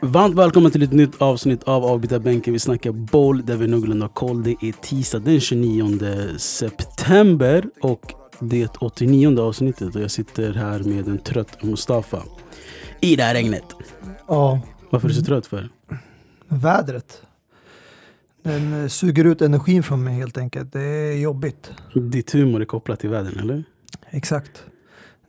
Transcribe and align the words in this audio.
Varmt 0.00 0.34
välkommen 0.34 0.70
till 0.70 0.82
ett 0.82 0.92
nytt 0.92 1.22
avsnitt 1.22 1.62
av 1.62 1.84
Avbytarbänken. 1.84 2.52
Vi 2.52 2.58
snackar 2.58 2.92
boll 2.92 3.46
där 3.46 3.56
vi 3.56 3.66
någorlunda 3.66 4.04
har 4.04 4.10
koll. 4.10 4.42
Det 4.42 4.50
är 4.60 4.72
tisdag 4.72 5.18
den 5.18 5.40
29 5.40 6.38
september 6.38 7.64
och 7.80 8.14
det 8.40 8.62
är 8.62 8.68
89 8.80 9.40
avsnittet 9.40 9.96
och 9.96 10.02
jag 10.02 10.10
sitter 10.10 10.52
här 10.52 10.78
med 10.78 11.08
en 11.08 11.18
trött 11.18 11.62
Mustafa. 11.62 12.22
I 13.00 13.16
det 13.16 13.22
här 13.22 13.34
regnet. 13.34 13.64
Ja, 14.28 14.60
Varför 14.90 15.08
är 15.08 15.08
du 15.08 15.14
så 15.14 15.24
trött 15.24 15.46
för? 15.46 15.68
vädret. 16.48 17.22
Den 18.48 18.82
eh, 18.82 18.88
suger 18.88 19.24
ut 19.24 19.42
energin 19.42 19.82
från 19.82 20.04
mig 20.04 20.14
helt 20.14 20.38
enkelt. 20.38 20.72
Det 20.72 20.80
är 20.82 21.16
jobbigt. 21.16 21.70
Ditt 21.94 22.32
humor 22.34 22.60
är 22.60 22.64
kopplat 22.64 23.00
till 23.00 23.10
vädren 23.10 23.38
eller? 23.38 23.64
Exakt. 24.10 24.62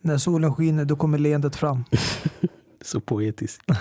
När 0.02 0.18
solen 0.18 0.56
skiner 0.56 0.86
då 0.86 0.96
kommer 0.96 1.18
leendet 1.18 1.56
fram. 1.56 1.84
Så 2.82 3.00
poetiskt. 3.00 3.62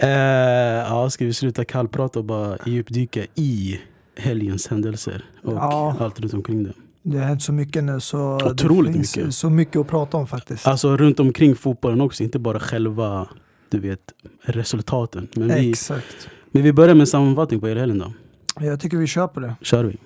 Eh, 0.00 0.08
ja, 0.08 1.10
ska 1.10 1.24
vi 1.24 1.32
sluta 1.32 1.64
kallprata 1.64 2.18
och 2.18 2.24
bara 2.24 2.58
djupdyka 2.66 3.26
i 3.34 3.80
helgens 4.16 4.66
händelser 4.68 5.24
och 5.42 5.52
Ja. 5.52 5.96
allt 6.00 6.20
runt 6.20 6.34
omkring 6.34 6.64
det. 6.64 6.72
Det 7.02 7.18
har 7.18 7.24
hänt 7.26 7.42
så 7.42 7.52
mycket 7.52 7.84
nu 7.84 8.00
så 8.00 8.34
Otroligt 8.36 8.92
det 8.92 8.98
finns 8.98 9.16
mycket. 9.16 9.34
så 9.34 9.50
mycket 9.50 9.76
att 9.76 9.86
prata 9.88 10.16
om 10.16 10.26
faktiskt. 10.26 10.66
Alltså 10.66 10.96
runt 10.96 11.20
omkring 11.20 11.54
fotbollen 11.54 12.00
också, 12.00 12.22
inte 12.22 12.38
bara 12.38 12.60
själva 12.60 13.28
du 13.70 13.78
vet, 13.80 14.00
resultaten. 14.42 15.28
Men 15.36 15.48
vi, 15.48 15.70
Exakt. 15.70 16.28
Men 16.52 16.62
vi 16.62 16.72
börjar 16.72 16.94
med 16.94 17.00
en 17.00 17.06
sammanfattning 17.06 17.60
på 17.60 17.66
helgen 17.68 17.98
då. 17.98 18.12
Jag 18.60 18.80
tycker 18.80 18.96
vi 18.96 19.06
kör 19.06 19.26
på 19.26 19.40
det. 19.40 19.54
kör 19.62 19.84
vi. 19.84 19.96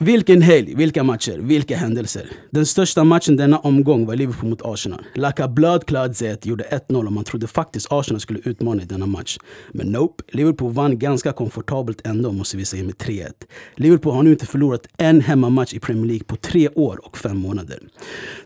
Vilken 0.00 0.42
helg, 0.42 0.74
vilka 0.74 1.04
matcher, 1.04 1.38
vilka 1.38 1.76
händelser. 1.76 2.30
Den 2.50 2.66
största 2.66 3.04
matchen 3.04 3.36
denna 3.36 3.58
omgång 3.58 4.06
var 4.06 4.16
Liverpool 4.16 4.50
mot 4.50 4.62
Arsenal. 4.64 5.04
Laka 5.14 5.48
Bloodclad 5.48 6.16
Z 6.16 6.48
gjorde 6.48 6.64
1-0 6.88 7.06
och 7.06 7.12
man 7.12 7.24
trodde 7.24 7.46
faktiskt 7.46 7.86
Arsenal 7.90 8.20
skulle 8.20 8.40
utmana 8.44 8.82
i 8.82 8.84
denna 8.84 9.06
match. 9.06 9.38
Men 9.72 9.86
nope, 9.86 10.24
Liverpool 10.28 10.72
vann 10.72 10.98
ganska 10.98 11.32
komfortabelt 11.32 12.06
ändå 12.06 12.32
måste 12.32 12.56
vi 12.56 12.64
säga 12.64 12.84
med 12.84 12.94
3-1. 12.94 13.30
Liverpool 13.76 14.14
har 14.14 14.22
nu 14.22 14.30
inte 14.30 14.46
förlorat 14.46 14.86
en 14.96 15.20
hemmamatch 15.20 15.74
i 15.74 15.80
Premier 15.80 16.06
League 16.06 16.24
på 16.24 16.36
tre 16.36 16.68
år 16.68 17.00
och 17.06 17.18
fem 17.18 17.38
månader. 17.38 17.78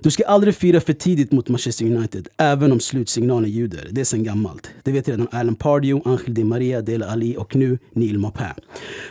Du 0.00 0.10
ska 0.10 0.24
aldrig 0.24 0.54
fira 0.54 0.80
för 0.80 0.92
tidigt 0.92 1.32
mot 1.32 1.48
Manchester 1.48 1.84
United, 1.84 2.28
även 2.36 2.72
om 2.72 2.80
slutsignalen 2.80 3.50
ljuder. 3.50 3.88
Det 3.90 4.00
är 4.00 4.04
sen 4.04 4.24
gammalt. 4.24 4.70
Det 4.82 4.92
vet 4.92 5.08
redan 5.08 5.28
Alan 5.30 5.54
Pardew, 5.54 6.10
Angel 6.10 6.34
Di 6.34 6.44
Maria, 6.44 6.80
Dele 6.80 7.06
Ali 7.06 7.36
och 7.36 7.56
nu 7.56 7.78
Neil 7.92 8.18
Maupin. 8.18 8.46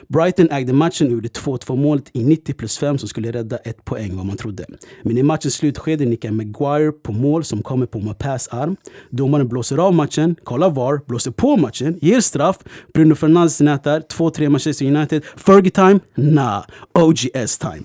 Brighton 0.07 0.49
ägde 0.51 0.73
matchen 0.73 1.07
och 1.07 1.13
gjorde 1.13 1.27
2-2 1.27 1.75
målet 1.75 2.09
i 2.13 2.30
90 2.31 2.53
plus 2.53 2.77
5 2.77 2.97
som 2.97 3.09
skulle 3.09 3.31
rädda 3.31 3.57
ett 3.57 3.85
poäng 3.85 4.15
vad 4.15 4.25
man 4.25 4.37
trodde. 4.37 4.65
Men 5.03 5.17
i 5.17 5.23
matchens 5.23 5.53
slutskede 5.53 6.05
nickar 6.05 6.31
Maguire 6.31 6.91
på 6.91 7.11
mål 7.11 7.43
som 7.43 7.61
kommer 7.63 7.85
på 7.85 7.99
Mapas 7.99 8.47
arm. 8.47 8.75
Domaren 9.09 9.47
blåser 9.47 9.77
av 9.77 9.93
matchen, 9.93 10.35
kollar 10.43 10.69
VAR, 10.69 11.01
blåser 11.07 11.31
på 11.31 11.57
matchen, 11.57 11.99
ger 12.01 12.21
straff. 12.21 12.57
Bruno 12.93 13.15
Fernandes 13.15 13.61
nätar, 13.61 13.99
2-3 13.99 14.49
Manchester 14.49 14.85
United. 14.85 15.23
Fergie 15.35 15.71
time? 15.71 15.99
Nah, 16.15 16.63
OGS 16.93 17.57
time. 17.57 17.83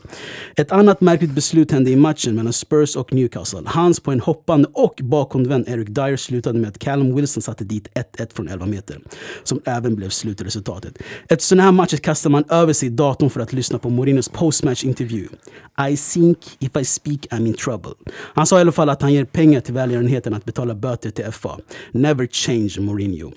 Ett 0.56 0.72
annat 0.72 1.00
märkligt 1.00 1.30
beslut 1.30 1.72
hände 1.72 1.90
i 1.90 1.96
matchen 1.96 2.34
mellan 2.34 2.52
Spurs 2.52 2.96
och 2.96 3.12
Newcastle. 3.12 3.62
Hans 3.66 4.00
på 4.00 4.12
en 4.12 4.20
hoppande 4.20 4.68
och 4.72 5.00
bakomvänd 5.02 5.68
Eric 5.68 5.88
Dyer 5.88 6.16
slutade 6.16 6.58
med 6.58 6.68
att 6.68 6.78
Callum 6.78 7.16
Wilson 7.16 7.42
satte 7.42 7.64
dit 7.64 7.88
1-1 8.18 8.34
från 8.34 8.48
11 8.48 8.66
meter. 8.66 8.98
Som 9.42 9.60
även 9.64 9.96
blev 9.96 10.08
slutresultatet. 10.08 10.98
Efter 11.28 11.44
sådana 11.44 11.62
här 11.62 11.72
matcher 11.72 11.96
kastar 11.96 12.30
man 12.30 12.44
över 12.48 12.72
sig 12.72 12.90
datorn 12.90 13.30
för 13.30 13.40
att 13.40 13.52
lyssna 13.52 13.78
på 13.78 13.90
Mourinhos 13.90 14.28
post-match 14.38 14.84
intervju. 14.84 15.28
I 15.90 15.96
think 15.96 16.38
if 16.58 16.76
I 16.76 16.84
speak 16.84 17.26
I'm 17.30 17.46
in 17.46 17.54
trouble. 17.54 17.92
Han 18.34 18.46
sa 18.46 18.58
i 18.58 18.60
alla 18.60 18.72
fall 18.72 18.88
att 18.88 19.02
han 19.02 19.12
ger 19.12 19.24
pengar 19.24 19.60
till 19.60 19.74
välgörenheten 19.74 20.34
att 20.34 20.44
betala 20.44 20.74
böter 20.74 21.10
till 21.10 21.32
FA. 21.32 21.58
Never 21.92 22.26
change 22.26 22.76
Mourinho. 22.80 23.32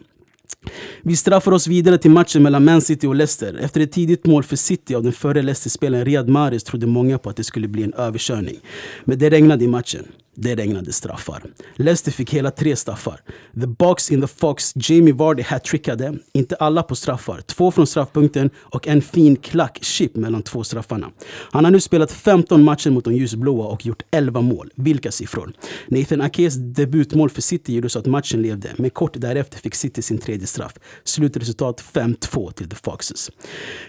Vi 1.02 1.16
straffar 1.16 1.52
oss 1.52 1.68
vidare 1.68 1.98
till 1.98 2.12
matchen 2.12 2.44
mellan 2.44 2.66
Man 2.66 2.82
City 2.82 3.08
och 3.08 3.16
Leicester. 3.16 3.54
Efter 3.62 3.82
ett 3.82 3.92
tidigt 3.92 4.26
mål 4.26 4.44
för 4.44 4.56
City 4.56 4.96
av 4.96 5.04
den 5.04 5.12
förre 5.12 5.42
Leicester-spelaren 5.42 6.06
Riyad 6.06 6.30
Mahrez 6.30 6.64
trodde 6.64 6.88
många 6.88 7.18
på 7.18 7.30
att 7.30 7.36
det 7.36 7.44
skulle 7.44 7.68
bli 7.68 7.84
en 7.84 7.94
överkörning. 7.94 8.60
Men 9.06 9.20
det 9.20 9.30
regnade 9.30 9.64
i 9.64 9.68
matchen. 9.68 10.06
Det 10.42 10.56
regnade 10.56 10.94
straffar. 10.94 11.44
Leicester 11.76 12.12
fick 12.12 12.34
hela 12.34 12.52
tre 12.52 12.76
straffar. 12.76 13.22
The 13.62 13.68
box 13.68 14.12
in 14.12 14.22
the 14.22 14.28
fox, 14.28 14.74
Jamie 14.76 15.14
Vardy 15.14 15.44
hattrickade. 15.44 16.18
Inte 16.34 16.56
alla 16.56 16.84
på 16.84 16.96
straffar. 16.96 17.42
Två 17.42 17.72
från 17.72 17.88
straffpunkten 17.88 18.50
och 18.58 18.88
en 18.88 19.02
fin 19.02 19.36
klack-chip 19.36 20.16
mellan 20.16 20.42
två 20.42 20.64
straffarna. 20.64 21.12
Han 21.52 21.64
har 21.64 21.72
nu 21.72 21.80
spelat 21.80 22.12
15 22.12 22.64
matcher 22.64 22.90
mot 22.90 23.06
de 23.06 23.14
ljusblåa 23.14 23.68
och 23.68 23.86
gjort 23.86 24.04
11 24.12 24.42
mål. 24.42 24.72
Vilka 24.76 25.12
siffror! 25.12 25.54
Nathan 25.88 26.22
Akes 26.22 26.56
debutmål 26.56 27.30
för 27.30 27.42
City 27.42 27.74
gjorde 27.74 27.90
så 27.90 28.00
att 28.00 28.06
matchen 28.06 28.42
levde, 28.42 28.70
men 28.78 28.90
kort 28.90 29.14
därefter 29.14 29.58
fick 29.58 29.76
City 29.76 30.02
sin 30.02 30.18
tredje 30.18 30.48
straff. 30.48 30.74
Slutresultat 31.04 31.84
5-2 31.94 32.52
till 32.52 32.70
The 32.70 32.76
Foxes. 32.76 33.32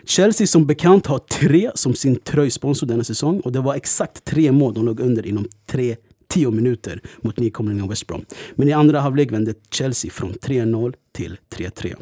Chelsea 0.04 0.46
som 0.46 0.66
bekant 0.66 1.06
har 1.06 1.18
tre 1.18 1.70
som 1.74 1.94
sin 1.94 2.16
tröjsponsor 2.16 2.86
denna 2.86 3.04
säsong 3.04 3.40
och 3.40 3.52
det 3.52 3.60
var 3.60 3.74
exakt 3.74 4.24
tre 4.24 4.52
mål 4.52 4.74
de 4.74 4.84
låg 4.84 5.00
under 5.00 5.26
inom 5.26 5.48
tre 5.66 5.96
10 6.30 6.50
minuter 6.50 7.00
mot 7.20 7.38
nykomlingen 7.38 7.88
West 7.88 8.06
Brom. 8.06 8.24
Men 8.54 8.68
i 8.68 8.72
andra 8.72 9.00
halvlek 9.00 9.32
vände 9.32 9.54
Chelsea 9.70 10.10
från 10.10 10.32
3-0 10.32 10.94
till 11.12 11.38
3-3. 11.56 11.96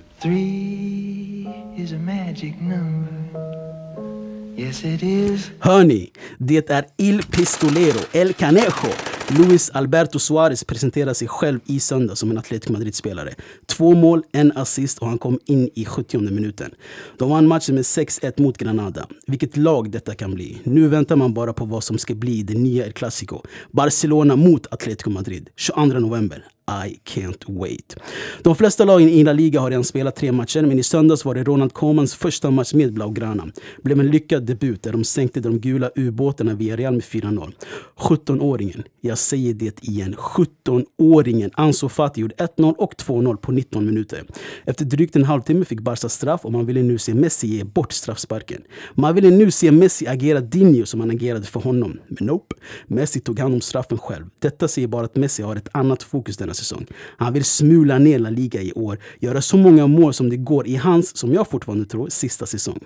Yes, 4.58 4.84
it 4.84 5.02
is. 5.02 5.50
Hörni, 5.58 6.10
det 6.38 6.70
är 6.70 6.84
Il 6.96 7.22
Pistolero, 7.22 7.98
El 8.12 8.32
Canejo. 8.32 8.92
Luis 9.28 9.70
Alberto 9.70 10.18
Suarez 10.18 10.64
presenterar 10.64 11.14
sig 11.14 11.28
själv 11.28 11.60
i 11.66 11.80
söndag 11.80 12.16
som 12.16 12.30
en 12.30 12.38
Atletico 12.38 12.72
Madrid-spelare. 12.72 13.34
Två 13.66 13.94
mål, 13.94 14.22
en 14.32 14.52
assist 14.52 14.98
och 14.98 15.08
han 15.08 15.18
kom 15.18 15.38
in 15.46 15.70
i 15.74 15.84
70 15.84 16.18
minuten. 16.18 16.70
De 17.18 17.30
vann 17.30 17.46
matchen 17.46 17.74
med 17.74 17.84
6-1 17.84 18.42
mot 18.42 18.58
Granada. 18.58 19.06
Vilket 19.26 19.56
lag 19.56 19.90
detta 19.90 20.14
kan 20.14 20.34
bli. 20.34 20.58
Nu 20.64 20.88
väntar 20.88 21.16
man 21.16 21.34
bara 21.34 21.52
på 21.52 21.64
vad 21.64 21.84
som 21.84 21.98
ska 21.98 22.14
bli 22.14 22.42
det 22.42 22.54
nya 22.54 22.86
El 22.86 22.92
Clasico. 22.92 23.42
Barcelona 23.70 24.36
mot 24.36 24.66
Atletico 24.70 25.10
Madrid, 25.10 25.50
22 25.56 25.98
november. 25.98 26.44
I 26.86 27.00
can't 27.04 27.44
wait. 27.46 27.96
De 28.42 28.54
flesta 28.54 28.84
lagen 28.84 29.08
i 29.08 29.24
La 29.24 29.32
Liga 29.32 29.60
har 29.60 29.70
redan 29.70 29.84
spelat 29.84 30.16
tre 30.16 30.32
matcher, 30.32 30.62
men 30.62 30.78
i 30.78 30.82
söndags 30.82 31.24
var 31.24 31.34
det 31.34 31.44
Ronald 31.44 31.72
Comans 31.72 32.14
första 32.14 32.50
match 32.50 32.74
med 32.74 32.92
Blaugrana. 32.92 33.48
Blev 33.82 34.00
en 34.00 34.10
lyckad 34.10 34.42
debut 34.42 34.82
där 34.82 34.92
de 34.92 35.04
sänkte 35.04 35.40
de 35.40 35.58
gula 35.58 35.90
ubåtarna 35.96 36.54
via 36.54 36.76
Real 36.76 36.92
med 36.92 37.02
4-0. 37.02 37.52
17-åringen, 37.96 38.84
jag 39.00 39.18
säger 39.18 39.54
det 39.54 39.84
igen, 39.84 40.14
17-åringen 40.14 41.50
Ansu 41.54 41.88
Fati 41.88 42.20
gjorde 42.20 42.34
1-0 42.34 42.74
och 42.74 42.94
2-0 42.94 43.36
på 43.36 43.52
19 43.52 43.86
minuter. 43.86 44.24
Efter 44.64 44.84
drygt 44.84 45.16
en 45.16 45.24
halvtimme 45.24 45.64
fick 45.64 45.80
Barca 45.80 46.08
straff 46.08 46.44
och 46.44 46.52
man 46.52 46.66
ville 46.66 46.82
nu 46.82 46.98
se 46.98 47.14
Messi 47.14 47.46
ge 47.46 47.64
bort 47.64 47.92
straffsparken. 47.92 48.62
Man 48.94 49.14
ville 49.14 49.30
nu 49.30 49.50
se 49.50 49.70
Messi 49.70 50.06
agera 50.06 50.40
Dinho 50.40 50.86
som 50.86 51.00
han 51.00 51.10
agerade 51.10 51.46
för 51.46 51.60
honom. 51.60 51.98
Men 52.08 52.26
nope, 52.26 52.54
Messi 52.86 53.20
tog 53.20 53.38
hand 53.38 53.54
om 53.54 53.60
straffen 53.60 53.98
själv. 53.98 54.24
Detta 54.38 54.68
säger 54.68 54.88
bara 54.88 55.04
att 55.04 55.16
Messi 55.16 55.42
har 55.42 55.56
ett 55.56 55.68
annat 55.72 56.02
fokus 56.02 56.36
denna 56.36 56.54
säsong. 56.58 56.86
Han 57.16 57.32
vill 57.32 57.44
smula 57.44 57.98
ner 57.98 58.18
La 58.18 58.30
Liga 58.30 58.62
i 58.62 58.72
år, 58.72 58.98
göra 59.20 59.40
så 59.40 59.56
många 59.56 59.86
mål 59.86 60.14
som 60.14 60.30
det 60.30 60.36
går 60.36 60.66
i 60.66 60.76
hans, 60.76 61.16
som 61.16 61.32
jag 61.34 61.48
fortfarande 61.48 61.84
tror, 61.84 62.08
sista 62.08 62.46
säsong. 62.46 62.80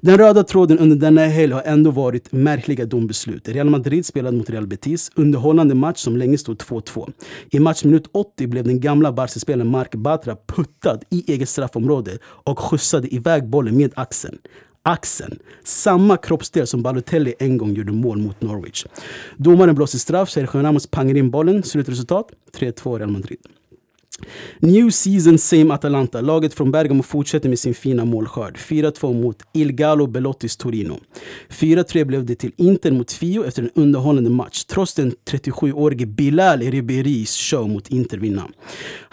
Den 0.00 0.18
röda 0.18 0.44
tråden 0.44 0.78
under 0.78 0.96
denna 0.96 1.26
helg 1.26 1.52
har 1.52 1.62
ändå 1.62 1.90
varit 1.90 2.32
märkliga 2.32 2.86
dombeslut. 2.86 3.48
Real 3.48 3.70
Madrid 3.70 4.06
spelade 4.06 4.36
mot 4.36 4.50
Real 4.50 4.66
Betis, 4.66 5.10
underhållande 5.14 5.74
match 5.74 5.98
som 5.98 6.16
länge 6.16 6.38
stod 6.38 6.56
2-2. 6.56 7.12
I 7.50 7.58
matchminut 7.58 8.08
80 8.12 8.46
blev 8.46 8.64
den 8.64 8.80
gamla 8.80 9.12
Barca-spelaren 9.12 9.70
Mark 9.70 9.94
Batra 9.94 10.36
puttad 10.46 11.00
i 11.10 11.32
eget 11.32 11.48
straffområde 11.48 12.18
och 12.24 12.58
skjutsade 12.58 13.14
iväg 13.14 13.48
bollen 13.48 13.76
med 13.76 13.92
axeln 13.96 14.38
axeln. 14.84 15.38
Samma 15.64 16.16
kroppsdel 16.16 16.66
som 16.66 16.82
Balotelli 16.82 17.34
en 17.38 17.58
gång 17.58 17.74
gjorde 17.74 17.92
mål 17.92 18.18
mot 18.18 18.42
Norwich. 18.42 18.86
Domaren 19.36 19.74
blåser 19.74 19.98
straff, 19.98 20.30
Sergio 20.30 20.62
Ramos 20.62 20.86
pangar 20.86 21.16
in 21.16 21.30
bollen. 21.30 21.62
Slutresultat 21.62 22.26
3-2 22.52 22.98
Real 22.98 23.10
Madrid. 23.10 23.38
New 24.58 24.90
season 24.90 25.38
same 25.38 25.74
Atalanta. 25.74 26.20
Laget 26.20 26.54
från 26.54 26.70
Bergamo 26.70 27.02
fortsätter 27.02 27.48
med 27.48 27.58
sin 27.58 27.74
fina 27.74 28.04
målskörd. 28.04 28.56
4-2 28.56 29.22
mot 29.22 29.42
Il 29.52 29.72
Gallo 29.72 30.06
Belottis 30.06 30.56
Torino. 30.56 31.00
4-3 31.48 32.04
blev 32.04 32.26
det 32.26 32.34
till 32.34 32.52
Inter 32.56 32.90
mot 32.90 33.12
Fio 33.12 33.44
efter 33.44 33.62
en 33.62 33.70
underhållande 33.74 34.30
match. 34.30 34.64
Trots 34.64 34.94
den 34.94 35.12
37-årige 35.30 36.06
Bilal 36.06 36.60
Ribéris 36.60 37.36
show 37.36 37.68
mot 37.68 37.88
Inter 37.88 38.18
vinna. 38.18 38.48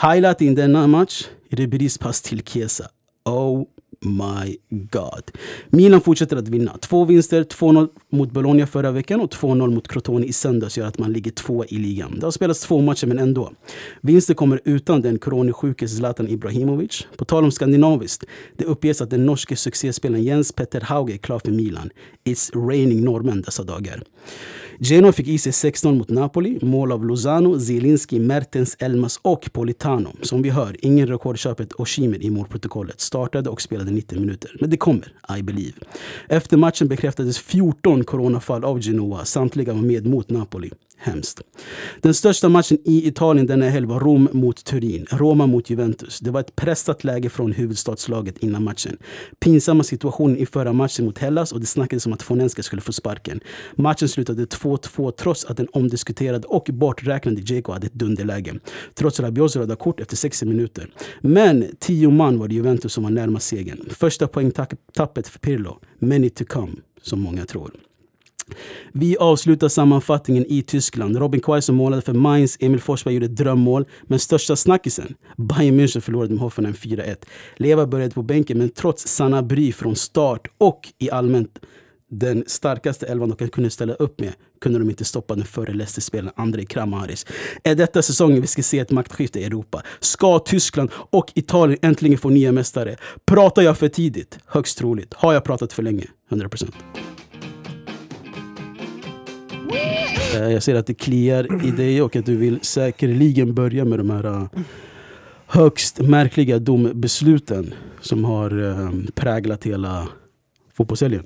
Highlight 0.02 0.42
i 0.42 0.50
denna 0.50 0.88
match, 0.88 1.24
Ribéris 1.50 1.98
pass 1.98 2.22
till 2.22 2.44
Chiesa. 2.44 2.88
Oh 3.26 3.64
my 4.06 4.58
god. 4.70 5.32
Milan 5.70 6.02
fortsätter 6.02 6.38
att 6.38 6.48
vinna. 6.48 6.78
Två 6.78 7.06
vinster, 7.06 7.44
2-0 7.44 7.90
mot 8.10 8.32
Bologna 8.32 8.68
förra 8.68 8.92
veckan 8.92 9.22
och 9.22 9.32
2-0 9.32 9.70
mot 9.74 9.88
Crotone 9.88 10.26
i 10.26 10.34
söndags 10.34 10.78
gör 10.78 10.86
att 10.86 10.98
man 10.98 11.14
ligger 11.14 11.32
två 11.32 11.66
i 11.66 11.78
ligan. 11.78 12.20
Det 12.20 12.26
har 12.26 12.32
spelats 12.32 12.62
två 12.62 12.82
matcher 12.82 13.08
men 13.08 13.20
ändå. 13.20 13.52
Vinster 14.02 14.34
kommer 14.34 14.62
utan 14.66 15.02
den 15.02 15.20
coronasjuke 15.20 15.88
Zlatan 15.88 16.28
Ibrahimovic. 16.28 17.08
På 17.18 17.26
tal 17.26 17.44
om 17.44 17.52
skandinaviskt. 17.52 18.24
Det 18.58 18.66
uppges 18.66 19.02
att 19.02 19.10
den 19.10 19.26
norske 19.26 19.56
succéspelaren 19.56 20.24
Jens 20.24 20.52
Petter 20.52 20.82
Hauge 20.82 21.14
är 21.14 21.18
klar 21.18 21.40
för 21.40 21.52
Milan. 21.52 21.90
It's 22.26 22.68
raining 22.68 23.04
norrmän 23.04 23.42
dessa 23.42 23.64
dagar. 23.64 24.04
Genoa 24.84 25.12
fick 25.12 25.28
i 25.28 25.38
sig 25.38 25.54
16 25.54 25.98
mot 25.98 26.10
Napoli. 26.10 26.60
Mål 26.62 26.92
av 26.92 27.06
Lozano, 27.06 27.60
Zielinski, 27.60 28.20
Mertens, 28.20 28.76
Elmas 28.80 29.20
och 29.22 29.50
Politano. 29.54 30.12
Som 30.22 30.42
vi 30.42 30.50
hör, 30.50 30.76
ingen 30.80 31.08
rekordköpet 31.08 31.74
Oshimen 31.74 32.22
i 32.22 32.30
målprotokollet. 32.30 33.02
Startade 33.02 33.50
och 33.50 33.62
spelade 33.62 33.92
90 33.92 34.20
minuter. 34.20 34.56
Men 34.60 34.70
det 34.70 34.78
kommer, 34.78 35.14
I 35.38 35.44
believe. 35.44 35.74
Efter 36.28 36.58
matchen 36.58 36.88
bekräftades 36.88 37.40
14 37.40 38.04
coronafall 38.04 38.64
av 38.64 38.80
Genoa. 38.80 39.26
Samtliga 39.26 39.74
var 39.74 39.82
med 39.82 40.06
mot 40.06 40.30
Napoli. 40.30 40.72
Hemskt. 41.04 41.42
Den 42.02 42.14
största 42.14 42.50
matchen 42.50 42.78
i 42.86 43.08
Italien 43.08 43.48
denna 43.48 43.70
helg 43.70 43.86
var 43.86 44.00
Rom 44.00 44.30
mot 44.32 44.66
Turin, 44.66 45.06
Roma 45.12 45.48
mot 45.48 45.70
Juventus. 45.70 46.20
Det 46.20 46.32
var 46.32 46.40
ett 46.40 46.56
pressat 46.56 47.04
läge 47.04 47.30
från 47.30 47.52
huvudstadslaget 47.52 48.38
innan 48.38 48.64
matchen. 48.64 48.98
Pinsamma 49.40 49.84
situationen 49.84 50.38
i 50.38 50.46
förra 50.46 50.74
matchen 50.74 51.06
mot 51.06 51.18
Hellas 51.18 51.52
och 51.52 51.60
det 51.60 51.66
snackades 51.66 52.06
om 52.06 52.14
att 52.14 52.22
Fonenska 52.22 52.64
skulle 52.64 52.82
få 52.82 52.94
sparken. 52.94 53.40
Matchen 53.76 54.10
slutade 54.10 54.46
2-2 54.46 55.12
trots 55.12 55.46
att 55.46 55.58
den 55.58 55.68
omdiskuterade 55.72 56.48
och 56.48 56.70
borträknade 56.74 57.42
Dzeko 57.42 57.72
hade 57.72 57.88
ett 57.88 57.94
dunderläge. 57.94 58.60
Trots 58.96 59.20
Rabios 59.20 59.56
röda 59.56 59.76
kort 59.76 60.00
efter 60.00 60.16
60 60.16 60.46
minuter. 60.46 60.90
Men 61.22 61.66
tio 61.80 62.10
man 62.10 62.40
var 62.40 62.48
det 62.48 62.56
Juventus 62.56 62.94
som 62.94 63.04
var 63.04 63.12
närmast 63.12 63.48
segern. 63.48 63.90
Första 63.90 64.28
poängtappet 64.28 65.28
för 65.28 65.40
Pirlo. 65.40 65.80
Many 66.00 66.30
to 66.30 66.46
come, 66.46 66.74
som 67.02 67.22
många 67.22 67.46
tror. 67.46 67.72
Vi 68.94 69.18
avslutar 69.18 69.68
sammanfattningen 69.68 70.46
i 70.48 70.62
Tyskland. 70.62 71.18
Robin 71.18 71.42
Quaison 71.42 71.76
målade 71.76 72.02
för 72.02 72.14
Mainz, 72.14 72.58
Emil 72.60 72.82
Forsberg 72.82 73.14
gjorde 73.14 73.28
drömmål. 73.28 73.86
Men 74.04 74.20
största 74.20 74.56
snackisen, 74.56 75.16
Bayern 75.38 75.80
München 75.80 76.00
förlorade 76.00 76.34
med 76.34 76.40
Hoffenheim 76.40 76.76
4-1. 76.76 77.16
Leva 77.58 77.86
började 77.88 78.14
på 78.14 78.24
bänken 78.24 78.58
men 78.58 78.70
trots 78.70 79.08
Sanna 79.08 79.44
Bry 79.44 79.72
från 79.72 79.96
start 79.96 80.48
och 80.58 80.88
i 81.00 81.12
allmänt 81.12 81.60
den 82.12 82.44
starkaste 82.48 83.08
elvan 83.08 83.36
de 83.38 83.48
kunde 83.48 83.70
ställa 83.70 83.94
upp 83.94 84.20
med 84.20 84.34
kunde 84.62 84.80
de 84.80 84.90
inte 84.90 85.06
stoppa 85.06 85.36
den 85.36 85.46
förre 85.46 85.74
Leicester-spelaren 85.74 86.34
Andrei 86.36 86.66
Kramaris. 86.66 87.26
Är 87.64 87.76
detta 87.76 88.02
säsongen 88.02 88.42
vi 88.42 88.48
ska 88.48 88.64
se 88.64 88.80
ett 88.80 88.92
maktskifte 88.92 89.40
i 89.40 89.44
Europa? 89.44 89.82
Ska 90.00 90.40
Tyskland 90.40 90.90
och 90.94 91.32
Italien 91.36 91.80
äntligen 91.82 92.18
få 92.18 92.30
nya 92.30 92.52
mästare? 92.52 92.96
Pratar 93.26 93.62
jag 93.62 93.78
för 93.78 93.88
tidigt? 93.88 94.40
Högst 94.46 94.78
troligt. 94.78 95.14
Har 95.14 95.34
jag 95.34 95.44
pratat 95.44 95.74
för 95.74 95.84
länge? 95.84 96.06
100%. 96.30 96.74
Eh, 100.36 100.52
jag 100.52 100.64
ser 100.64 100.76
att 100.76 100.88
det 100.88 100.94
kliar 100.94 101.66
i 101.66 101.72
dig 101.72 102.02
och 102.02 102.16
att 102.16 102.26
du 102.26 102.36
vill 102.38 102.60
säkerligen 102.62 103.54
börja 103.54 103.86
med 103.86 104.00
de 104.00 104.10
här 104.10 104.26
eh, 104.26 104.48
högst 105.46 106.00
märkliga 106.00 106.60
dombesluten 106.60 107.74
som 108.02 108.26
har 108.26 108.64
ehm, 108.64 109.08
präglat 109.16 109.64
hela 109.64 110.08
fotbollshelgen. 110.74 111.26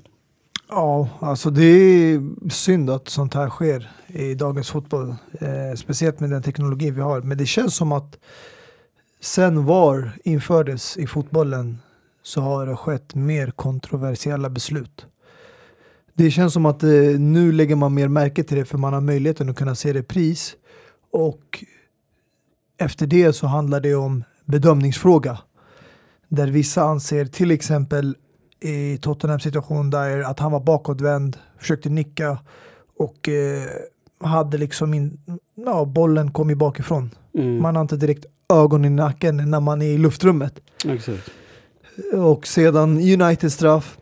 Ja, 0.68 1.08
alltså 1.20 1.50
det 1.50 1.62
är 1.64 2.50
synd 2.50 2.90
att 2.90 3.08
sånt 3.08 3.34
här 3.34 3.48
sker 3.48 3.90
i 4.06 4.34
dagens 4.34 4.70
fotboll. 4.70 5.08
Eh, 5.40 5.76
speciellt 5.76 6.20
med 6.20 6.30
den 6.30 6.42
teknologi 6.42 6.90
vi 6.90 7.00
har. 7.00 7.20
Men 7.20 7.38
det 7.38 7.46
känns 7.46 7.76
som 7.76 7.92
att 7.92 8.18
sen 9.20 9.64
VAR 9.64 10.18
infördes 10.24 10.96
i 10.96 11.06
fotbollen 11.06 11.78
så 12.22 12.40
har 12.40 12.66
det 12.66 12.76
skett 12.76 13.14
mer 13.14 13.50
kontroversiella 13.50 14.50
beslut. 14.50 15.06
Det 16.16 16.30
känns 16.30 16.52
som 16.52 16.66
att 16.66 16.82
eh, 16.82 16.90
nu 17.18 17.52
lägger 17.52 17.76
man 17.76 17.94
mer 17.94 18.08
märke 18.08 18.44
till 18.44 18.56
det 18.56 18.64
för 18.64 18.78
man 18.78 18.92
har 18.92 19.00
möjligheten 19.00 19.48
att 19.48 19.56
kunna 19.56 19.74
se 19.74 19.92
repris. 19.92 20.56
Och 21.12 21.64
efter 22.78 23.06
det 23.06 23.32
så 23.32 23.46
handlar 23.46 23.80
det 23.80 23.94
om 23.94 24.24
bedömningsfråga. 24.44 25.38
Där 26.28 26.46
vissa 26.46 26.82
anser 26.82 27.24
till 27.24 27.50
exempel 27.50 28.16
i 28.60 28.98
Tottenhams 28.98 29.42
situation 29.42 29.90
där 29.90 30.22
att 30.22 30.38
han 30.38 30.52
var 30.52 30.60
bakåtvänd, 30.60 31.36
försökte 31.58 31.88
nicka 31.88 32.38
och 32.98 33.28
eh, 33.28 33.62
hade 34.20 34.58
liksom 34.58 34.94
in, 34.94 35.20
ja, 35.54 35.84
bollen 35.84 36.30
kom 36.30 36.50
ju 36.50 36.56
bakifrån. 36.56 37.10
Mm. 37.34 37.62
Man 37.62 37.76
har 37.76 37.82
inte 37.82 37.96
direkt 37.96 38.26
ögon 38.48 38.84
i 38.84 38.90
nacken 38.90 39.50
när 39.50 39.60
man 39.60 39.82
är 39.82 39.86
i 39.86 39.98
luftrummet. 39.98 40.60
Exakt. 40.84 41.30
Och 42.12 42.46
sedan 42.46 42.98
United 42.98 43.52
straff 43.52 43.98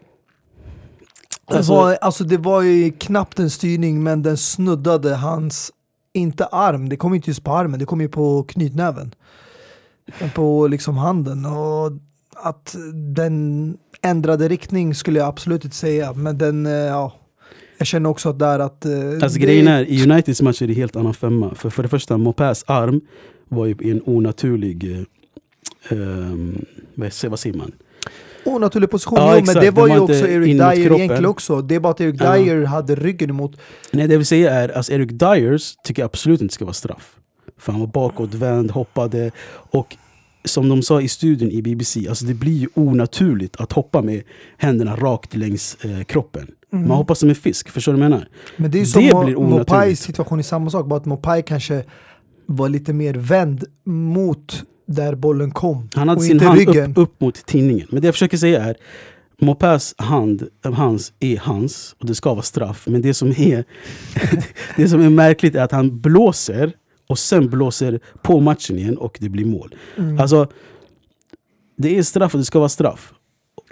Alltså, 1.46 1.72
det, 1.72 1.78
var, 1.78 1.98
alltså 2.00 2.24
det 2.24 2.36
var 2.36 2.62
ju 2.62 2.92
knappt 2.92 3.38
en 3.38 3.50
styrning 3.50 4.02
men 4.02 4.22
den 4.22 4.36
snuddade 4.36 5.14
hans, 5.14 5.72
inte 6.12 6.44
arm, 6.44 6.88
det 6.88 6.96
kom 6.96 7.14
inte 7.14 7.30
just 7.30 7.44
på 7.44 7.52
armen, 7.52 7.78
det 7.78 7.86
kom 7.86 8.00
ju 8.00 8.08
på 8.08 8.42
knytnäven. 8.42 9.14
På 10.34 10.66
liksom 10.66 10.96
handen. 10.96 11.46
Och 11.46 11.92
att 12.36 12.76
den 13.16 13.76
ändrade 14.02 14.48
riktning 14.48 14.94
skulle 14.94 15.18
jag 15.18 15.28
absolut 15.28 15.64
inte 15.64 15.76
säga, 15.76 16.12
men 16.12 16.38
den, 16.38 16.66
eh, 16.66 16.72
ja. 16.72 17.12
Jag 17.78 17.86
känner 17.86 18.10
också 18.10 18.28
att 18.28 18.38
där 18.38 18.58
att... 18.58 18.84
Eh, 18.84 18.92
alltså 19.22 19.38
det... 19.38 19.44
grejen 19.44 19.68
är, 19.68 19.84
i 19.84 20.02
Uniteds 20.02 20.42
match 20.42 20.62
är 20.62 20.66
det 20.66 20.74
helt 20.74 20.96
annan 20.96 21.14
femma. 21.14 21.54
För, 21.54 21.70
för 21.70 21.82
det 21.82 21.88
första, 21.88 22.18
Mopés 22.18 22.64
arm 22.66 23.00
var 23.48 23.66
ju 23.66 23.76
i 23.80 23.90
en 23.90 24.02
onaturlig... 24.06 25.06
Eh, 25.88 25.96
um, 25.98 26.64
vad 27.26 27.38
säger 27.38 27.56
man? 27.56 27.72
Onaturlig 28.44 28.90
position. 28.90 29.18
Ja, 29.18 29.36
jo, 29.38 29.44
men 29.46 29.54
det 29.54 29.70
var 29.70 29.88
ju 29.88 29.98
också 29.98 30.28
Eric 30.28 30.46
Dyer 30.46 30.92
egentligen 30.94 31.26
också. 31.26 31.62
Det 31.62 31.74
är 31.74 31.80
bara 31.80 31.90
att 31.90 32.00
Eric 32.00 32.16
ja. 32.20 32.36
Dyer 32.36 32.64
hade 32.64 32.94
ryggen 32.94 33.30
emot. 33.30 33.56
Nej, 33.90 34.08
det 34.08 34.16
vill 34.16 34.26
säga 34.26 34.52
är 34.52 34.68
alltså 34.68 34.92
Eric 34.92 35.10
Dyers 35.12 35.76
tycker 35.84 36.02
jag 36.02 36.06
absolut 36.06 36.40
inte 36.40 36.54
ska 36.54 36.64
vara 36.64 36.74
straff. 36.74 37.16
För 37.58 37.72
han 37.72 37.80
var 37.80 37.88
bakåtvänd, 37.88 38.70
hoppade 38.70 39.30
och 39.50 39.96
som 40.44 40.68
de 40.68 40.82
sa 40.82 41.00
i 41.00 41.08
studien 41.08 41.50
i 41.50 41.62
BBC, 41.62 42.08
alltså 42.08 42.24
det 42.24 42.34
blir 42.34 42.58
ju 42.58 42.68
onaturligt 42.74 43.56
att 43.56 43.72
hoppa 43.72 44.02
med 44.02 44.22
händerna 44.56 44.96
rakt 44.96 45.34
längs 45.36 45.76
eh, 45.84 46.04
kroppen. 46.04 46.46
Mm. 46.72 46.88
Man 46.88 46.96
hoppar 46.96 47.14
som 47.14 47.28
en 47.28 47.34
fisk, 47.34 47.68
förstår 47.68 47.92
du 47.92 47.98
vad 47.98 48.04
jag 48.04 48.10
menar? 48.10 48.28
Men 48.56 48.70
det 48.70 48.78
är 48.78 48.80
ju 48.80 49.02
det 49.02 49.10
som 49.10 49.24
blir 49.24 49.36
Mopais 49.36 50.00
situation 50.00 50.38
är 50.38 50.42
samma 50.42 50.70
sak, 50.70 50.86
bara 50.86 50.96
att 50.96 51.04
Mopai 51.04 51.42
kanske 51.42 51.84
var 52.46 52.68
lite 52.68 52.92
mer 52.92 53.14
vänd 53.14 53.64
mot 53.84 54.64
där 54.86 55.14
bollen 55.14 55.50
kom. 55.50 55.88
Han 55.94 56.08
hade 56.08 56.20
sin 56.20 56.40
hand 56.40 56.68
upp, 56.68 56.98
upp, 56.98 57.20
mot 57.20 57.46
tinningen. 57.46 57.86
Men 57.90 58.00
det 58.00 58.08
jag 58.08 58.14
försöker 58.14 58.36
säga 58.36 58.64
är 58.64 58.76
Mopés 59.40 59.94
hand, 59.98 60.48
hans 60.62 61.12
är 61.20 61.38
hans 61.38 61.96
och 61.98 62.06
det 62.06 62.14
ska 62.14 62.34
vara 62.34 62.42
straff. 62.42 62.86
Men 62.86 63.02
det 63.02 63.14
som 63.14 63.28
är, 63.28 63.64
det 64.76 64.88
som 64.88 65.00
är 65.00 65.10
märkligt 65.10 65.54
är 65.54 65.62
att 65.62 65.72
han 65.72 66.00
blåser 66.00 66.72
och 67.06 67.18
sen 67.18 67.50
blåser 67.50 68.00
på 68.22 68.40
matchen 68.40 68.78
igen 68.78 68.98
och 68.98 69.18
det 69.20 69.28
blir 69.28 69.44
mål. 69.44 69.74
Mm. 69.96 70.20
Alltså, 70.20 70.48
det 71.76 71.98
är 71.98 72.02
straff 72.02 72.34
och 72.34 72.40
det 72.40 72.44
ska 72.44 72.58
vara 72.58 72.68
straff. 72.68 73.12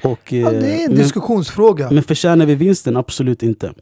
Och, 0.02 0.32
ja, 0.32 0.50
det 0.50 0.74
är 0.74 0.84
en 0.84 0.90
men, 0.90 0.98
diskussionsfråga. 0.98 1.90
Men 1.90 2.02
förtjänar 2.02 2.46
vi 2.46 2.54
vinsten? 2.54 2.96
Absolut 2.96 3.42
inte. 3.42 3.72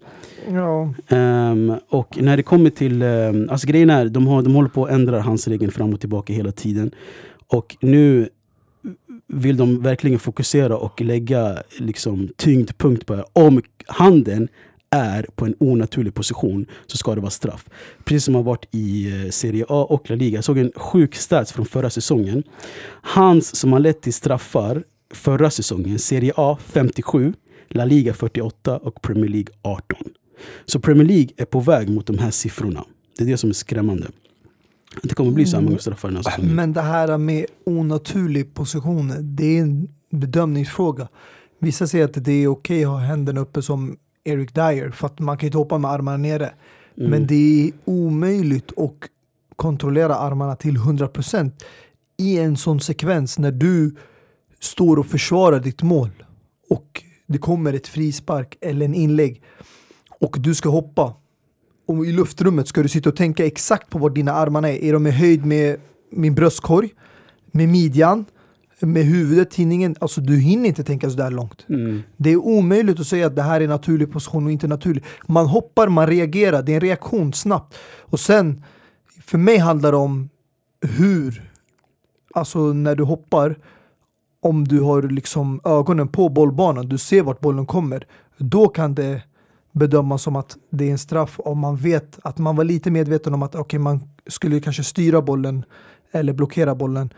Ja. 0.48 0.94
Um, 1.08 1.76
och 1.88 2.22
när 2.22 2.36
det 2.36 2.42
kommer 2.42 2.70
till... 2.70 3.02
Um, 3.02 3.48
alltså 3.50 3.66
grejen 3.66 3.90
är, 3.90 4.04
de, 4.04 4.26
har, 4.26 4.42
de 4.42 4.54
håller 4.54 4.68
på 4.68 4.84
att 4.84 4.90
ändra 4.90 5.20
hans 5.20 5.48
regeln 5.48 5.72
fram 5.72 5.94
och 5.94 6.00
tillbaka 6.00 6.32
hela 6.32 6.52
tiden. 6.52 6.90
Och 7.46 7.76
nu 7.80 8.28
vill 9.26 9.56
de 9.56 9.82
verkligen 9.82 10.18
fokusera 10.18 10.76
och 10.76 11.00
lägga 11.00 11.62
liksom, 11.78 12.28
tyngdpunkt 12.36 13.06
på 13.06 13.14
det. 13.16 13.24
Om 13.32 13.62
handen 13.86 14.48
är 14.90 15.26
på 15.34 15.44
en 15.44 15.54
onaturlig 15.58 16.14
position 16.14 16.66
så 16.86 16.96
ska 16.96 17.14
det 17.14 17.20
vara 17.20 17.30
straff. 17.30 17.68
Precis 18.04 18.24
som 18.24 18.34
har 18.34 18.42
varit 18.42 18.68
i 18.70 19.12
eh, 19.24 19.30
Serie 19.30 19.64
A 19.68 19.86
och 19.88 20.10
La 20.10 20.16
Liga. 20.16 20.36
Jag 20.36 20.44
såg 20.44 20.58
en 20.58 20.72
sjuk 20.76 21.14
stats 21.14 21.52
från 21.52 21.66
förra 21.66 21.90
säsongen. 21.90 22.42
Hans 23.02 23.56
som 23.56 23.72
har 23.72 23.80
lett 23.80 24.00
till 24.00 24.14
straffar 24.14 24.82
förra 25.10 25.50
säsongen, 25.50 25.98
Serie 25.98 26.32
A 26.36 26.58
57, 26.66 27.32
La 27.68 27.84
Liga 27.84 28.14
48 28.14 28.78
och 28.78 29.02
Premier 29.02 29.28
League 29.28 29.54
18. 29.62 29.98
Så 30.64 30.80
Premier 30.80 31.06
League 31.06 31.28
är 31.36 31.44
på 31.44 31.60
väg 31.60 31.88
mot 31.90 32.06
de 32.06 32.18
här 32.18 32.30
siffrorna. 32.30 32.84
Det 33.18 33.24
är 33.24 33.28
det 33.28 33.36
som 33.36 33.50
är 33.50 33.54
skrämmande. 33.54 34.06
Det 35.02 35.14
kommer 35.14 35.30
bli 35.30 35.46
så 35.46 35.56
här 35.56 35.64
många 35.64 35.78
straffar 35.78 36.08
den 36.08 36.16
här 36.16 36.22
säsongen. 36.22 36.54
Men 36.54 36.72
det 36.72 36.80
här 36.80 37.18
med 37.18 37.46
onaturlig 37.64 38.54
position, 38.54 39.12
det 39.20 39.58
är 39.58 39.62
en 39.62 39.88
bedömningsfråga. 40.10 41.08
Vissa 41.58 41.86
säger 41.86 42.04
att 42.04 42.24
det 42.24 42.32
är 42.32 42.48
okej 42.48 42.84
att 42.84 42.90
ha 42.90 42.98
händerna 42.98 43.40
uppe 43.40 43.62
som 43.62 43.96
Eric 44.24 44.52
Dyer, 44.52 44.90
för 44.90 45.06
att 45.06 45.18
man 45.18 45.38
kan 45.38 45.46
inte 45.46 45.58
hoppa 45.58 45.78
med 45.78 45.90
armarna 45.90 46.16
nere. 46.16 46.52
Mm. 46.96 47.10
Men 47.10 47.26
det 47.26 47.68
är 47.68 47.72
omöjligt 47.84 48.78
att 48.78 48.94
kontrollera 49.56 50.14
armarna 50.14 50.56
till 50.56 50.76
100% 50.76 51.52
i 52.16 52.38
en 52.38 52.56
sån 52.56 52.80
sekvens 52.80 53.38
när 53.38 53.52
du 53.52 53.94
står 54.60 54.96
och 54.96 55.06
försvarar 55.06 55.60
ditt 55.60 55.82
mål 55.82 56.10
och 56.68 57.04
det 57.26 57.38
kommer 57.38 57.72
ett 57.72 57.88
frispark 57.88 58.58
eller 58.60 58.84
en 58.84 58.94
inlägg 58.94 59.42
och 60.20 60.36
du 60.38 60.54
ska 60.54 60.68
hoppa. 60.68 61.14
Och 61.86 62.06
i 62.06 62.12
luftrummet 62.12 62.68
ska 62.68 62.82
du 62.82 62.88
sitta 62.88 63.08
och 63.08 63.16
tänka 63.16 63.46
exakt 63.46 63.90
på 63.90 63.98
var 63.98 64.10
dina 64.10 64.32
armar 64.32 64.62
är. 64.62 64.84
Är 64.84 64.92
de 64.92 65.06
i 65.06 65.10
höjd 65.10 65.46
med 65.46 65.80
min 66.10 66.34
bröstkorg? 66.34 66.94
Med 67.52 67.68
midjan? 67.68 68.24
med 68.86 69.04
huvudet 69.04 69.48
i 69.48 69.56
tidningen, 69.56 69.96
alltså 70.00 70.20
du 70.20 70.38
hinner 70.38 70.68
inte 70.68 70.84
tänka 70.84 71.10
så 71.10 71.16
där 71.16 71.30
långt. 71.30 71.66
Mm. 71.68 72.02
Det 72.16 72.30
är 72.30 72.36
omöjligt 72.36 73.00
att 73.00 73.06
säga 73.06 73.26
att 73.26 73.36
det 73.36 73.42
här 73.42 73.60
är 73.60 73.68
naturlig 73.68 74.12
position 74.12 74.46
och 74.46 74.52
inte 74.52 74.68
naturlig. 74.68 75.04
Man 75.26 75.46
hoppar, 75.46 75.88
man 75.88 76.06
reagerar, 76.06 76.62
det 76.62 76.72
är 76.72 76.74
en 76.74 76.80
reaktion 76.80 77.32
snabbt. 77.32 77.74
Och 78.00 78.20
sen, 78.20 78.64
för 79.24 79.38
mig 79.38 79.58
handlar 79.58 79.92
det 79.92 79.98
om 79.98 80.28
hur, 80.80 81.50
alltså 82.34 82.72
när 82.72 82.96
du 82.96 83.02
hoppar, 83.02 83.58
om 84.40 84.68
du 84.68 84.80
har 84.80 85.02
liksom 85.02 85.60
ögonen 85.64 86.08
på 86.08 86.28
bollbanan, 86.28 86.88
du 86.88 86.98
ser 86.98 87.22
vart 87.22 87.40
bollen 87.40 87.66
kommer, 87.66 88.06
då 88.38 88.68
kan 88.68 88.94
det 88.94 89.22
bedömas 89.72 90.22
som 90.22 90.36
att 90.36 90.56
det 90.70 90.88
är 90.88 90.90
en 90.90 90.98
straff 90.98 91.40
om 91.44 91.58
man 91.58 91.76
vet 91.76 92.18
att 92.22 92.38
man 92.38 92.56
var 92.56 92.64
lite 92.64 92.90
medveten 92.90 93.34
om 93.34 93.42
att 93.42 93.56
okay, 93.56 93.80
man 93.80 94.00
skulle 94.26 94.60
kanske 94.60 94.84
styra 94.84 95.22
bollen 95.22 95.64
eller 96.12 96.32
blockera 96.32 96.74
bollen 96.74 97.12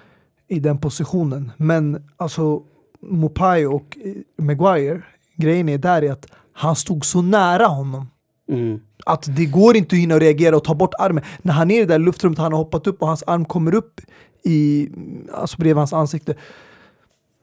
i 0.48 0.60
den 0.60 0.78
positionen. 0.78 1.52
Men 1.56 2.08
alltså 2.16 2.62
Mopai 3.00 3.66
och 3.66 3.98
eh, 4.04 4.44
Maguire, 4.44 5.02
grejen 5.36 5.68
är 5.68 5.78
där 5.78 6.02
är 6.02 6.12
att 6.12 6.26
han 6.52 6.76
stod 6.76 7.04
så 7.04 7.22
nära 7.22 7.66
honom. 7.66 8.06
Mm. 8.48 8.80
Att 9.06 9.36
det 9.36 9.46
går 9.46 9.76
inte 9.76 9.96
att 9.96 10.00
hinna 10.00 10.18
reagera 10.18 10.56
och 10.56 10.64
ta 10.64 10.74
bort 10.74 10.94
armen. 10.98 11.24
När 11.42 11.52
han 11.52 11.70
är 11.70 11.76
i 11.76 11.80
det 11.80 11.92
där 11.92 11.98
luftrummet, 11.98 12.38
han 12.38 12.52
har 12.52 12.58
hoppat 12.58 12.86
upp 12.86 13.02
och 13.02 13.08
hans 13.08 13.22
arm 13.26 13.44
kommer 13.44 13.74
upp 13.74 14.00
i, 14.44 14.88
alltså 15.32 15.56
bredvid 15.56 15.76
hans 15.76 15.92
ansikte. 15.92 16.34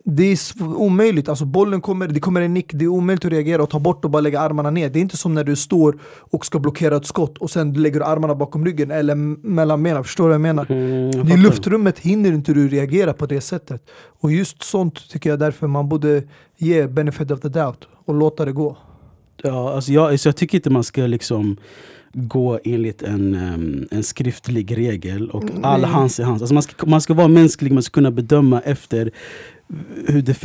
Det 0.06 0.24
är 0.24 0.63
omöjligt, 0.63 1.29
alltså 1.29 1.46
bollen 1.46 1.82
kommer, 1.82 2.08
det 2.08 2.20
kommer 2.20 2.41
en 2.41 2.53
nick, 2.53 2.74
det 2.74 2.86
är 2.86 2.89
omöjligt 2.89 3.25
att 3.25 3.32
reagera 3.32 3.63
och 3.63 3.70
ta 3.70 3.79
bort 3.79 4.06
och 4.06 4.12
bara 4.12 4.22
lägga 4.22 4.39
armarna 4.39 4.72
ner. 4.72 4.89
Det 4.89 5.00
är 5.00 5.01
inte 5.01 5.18
som 5.18 5.34
när 5.34 5.44
du 5.44 5.56
står 5.56 6.00
och 6.20 6.46
ska 6.46 6.60
blockera 6.60 6.96
ett 6.96 7.06
skott 7.06 7.38
och 7.38 7.51
sen 7.51 7.74
lägger 7.74 8.00
du 8.00 8.06
armarna 8.06 8.36
bakom 8.36 8.65
ryggen 8.65 8.91
eller 8.91 9.15
mellan 9.15 9.84
benen. 9.84 10.03
Förstår 10.03 10.24
du 10.24 10.27
vad 10.27 10.34
jag 10.34 10.41
menar? 10.41 10.72
Mm, 10.72 11.27
I 11.27 11.38
luftrummet 11.38 12.00
hinner 12.00 12.32
inte 12.32 12.53
du 12.53 12.68
reagera 12.68 13.13
på 13.13 13.25
det 13.25 13.41
sättet. 13.41 13.89
Och 14.22 14.32
just 14.32 14.63
sånt 14.63 15.10
tycker 15.10 15.29
jag 15.29 15.39
därför 15.39 15.68
man 15.68 15.89
borde 15.89 16.24
ge 16.58 16.88
benefit 16.88 17.32
of 17.32 17.39
the 17.39 17.50
doubt 17.50 17.88
och 18.06 18.13
låta 18.13 18.46
det 18.46 18.51
gå. 18.51 18.77
Ja, 19.43 19.74
alltså 19.74 19.91
jag, 19.91 20.12
alltså 20.12 20.29
jag 20.29 20.36
tycker 20.36 20.58
inte 20.58 20.69
man 20.69 20.84
ska 20.84 21.08
liksom 21.08 21.58
gå 22.13 22.60
enligt 22.63 23.01
en, 23.01 23.34
em, 23.36 23.88
en 23.91 24.03
skriftlig 24.03 24.77
regel 24.77 25.29
och 25.29 25.43
Mm, 25.50 25.63
all 25.65 25.81
nej. 25.81 25.89
hands 25.89 26.19
är 26.19 26.24
hands. 26.24 26.41
Alltså 26.41 26.53
man, 26.53 26.63
ska, 26.63 26.86
man 26.86 27.01
ska 27.01 27.13
vara 27.13 27.27
mänsklig, 27.27 27.72
man 27.72 27.84
ska 27.84 27.91
kunna 27.93 28.12
bedöma 28.12 28.62
efter 28.62 29.12
hur, 30.08 30.36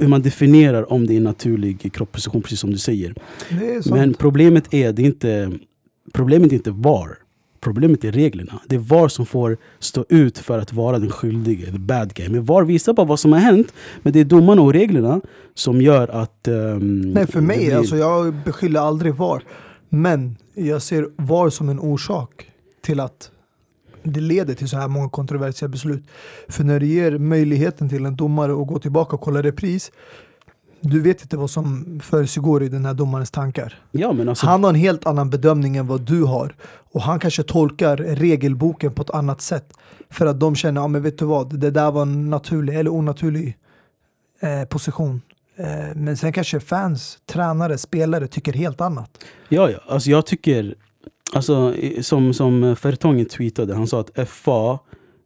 hur 0.00 0.08
man 0.08 0.22
definierar 0.22 0.92
om 0.92 1.06
det 1.06 1.12
är 1.14 1.16
en 1.16 1.24
naturlig 1.24 1.92
kroppsposition, 1.92 2.42
precis 2.42 2.60
som 2.60 2.70
du 2.70 2.78
säger. 2.78 3.14
Men 3.90 4.14
problemet 4.14 4.74
är, 4.74 4.92
det 4.92 5.02
är 5.02 5.06
inte, 5.06 5.52
problemet 6.12 6.52
är 6.52 6.56
inte 6.56 6.70
VAR. 6.70 7.18
Problemet 7.60 8.04
är 8.04 8.12
reglerna. 8.12 8.60
Det 8.66 8.76
är 8.76 8.80
VAR 8.80 9.08
som 9.08 9.26
får 9.26 9.56
stå 9.78 10.04
ut 10.08 10.38
för 10.38 10.58
att 10.58 10.72
vara 10.72 10.98
den 10.98 11.10
skyldige, 11.10 11.72
the 11.72 11.78
bad 11.78 12.14
guy. 12.14 12.28
Men 12.28 12.44
VAR 12.44 12.64
visar 12.64 12.92
bara 12.92 13.06
vad 13.06 13.20
som 13.20 13.32
har 13.32 13.40
hänt. 13.40 13.72
Men 14.02 14.12
det 14.12 14.20
är 14.20 14.24
domarna 14.24 14.62
och 14.62 14.72
reglerna 14.72 15.20
som 15.54 15.80
gör 15.82 16.08
att... 16.08 16.48
ehm, 16.48 17.00
Nej 17.00 17.26
för 17.26 17.40
mig, 17.40 17.56
blir- 17.58 17.76
alltså 17.76 17.96
jag 17.96 18.34
beskyller 18.44 18.80
aldrig 18.80 19.14
VAR. 19.14 19.42
Men 19.88 20.36
jag 20.54 20.82
ser 20.82 21.08
VAR 21.16 21.50
som 21.50 21.68
en 21.68 21.80
orsak 21.80 22.46
till 22.82 23.00
att 23.00 23.30
det 24.02 24.20
leder 24.20 24.54
till 24.54 24.68
så 24.68 24.76
här 24.76 24.88
många 24.88 25.08
kontroversiella 25.08 25.70
beslut. 25.72 26.04
För 26.48 26.64
när 26.64 26.80
det 26.80 26.86
ger 26.86 27.18
möjligheten 27.18 27.88
till 27.88 28.04
en 28.06 28.16
domare 28.16 28.52
att 28.52 28.68
gå 28.68 28.78
tillbaka 28.78 29.16
och 29.16 29.22
kolla 29.22 29.42
repris 29.42 29.92
du 30.80 31.00
vet 31.00 31.22
inte 31.22 31.36
vad 31.36 31.50
som 31.50 32.00
försiggår 32.02 32.62
i 32.62 32.68
den 32.68 32.84
här 32.84 32.94
domarens 32.94 33.30
tankar. 33.30 33.78
Ja, 33.90 34.12
men 34.12 34.28
alltså, 34.28 34.46
Han 34.46 34.64
har 34.64 34.70
en 34.70 34.76
helt 34.76 35.06
annan 35.06 35.30
bedömning 35.30 35.76
än 35.76 35.86
vad 35.86 36.00
du 36.00 36.22
har. 36.22 36.54
Och 36.92 37.02
han 37.02 37.18
kanske 37.18 37.42
tolkar 37.42 37.96
regelboken 37.96 38.92
på 38.92 39.02
ett 39.02 39.10
annat 39.10 39.40
sätt. 39.40 39.72
För 40.10 40.26
att 40.26 40.40
de 40.40 40.56
känner, 40.56 40.80
ja 40.80 40.88
men 40.88 41.02
vet 41.02 41.18
du 41.18 41.24
vad, 41.24 41.58
det 41.58 41.70
där 41.70 41.90
var 41.90 42.02
en 42.02 42.30
naturlig 42.30 42.78
eller 42.78 42.92
onaturlig 42.92 43.56
eh, 44.40 44.64
position. 44.64 45.22
Eh, 45.56 45.96
men 45.96 46.16
sen 46.16 46.32
kanske 46.32 46.60
fans, 46.60 47.18
tränare, 47.26 47.78
spelare 47.78 48.26
tycker 48.26 48.52
helt 48.52 48.80
annat. 48.80 49.10
Ja, 49.48 49.70
ja. 49.70 49.78
Alltså 49.88 50.10
jag 50.10 50.26
tycker, 50.26 50.74
alltså, 51.32 51.74
som, 52.00 52.34
som 52.34 52.76
Fertongen 52.76 53.26
tweetade, 53.26 53.74
han 53.74 53.86
sa 53.86 54.00
att 54.00 54.28
FA 54.28 54.78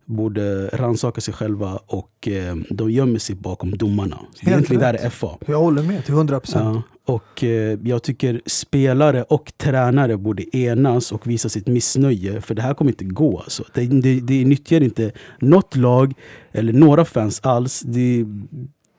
borde 0.04 0.68
rannsaka 0.68 1.20
sig 1.20 1.34
själva 1.34 1.78
och 1.86 2.28
eh, 2.28 2.56
de 2.70 2.90
gömmer 2.90 3.18
sig 3.18 3.36
bakom 3.36 3.70
domarna. 3.76 4.16
Helt 4.16 4.48
Egentligen 4.48 4.80
där 4.80 4.92
rätt. 4.92 5.04
är 5.04 5.10
FA. 5.10 5.38
Jag 5.46 5.58
håller 5.58 5.82
med 5.82 6.04
till 6.04 6.14
100%. 6.14 6.40
Ja, 6.54 6.82
och 7.06 7.44
eh, 7.44 7.78
jag 7.82 8.02
tycker 8.02 8.40
spelare 8.46 9.22
och 9.22 9.52
tränare 9.56 10.16
borde 10.16 10.56
enas 10.56 11.12
och 11.12 11.26
visa 11.26 11.48
sitt 11.48 11.66
missnöje. 11.66 12.40
För 12.40 12.54
det 12.54 12.62
här 12.62 12.74
kommer 12.74 12.90
inte 12.90 13.04
gå. 13.04 13.38
Alltså. 13.38 13.64
Det, 13.74 13.86
det, 13.86 14.20
det 14.20 14.44
nyttjar 14.44 14.80
inte 14.80 15.12
något 15.40 15.76
lag 15.76 16.14
eller 16.52 16.72
några 16.72 17.04
fans 17.04 17.40
alls. 17.42 17.80
Det, 17.80 18.24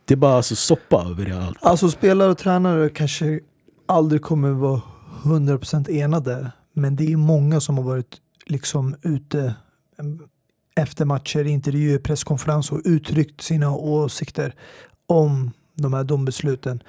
det 0.05 0.13
är 0.13 0.17
bara 0.17 0.35
alltså 0.35 0.55
soppa 0.55 1.05
över 1.09 1.25
det 1.25 1.37
allt. 1.43 1.57
Alltså 1.61 1.89
spelare 1.89 2.31
och 2.31 2.37
tränare 2.37 2.89
kanske 2.89 3.39
aldrig 3.85 4.21
kommer 4.21 4.51
vara 4.51 4.81
100% 5.23 5.91
enade. 5.91 6.51
Men 6.73 6.95
det 6.95 7.11
är 7.13 7.17
många 7.17 7.59
som 7.59 7.77
har 7.77 7.83
varit 7.83 8.17
liksom 8.45 8.95
ute 9.01 9.55
efter 10.75 11.05
matcher, 11.05 11.45
intervjuer, 11.47 11.97
presskonferens 11.97 12.71
och 12.71 12.81
uttryckt 12.85 13.41
sina 13.41 13.71
åsikter 13.75 14.55
om 15.07 15.51
de 15.75 15.93
här 15.93 16.03
dombesluten. 16.03 16.83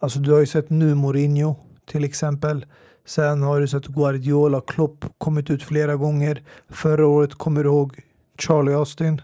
Alltså 0.00 0.18
du 0.18 0.32
har 0.32 0.40
ju 0.40 0.46
sett 0.46 0.70
nu 0.70 0.94
Mourinho 0.94 1.56
till 1.86 2.04
exempel. 2.04 2.66
Sen 3.06 3.42
har 3.42 3.60
du 3.60 3.68
sett 3.68 3.86
Guardiola, 3.86 4.60
Klopp 4.60 5.04
kommit 5.18 5.50
ut 5.50 5.62
flera 5.62 5.96
gånger. 5.96 6.42
Förra 6.68 7.06
året 7.06 7.34
kommer 7.34 7.64
du 7.64 7.68
ihåg 7.70 8.00
Charlie 8.38 8.74
Austin 8.74 9.20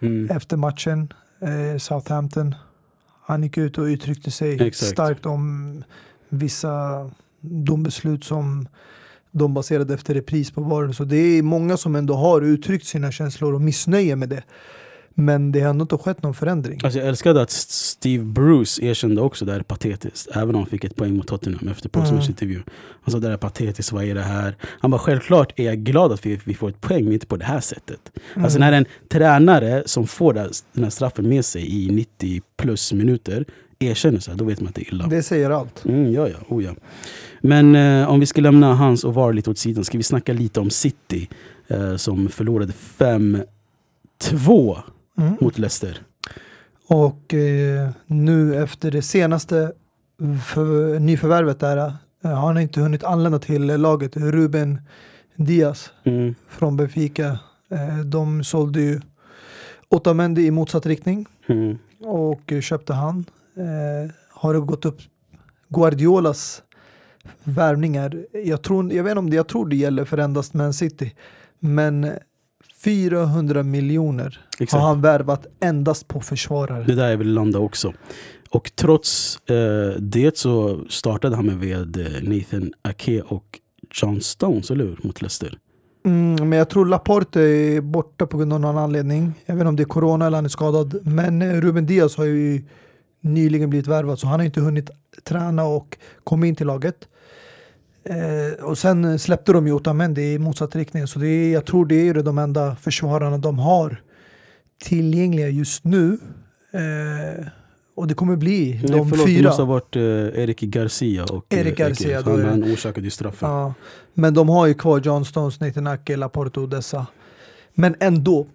Mm. 0.00 0.30
efter 0.30 0.56
matchen, 0.56 1.12
eh, 1.40 1.78
Southampton. 1.78 2.54
Han 3.26 3.42
gick 3.42 3.58
ut 3.58 3.78
och 3.78 3.84
uttryckte 3.84 4.30
sig 4.30 4.52
Exakt. 4.62 4.92
starkt 4.92 5.26
om 5.26 5.84
vissa 6.28 7.10
dombeslut 7.40 8.24
som 8.24 8.68
de 9.34 9.54
baserade 9.54 9.94
efter 9.94 10.14
repris 10.14 10.50
på 10.50 10.60
VAR. 10.60 10.92
Så 10.92 11.04
det 11.04 11.16
är 11.16 11.42
många 11.42 11.76
som 11.76 11.96
ändå 11.96 12.14
har 12.14 12.42
uttryckt 12.42 12.86
sina 12.86 13.12
känslor 13.12 13.54
och 13.54 13.60
missnöje 13.60 14.16
med 14.16 14.28
det. 14.28 14.42
Men 15.14 15.52
det 15.52 15.60
har 15.60 15.70
ändå 15.70 15.82
inte 15.82 15.98
skett 15.98 16.22
någon 16.22 16.34
förändring. 16.34 16.80
Alltså 16.84 16.98
jag 16.98 17.08
älskade 17.08 17.42
att 17.42 17.50
Steve 17.50 18.24
Bruce 18.24 18.84
erkände 18.84 19.20
också 19.20 19.44
det 19.44 19.52
här 19.52 19.58
är 19.58 19.62
patetiskt. 19.62 20.28
Även 20.34 20.48
om 20.48 20.54
han 20.54 20.66
fick 20.66 20.84
ett 20.84 20.96
poäng 20.96 21.16
mot 21.16 21.26
Tottenham 21.26 21.68
efter 21.68 21.88
postmatch 21.88 22.28
intervju. 22.28 22.62
Han 23.02 23.12
sa 23.12 23.18
det 23.18 23.26
här 23.26 23.34
är 23.34 23.38
patetiskt, 23.38 23.92
vad 23.92 24.04
är 24.04 24.14
det 24.14 24.22
här? 24.22 24.56
Han 24.62 24.90
bara 24.90 24.98
självklart 24.98 25.52
är 25.56 25.64
jag 25.64 25.78
glad 25.78 26.12
att 26.12 26.26
vi, 26.26 26.40
vi 26.44 26.54
får 26.54 26.68
ett 26.68 26.80
poäng, 26.80 27.04
men 27.04 27.12
inte 27.12 27.26
på 27.26 27.36
det 27.36 27.44
här 27.44 27.60
sättet. 27.60 28.12
Alltså 28.36 28.58
när 28.58 28.72
en 28.72 28.84
tränare 29.08 29.82
som 29.86 30.06
får 30.06 30.32
den 30.32 30.84
här 30.84 30.90
straffen 30.90 31.28
med 31.28 31.44
sig 31.44 31.84
i 31.84 31.90
90 31.90 32.42
plus 32.56 32.92
minuter 32.92 33.44
erkänner 33.84 34.18
så 34.20 34.30
här, 34.30 34.38
då 34.38 34.44
vet 34.44 34.60
man 34.60 34.68
att 34.68 34.74
det 34.74 34.82
är 34.82 34.94
illa. 34.94 35.06
Det 35.06 35.22
säger 35.22 35.50
allt. 35.50 35.84
Mm, 35.84 36.12
ja, 36.12 36.28
ja, 36.28 36.36
oh, 36.48 36.64
ja. 36.64 36.74
Men 37.40 37.74
eh, 37.76 38.08
om 38.10 38.20
vi 38.20 38.26
ska 38.26 38.40
lämna 38.40 38.74
hans 38.74 39.04
och 39.04 39.14
VAR 39.14 39.32
lite 39.32 39.50
åt 39.50 39.58
sidan, 39.58 39.84
ska 39.84 39.98
vi 39.98 40.04
snacka 40.04 40.32
lite 40.32 40.60
om 40.60 40.70
City 40.70 41.28
eh, 41.68 41.96
som 41.96 42.28
förlorade 42.28 42.72
5-2 44.20 44.78
Mm. 45.18 45.36
mot 45.40 45.58
Leicester. 45.58 45.98
Och 46.88 47.34
eh, 47.34 47.90
nu 48.06 48.62
efter 48.62 48.90
det 48.90 49.02
senaste 49.02 49.72
för, 50.46 50.98
nyförvärvet 50.98 51.60
där 51.60 51.76
eh, 51.76 52.30
har 52.30 52.46
han 52.46 52.58
inte 52.58 52.80
hunnit 52.80 53.04
anlända 53.04 53.38
till 53.38 53.66
laget. 53.66 54.16
Ruben 54.16 54.80
Diaz 55.36 55.90
Mm. 56.04 56.34
från 56.48 56.76
Benfica. 56.76 57.38
Eh, 57.70 57.98
de 58.04 58.44
sålde 58.44 58.80
ju 58.80 59.00
Otamendi 59.88 60.46
i 60.46 60.50
motsatt 60.50 60.86
riktning 60.86 61.26
Mm. 61.46 61.78
och 62.04 62.52
köpte 62.62 62.92
han. 62.94 63.24
Eh, 63.56 64.10
har 64.30 64.54
det 64.54 64.60
gått 64.60 64.84
upp 64.84 65.00
Guardiolas 65.68 66.62
värvningar. 67.44 68.26
Jag, 68.44 68.62
tror, 68.62 68.92
jag 68.92 69.04
vet 69.04 69.10
inte 69.10 69.18
om 69.18 69.30
det, 69.30 69.36
jag 69.36 69.48
tror 69.48 69.68
det 69.68 69.76
gäller 69.76 70.04
för 70.04 70.18
endast 70.18 70.54
Man 70.54 70.72
City. 70.72 71.14
Men 71.58 72.10
400 72.84 73.62
miljoner 73.62 74.46
Exakt. 74.58 74.72
har 74.72 74.88
han 74.88 75.00
värvat 75.00 75.46
endast 75.60 76.08
på 76.08 76.20
försvarare. 76.20 76.84
Det 76.84 76.94
där 76.94 77.10
jag 77.10 77.16
vill 77.16 77.32
landa 77.34 77.58
också. 77.58 77.92
Och 78.50 78.72
trots 78.74 79.40
eh, 79.50 80.00
det 80.00 80.38
så 80.38 80.84
startade 80.88 81.36
han 81.36 81.46
med 81.46 81.96
Nathan 82.22 82.72
Ake 82.82 83.22
och 83.22 83.60
John 84.02 84.20
Stones, 84.20 84.70
eller 84.70 84.84
hur? 84.84 85.00
Mot 85.02 85.22
Leicester. 85.22 85.58
Mm, 86.06 86.48
men 86.48 86.58
jag 86.58 86.68
tror 86.68 86.86
Laporte 86.86 87.40
är 87.40 87.80
borta 87.80 88.26
på 88.26 88.36
grund 88.38 88.52
av 88.52 88.60
någon 88.60 88.78
anledning. 88.78 89.32
Jag 89.46 89.54
vet 89.54 89.60
inte 89.60 89.68
om 89.68 89.76
det 89.76 89.82
är 89.82 89.84
corona 89.84 90.26
eller 90.26 90.36
han 90.36 90.44
är 90.44 90.48
skadad. 90.48 91.06
Men 91.06 91.42
eh, 91.42 91.60
Ruben 91.60 91.86
Diaz 91.86 92.16
har 92.16 92.24
ju 92.24 92.62
nyligen 93.24 93.70
blivit 93.70 93.86
värvad 93.88 94.18
så 94.18 94.26
han 94.26 94.40
har 94.40 94.44
inte 94.44 94.60
hunnit 94.60 94.90
träna 95.24 95.64
och 95.64 95.98
komma 96.24 96.46
in 96.46 96.56
till 96.56 96.66
laget. 96.66 97.08
Eh, 98.04 98.64
och 98.64 98.78
sen 98.78 99.18
släppte 99.18 99.52
de 99.52 99.66
ju 99.66 99.72
Otamendi 99.72 100.22
i 100.32 100.38
motsatt 100.38 100.76
riktning. 100.76 101.06
Så 101.06 101.18
det 101.18 101.28
är, 101.28 101.52
jag 101.52 101.64
tror 101.64 101.86
det 101.86 102.08
är 102.08 102.14
de 102.14 102.38
enda 102.38 102.76
försvararna 102.76 103.38
de 103.38 103.58
har 103.58 104.02
tillgängliga 104.84 105.48
just 105.48 105.84
nu. 105.84 106.18
Eh, 106.72 107.46
och 107.96 108.06
det 108.06 108.14
kommer 108.14 108.36
bli 108.36 108.70
Nej, 108.82 108.90
de 108.90 109.08
förlåt, 109.10 109.26
det 109.26 109.32
fyra. 109.32 109.48
måste 109.48 109.62
ha 109.62 109.66
varit 109.66 109.96
eh, 109.96 110.02
Erik 110.42 110.60
Garcia 110.60 111.24
och 111.24 111.54
eh, 111.54 111.60
Erik 111.60 111.76
Garcia, 111.78 112.18
är 112.18 112.22
Han, 112.22 112.36
det- 112.38 112.46
han 112.48 112.64
orsakade 112.64 113.06
ju 113.06 113.10
straffen. 113.10 113.48
Ja, 113.50 113.74
men 114.14 114.34
de 114.34 114.48
har 114.48 114.66
ju 114.66 114.74
kvar 114.74 115.00
John 115.00 115.24
Stones, 115.24 115.60
Nathan 115.60 115.86
Ake, 115.86 116.16
Laporte 116.16 116.60
och 116.60 116.68
dessa. 116.68 117.06
Men 117.74 117.94
ändå. 118.00 118.46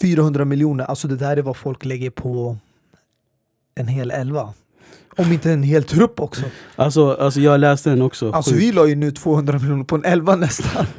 400 0.00 0.44
miljoner, 0.44 0.84
alltså 0.84 1.08
det 1.08 1.16
där 1.16 1.36
är 1.36 1.42
vad 1.42 1.56
folk 1.56 1.84
lägger 1.84 2.10
på 2.10 2.56
en 3.78 3.88
hel 3.88 4.10
elva. 4.10 4.52
Om 5.16 5.32
inte 5.32 5.52
en 5.52 5.62
hel 5.62 5.84
trupp 5.84 6.20
också. 6.20 6.42
Alltså, 6.76 7.14
alltså 7.14 7.40
jag 7.40 7.60
läste 7.60 7.90
den 7.90 8.02
också. 8.02 8.32
Alltså 8.32 8.50
Sjukt. 8.50 8.62
vi 8.62 8.72
la 8.72 8.86
ju 8.86 8.94
nu 8.94 9.10
200 9.10 9.58
miljoner 9.58 9.84
på 9.84 9.96
en 9.96 10.04
elva 10.04 10.36
nästan. 10.36 10.86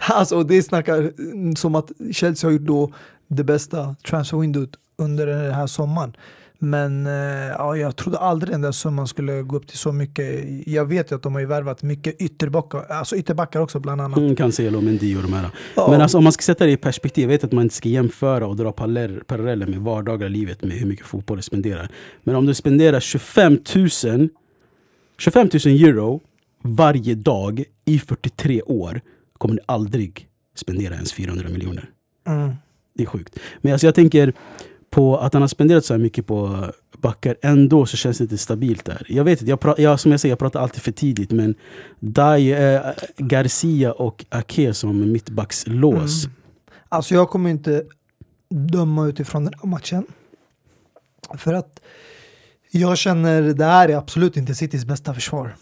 Alltså 0.00 0.36
och 0.36 0.46
det 0.46 0.62
snackar 0.62 1.12
som 1.56 1.74
att 1.74 1.90
Chelsea 2.12 2.48
har 2.48 2.52
gjort 2.52 2.62
då 2.62 2.92
det 3.28 3.44
bästa 3.44 3.96
transfer 4.08 4.38
windowt 4.38 4.70
under 4.98 5.26
den 5.26 5.54
här 5.54 5.66
sommaren. 5.66 6.16
Men 6.64 7.06
eh, 7.06 7.12
ja, 7.58 7.76
jag 7.76 7.96
trodde 7.96 8.18
aldrig 8.18 8.54
den 8.54 8.60
där 8.60 8.72
summan 8.72 9.08
skulle 9.08 9.42
gå 9.42 9.56
upp 9.56 9.66
till 9.66 9.78
så 9.78 9.92
mycket. 9.92 10.44
Jag 10.66 10.84
vet 10.84 11.12
ju 11.12 11.16
att 11.16 11.22
de 11.22 11.32
har 11.32 11.40
ju 11.40 11.46
värvat 11.46 11.82
mycket 11.82 12.20
ytterbackar, 12.20 12.86
alltså 12.88 13.16
ytterbackar 13.16 13.60
också 13.60 13.80
bland 13.80 14.00
annat. 14.00 14.18
Mm, 14.18 14.36
Cancelo, 14.36 14.80
Mendy 14.80 15.16
och 15.16 15.22
de 15.22 15.32
här. 15.32 15.50
Ja. 15.74 15.90
Men 15.90 16.00
alltså, 16.00 16.18
om 16.18 16.24
man 16.24 16.32
ska 16.32 16.42
sätta 16.42 16.66
det 16.66 16.72
i 16.72 16.76
perspektiv, 16.76 17.22
jag 17.22 17.28
vet 17.28 17.44
att 17.44 17.52
man 17.52 17.62
inte 17.62 17.74
ska 17.74 17.88
jämföra 17.88 18.46
och 18.46 18.56
dra 18.56 18.72
paralleller 18.72 19.20
paralleller 19.20 19.66
med 19.66 19.78
vardagliga 19.78 20.28
livet 20.28 20.62
med 20.62 20.72
hur 20.72 20.86
mycket 20.86 21.06
fotboll 21.06 21.36
du 21.36 21.42
spenderar. 21.42 21.88
Men 22.22 22.36
om 22.36 22.46
du 22.46 22.54
spenderar 22.54 23.00
25 23.00 23.58
000, 23.74 24.28
25 25.18 25.48
000 25.66 25.74
euro 25.74 26.20
varje 26.62 27.14
dag 27.14 27.64
i 27.84 27.98
43 27.98 28.62
år 28.62 29.00
kommer 29.38 29.54
du 29.54 29.60
aldrig 29.66 30.28
spendera 30.54 30.94
ens 30.94 31.12
400 31.12 31.48
miljoner. 31.48 31.90
Mm. 32.26 32.50
Det 32.94 33.02
är 33.02 33.06
sjukt. 33.06 33.38
Men 33.60 33.72
alltså 33.72 33.86
jag 33.86 33.94
tänker 33.94 34.32
på 34.92 35.16
att 35.18 35.32
han 35.32 35.42
har 35.42 35.48
spenderat 35.48 35.84
så 35.84 35.94
här 35.94 35.98
mycket 35.98 36.26
på 36.26 36.66
backar, 36.98 37.36
ändå 37.42 37.86
så 37.86 37.96
känns 37.96 38.18
det 38.18 38.24
inte 38.24 38.38
stabilt 38.38 38.84
där. 38.84 39.06
Jag 39.08 39.24
vet 39.24 39.40
inte, 39.42 39.50
jag, 39.50 39.78
jag, 39.78 40.00
som 40.00 40.10
jag 40.10 40.20
säger, 40.20 40.32
jag 40.32 40.38
pratar 40.38 40.60
alltid 40.60 40.82
för 40.82 40.92
tidigt 40.92 41.30
men 41.30 41.54
Dai, 42.00 42.52
eh, 42.52 42.80
Garcia 43.16 43.92
och 43.92 44.24
Ake 44.28 44.74
som 44.74 45.12
mittbackslås. 45.12 46.24
Mm. 46.24 46.36
Alltså 46.88 47.14
jag 47.14 47.30
kommer 47.30 47.50
inte 47.50 47.84
döma 48.48 49.06
utifrån 49.06 49.44
den 49.44 49.54
här 49.62 49.68
matchen. 49.68 50.06
För 51.34 51.54
att 51.54 51.80
jag 52.70 52.98
känner 52.98 53.42
det 53.42 53.64
här 53.64 53.88
är 53.88 53.96
absolut 53.96 54.36
inte 54.36 54.54
Citys 54.54 54.84
bästa 54.84 55.14
försvar. 55.14 55.56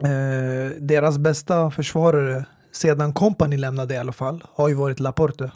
Eh, 0.00 0.70
deras 0.80 1.18
bästa 1.18 1.70
försvarare 1.70 2.44
sedan 2.72 3.12
Company 3.12 3.56
lämnade 3.56 3.94
i 3.94 3.98
alla 3.98 4.12
fall 4.12 4.44
har 4.54 4.68
ju 4.68 4.74
varit 4.74 5.00
Laporte. 5.00 5.50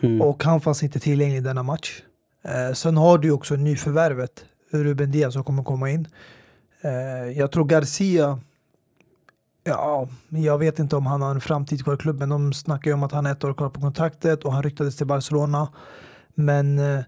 Mm. 0.00 0.20
Och 0.20 0.44
han 0.44 0.60
fanns 0.60 0.82
inte 0.82 1.00
tillgänglig 1.00 1.38
i 1.38 1.40
denna 1.40 1.62
match. 1.62 2.02
Eh, 2.44 2.74
sen 2.74 2.96
har 2.96 3.18
du 3.18 3.30
också 3.30 3.54
nyförvärvet 3.54 4.44
Ruben 4.70 5.10
Diaz 5.10 5.32
som 5.32 5.44
kommer 5.44 5.62
komma 5.62 5.90
in. 5.90 6.08
Eh, 6.80 7.38
jag 7.38 7.52
tror 7.52 7.64
Garcia 7.64 8.40
Ja, 9.64 10.08
jag 10.28 10.58
vet 10.58 10.78
inte 10.78 10.96
om 10.96 11.06
han 11.06 11.22
har 11.22 11.30
en 11.30 11.40
framtid 11.40 11.84
kvar 11.84 11.94
i 11.94 11.96
klubben. 11.96 12.28
De 12.28 12.52
snackar 12.52 12.90
ju 12.90 12.94
om 12.94 13.02
att 13.02 13.12
han 13.12 13.26
är 13.26 13.32
ett 13.32 13.44
år 13.44 13.54
kvar 13.54 13.70
på 13.70 13.80
kontraktet 13.80 14.44
och 14.44 14.52
han 14.52 14.62
ryktades 14.62 14.96
till 14.96 15.06
Barcelona. 15.06 15.68
Men 16.34 16.78
eh, 16.78 17.00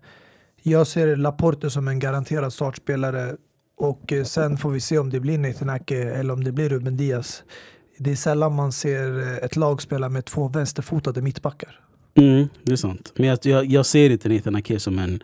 jag 0.62 0.86
ser 0.86 1.16
Laporte 1.16 1.70
som 1.70 1.88
en 1.88 1.98
garanterad 1.98 2.52
startspelare 2.52 3.36
och 3.76 4.12
eh, 4.12 4.24
sen 4.24 4.56
får 4.56 4.70
vi 4.70 4.80
se 4.80 4.98
om 4.98 5.10
det 5.10 5.20
blir 5.20 5.38
Nathan 5.38 5.70
Ake 5.70 6.02
eller 6.12 6.34
om 6.34 6.44
det 6.44 6.52
blir 6.52 6.68
Ruben 6.68 6.96
Diaz. 6.96 7.42
Det 7.98 8.10
är 8.10 8.16
sällan 8.16 8.54
man 8.54 8.72
ser 8.72 9.20
eh, 9.20 9.36
ett 9.36 9.56
lag 9.56 9.82
spela 9.82 10.08
med 10.08 10.24
två 10.24 10.48
vänsterfotade 10.48 11.22
mittbackar. 11.22 11.80
Mm, 12.14 12.48
det 12.62 12.72
är 12.72 12.76
sant. 12.76 13.12
Men 13.16 13.28
jag, 13.28 13.38
jag, 13.42 13.66
jag 13.66 13.86
ser 13.86 14.10
inte 14.10 14.28
Nathan 14.28 14.56
Ake 14.56 14.80
som 14.80 14.98
en, 14.98 15.22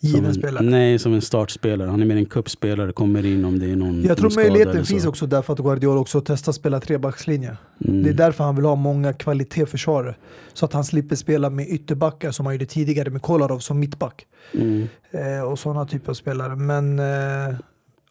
som 0.00 0.08
Given 0.08 0.24
en 0.24 0.34
spelare. 0.34 0.64
Nej, 0.64 0.98
som 0.98 1.14
en 1.14 1.22
startspelare. 1.22 1.90
Han 1.90 2.00
är 2.00 2.06
mer 2.06 2.16
en 2.16 2.26
cupspelare, 2.26 2.92
kommer 2.92 3.26
in 3.26 3.44
om 3.44 3.58
det 3.58 3.70
är 3.70 3.76
någon 3.76 4.02
Jag 4.02 4.18
tror 4.18 4.34
möjligheten 4.36 4.84
finns 4.84 5.06
också 5.06 5.26
därför 5.26 5.52
att 5.52 5.58
Guardiola 5.58 6.00
också 6.00 6.20
testar 6.20 6.52
spela 6.52 6.80
trebackslinje. 6.80 7.56
Mm. 7.84 8.02
Det 8.02 8.10
är 8.10 8.14
därför 8.14 8.44
han 8.44 8.56
vill 8.56 8.64
ha 8.64 8.74
många 8.74 9.12
kvalitetsförsvarare. 9.12 10.14
Så 10.52 10.64
att 10.64 10.72
han 10.72 10.84
slipper 10.84 11.16
spela 11.16 11.50
med 11.50 11.68
ytterbackar 11.68 12.30
som 12.30 12.46
han 12.46 12.54
gjorde 12.54 12.66
tidigare 12.66 13.10
med 13.10 13.22
Kolarov 13.22 13.58
som 13.58 13.80
mittback. 13.80 14.26
Mm. 14.54 14.88
Eh, 15.10 15.42
och 15.42 15.58
sådana 15.58 15.86
typer 15.86 16.10
av 16.10 16.14
spelare. 16.14 16.56
Men 16.56 16.98
eh, 16.98 17.56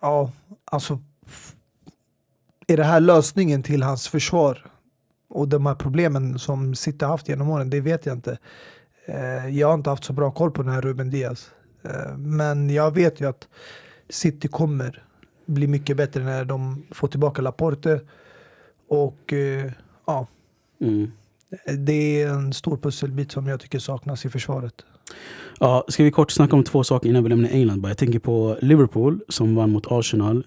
ja, 0.02 0.32
alltså. 0.66 1.00
Är 2.68 2.78
det 2.78 2.84
här 2.84 3.00
lösningen 3.00 3.64
till 3.64 3.84
hans 3.84 4.08
försvar? 4.08 4.71
Och 5.32 5.48
de 5.48 5.66
här 5.66 5.76
problemen 5.76 6.40
som 6.40 6.76
City 6.76 7.06
haft 7.06 7.30
genom 7.30 7.50
åren, 7.50 7.70
det 7.70 7.82
vet 7.82 8.06
jag 8.06 8.16
inte. 8.18 8.38
Eh, 9.06 9.58
jag 9.58 9.68
har 9.68 9.74
inte 9.76 9.90
haft 9.90 10.04
så 10.04 10.14
bra 10.14 10.32
koll 10.32 10.52
på 10.52 10.64
den 10.64 10.74
här 10.74 10.82
Ruben 10.82 11.10
Diaz. 11.10 11.52
Eh, 11.84 12.18
men 12.18 12.70
jag 12.70 12.96
vet 12.96 13.22
ju 13.22 13.30
att 13.30 13.48
City 14.10 14.48
kommer 14.48 15.04
bli 15.46 15.68
mycket 15.68 15.98
bättre 15.98 16.24
när 16.24 16.46
de 16.46 16.84
får 16.92 17.08
tillbaka 17.08 17.42
Laporte. 17.42 18.02
Och 18.88 19.34
eh, 19.34 19.72
ja, 20.08 20.28
Mm. 20.82 21.12
det 21.78 22.22
är 22.22 22.30
en 22.30 22.54
stor 22.54 22.78
pusselbit 22.78 23.32
som 23.32 23.48
jag 23.48 23.60
tycker 23.60 23.80
saknas 23.80 24.26
i 24.26 24.30
försvaret. 24.30 24.74
Ja, 25.60 25.86
ska 25.88 26.04
vi 26.04 26.12
kort 26.12 26.32
snacka 26.32 26.56
om 26.56 26.64
två 26.64 26.84
saker 26.84 27.10
innan 27.10 27.24
vi 27.24 27.30
lämnar 27.30 27.50
England? 27.50 27.82
bara? 27.82 27.90
Jag 27.90 27.98
tänker 27.98 28.20
på 28.20 28.58
Liverpool 28.62 29.22
som 29.30 29.56
vann 29.56 29.72
mot 29.72 29.88
Arsenal. 29.92 30.44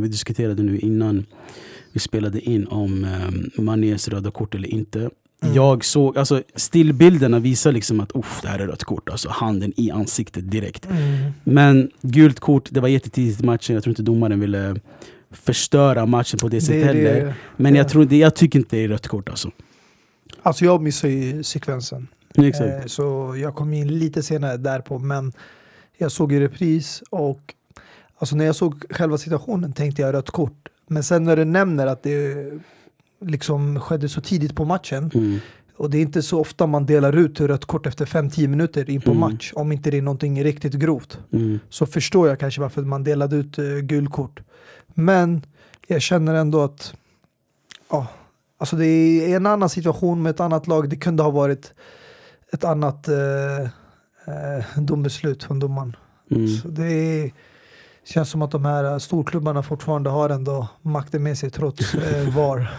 Vi 0.00 0.08
diskuterade 0.08 0.62
nu 0.62 0.78
innan 0.78 1.26
vi 1.94 2.00
spelade 2.00 2.40
in 2.40 2.66
om 2.66 3.04
uh, 3.04 3.62
Manés 3.62 4.08
röda 4.08 4.30
kort 4.30 4.54
eller 4.54 4.68
inte. 4.68 4.98
Mm. 4.98 5.54
Jag 5.54 5.84
såg, 5.84 6.18
alltså 6.18 6.42
stillbilderna 6.54 7.38
visar 7.38 7.72
liksom 7.72 8.00
att 8.00 8.12
uff, 8.14 8.40
det 8.42 8.48
här 8.48 8.58
är 8.58 8.66
rött 8.66 8.84
kort. 8.84 9.08
Alltså 9.08 9.28
handen 9.28 9.72
i 9.76 9.90
ansiktet 9.90 10.50
direkt. 10.50 10.88
Men 11.44 11.90
gult 12.02 12.40
kort, 12.40 12.68
det 12.70 12.80
var 12.80 12.88
jättetidigt 12.88 13.40
i 13.40 13.44
matchen. 13.44 13.74
Jag 13.74 13.82
tror 13.82 13.90
inte 13.90 14.02
domaren 14.02 14.40
ville 14.40 14.76
förstöra 15.30 16.06
matchen 16.06 16.38
på 16.38 16.48
det 16.48 16.60
sättet 16.60 16.80
Det, 16.80 16.86
heller. 16.86 17.24
det, 17.24 17.34
Men 17.56 17.74
jag, 17.74 17.84
ja. 17.84 17.88
tror 17.88 18.02
inte, 18.02 18.16
jag 18.16 18.34
tycker 18.34 18.58
inte 18.58 18.76
det 18.76 18.84
är 18.84 18.88
rött 18.88 19.08
kort 19.08 19.28
alltså. 19.28 19.50
alltså 20.42 20.64
jag 20.64 20.82
missar 20.82 21.08
ju 21.08 21.42
sekvensen. 21.42 22.08
Exakt. 22.38 22.68
Eh, 22.70 22.86
så 22.86 23.36
jag 23.36 23.54
kom 23.54 23.72
in 23.72 23.98
lite 23.98 24.22
senare 24.22 24.56
därpå. 24.56 24.98
Men 24.98 25.32
jag 25.98 26.12
såg 26.12 26.32
ju 26.32 26.40
repris 26.40 27.02
och 27.10 27.54
alltså 28.18 28.36
när 28.36 28.44
jag 28.44 28.56
såg 28.56 28.84
själva 28.90 29.18
situationen 29.18 29.72
tänkte 29.72 30.02
jag 30.02 30.14
rött 30.14 30.30
kort. 30.30 30.68
Men 30.86 31.02
sen 31.02 31.24
när 31.24 31.36
du 31.36 31.44
nämner 31.44 31.86
att 31.86 32.02
det 32.02 32.34
liksom 33.20 33.80
skedde 33.80 34.08
så 34.08 34.20
tidigt 34.20 34.54
på 34.56 34.64
matchen 34.64 35.10
Mm. 35.14 35.38
och 35.76 35.90
det 35.90 35.98
är 35.98 36.02
inte 36.02 36.22
så 36.22 36.40
ofta 36.40 36.66
man 36.66 36.86
delar 36.86 37.16
ut 37.16 37.40
rött 37.40 37.64
kort 37.64 37.86
efter 37.86 38.04
5-10 38.06 38.48
minuter 38.48 38.90
in 38.90 39.00
på 39.00 39.10
Mm. 39.10 39.20
match 39.20 39.52
om 39.54 39.72
inte 39.72 39.90
det 39.90 39.98
är 39.98 40.02
någonting 40.02 40.44
riktigt 40.44 40.72
grovt. 40.74 41.18
Mm. 41.32 41.58
så 41.68 41.86
förstår 41.86 42.28
jag 42.28 42.40
kanske 42.40 42.60
varför 42.60 42.82
man 42.82 43.04
delade 43.04 43.36
ut 43.36 43.58
uh, 43.58 43.78
gulkort. 43.78 44.40
Men 44.94 45.42
jag 45.86 46.02
känner 46.02 46.34
ändå 46.34 46.62
att 46.62 46.94
ja, 47.90 48.06
alltså 48.58 48.76
det 48.76 48.86
är 48.86 49.36
en 49.36 49.46
annan 49.46 49.68
situation 49.68 50.22
med 50.22 50.30
ett 50.30 50.40
annat 50.40 50.66
lag. 50.66 50.88
Det 50.90 50.96
kunde 50.96 51.22
ha 51.22 51.30
varit 51.30 51.72
ett 52.52 52.64
annat 52.64 53.08
uh, 53.08 53.68
uh, 54.76 54.82
dombeslut 54.82 55.44
från 55.44 55.58
domaren. 55.58 55.96
Mm. 56.30 56.48
Så 56.48 56.68
det 56.68 56.86
är, 56.92 57.32
känns 58.04 58.30
som 58.30 58.42
att 58.42 58.50
de 58.50 58.64
här 58.64 58.84
eh, 58.84 58.98
storklubbarna 58.98 59.62
fortfarande 59.62 60.10
har 60.10 60.30
ändå 60.30 60.68
makten 60.82 61.22
med 61.22 61.38
sig 61.38 61.50
trots 61.50 61.94
uh, 61.94 62.34
VAR. 62.36 62.70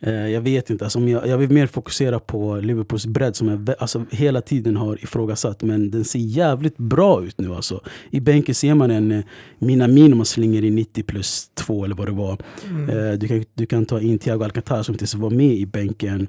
Eh, 0.00 0.28
Jag 0.28 0.40
vet 0.40 0.70
inte, 0.70 0.84
alltså, 0.84 1.00
jag, 1.00 1.38
vill 1.38 1.50
mer 1.50 1.66
fokusera 1.66 2.20
på 2.20 2.56
Liverpools 2.56 3.06
bredd 3.06 3.36
som 3.36 3.48
jag 3.48 3.74
alltså, 3.78 4.04
hela 4.10 4.40
tiden 4.40 4.76
har 4.76 5.04
ifrågasatt. 5.04 5.62
Men 5.62 5.90
den 5.90 6.04
ser 6.04 6.18
jävligt 6.18 6.76
bra 6.76 7.24
ut 7.24 7.38
nu 7.38 7.54
alltså. 7.54 7.80
I 8.10 8.20
bänken 8.20 8.54
ser 8.54 8.74
man 8.74 8.90
en 8.90 9.12
eh, 9.12 9.24
Minamino 9.58 10.16
man 10.16 10.26
slänger 10.26 10.64
in 10.64 10.74
90 10.74 11.02
plus 11.02 11.50
2 11.54 11.84
eller 11.84 11.94
vad 11.94 12.06
det 12.06 12.12
var. 12.12 12.38
Mm. 12.66 12.90
Eh, 12.90 13.12
du, 13.12 13.28
kan, 13.28 13.44
du 13.54 13.66
kan 13.66 13.86
ta 13.86 14.00
in 14.00 14.18
Thiago 14.18 14.44
Alcantara 14.44 14.84
som 14.84 14.94
inte 14.94 15.02
ens 15.02 15.14
var 15.14 15.30
med 15.30 15.54
i 15.54 15.66
bänken. 15.66 16.28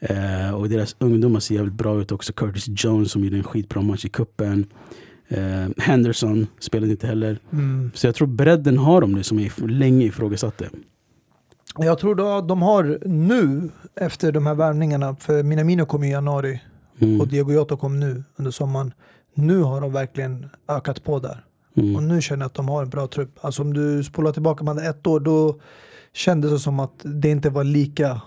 Eh, 0.00 0.54
och 0.54 0.68
deras 0.68 0.96
ungdomar 0.98 1.40
ser 1.40 1.54
jävligt 1.54 1.74
bra 1.74 2.00
ut 2.00 2.12
också. 2.12 2.32
Curtis 2.32 2.66
Jones 2.68 3.12
som 3.12 3.24
gjorde 3.24 3.36
en 3.36 3.44
skitbra 3.44 3.82
match 3.82 4.04
i 4.04 4.08
kuppen. 4.08 4.66
Eh, 5.34 5.68
Henderson 5.78 6.46
spelade 6.58 6.92
inte 6.92 7.06
heller. 7.06 7.38
Mm. 7.52 7.90
Så 7.94 8.06
jag 8.06 8.14
tror 8.14 8.26
bredden 8.28 8.78
har 8.78 9.00
de 9.00 9.12
nu 9.12 9.22
som 9.22 9.38
är 9.38 9.42
if- 9.42 9.66
länge 9.68 10.04
ifrågasatte. 10.06 10.68
Jag 11.78 11.98
tror 11.98 12.14
då 12.14 12.40
de 12.40 12.62
har 12.62 12.98
nu 13.08 13.70
efter 13.94 14.32
de 14.32 14.46
här 14.46 14.54
värvningarna, 14.54 15.16
för 15.16 15.42
Minamino 15.42 15.86
kom 15.86 16.04
i 16.04 16.10
januari 16.10 16.60
Mm. 16.98 17.20
och 17.20 17.28
Diego 17.28 17.52
Jota 17.52 17.76
kom 17.76 18.00
nu 18.00 18.24
under 18.36 18.50
sommaren. 18.50 18.92
Nu 19.34 19.58
har 19.62 19.80
de 19.80 19.92
verkligen 19.92 20.46
ökat 20.68 21.04
på 21.04 21.18
där. 21.18 21.44
Mm. 21.76 21.96
Och 21.96 22.02
nu 22.02 22.22
känner 22.22 22.42
jag 22.42 22.46
att 22.46 22.54
de 22.54 22.68
har 22.68 22.82
en 22.82 22.88
bra 22.90 23.06
trupp. 23.06 23.38
Alltså 23.40 23.62
om 23.62 23.74
du 23.74 24.04
spolar 24.04 24.32
tillbaka 24.32 24.64
hade 24.64 24.88
ett 24.88 25.06
år 25.06 25.20
då 25.20 25.60
kändes 26.12 26.50
det 26.50 26.58
som 26.58 26.80
att 26.80 26.92
det 27.02 27.28
inte 27.30 27.50
var 27.50 27.64
lika 27.64 28.20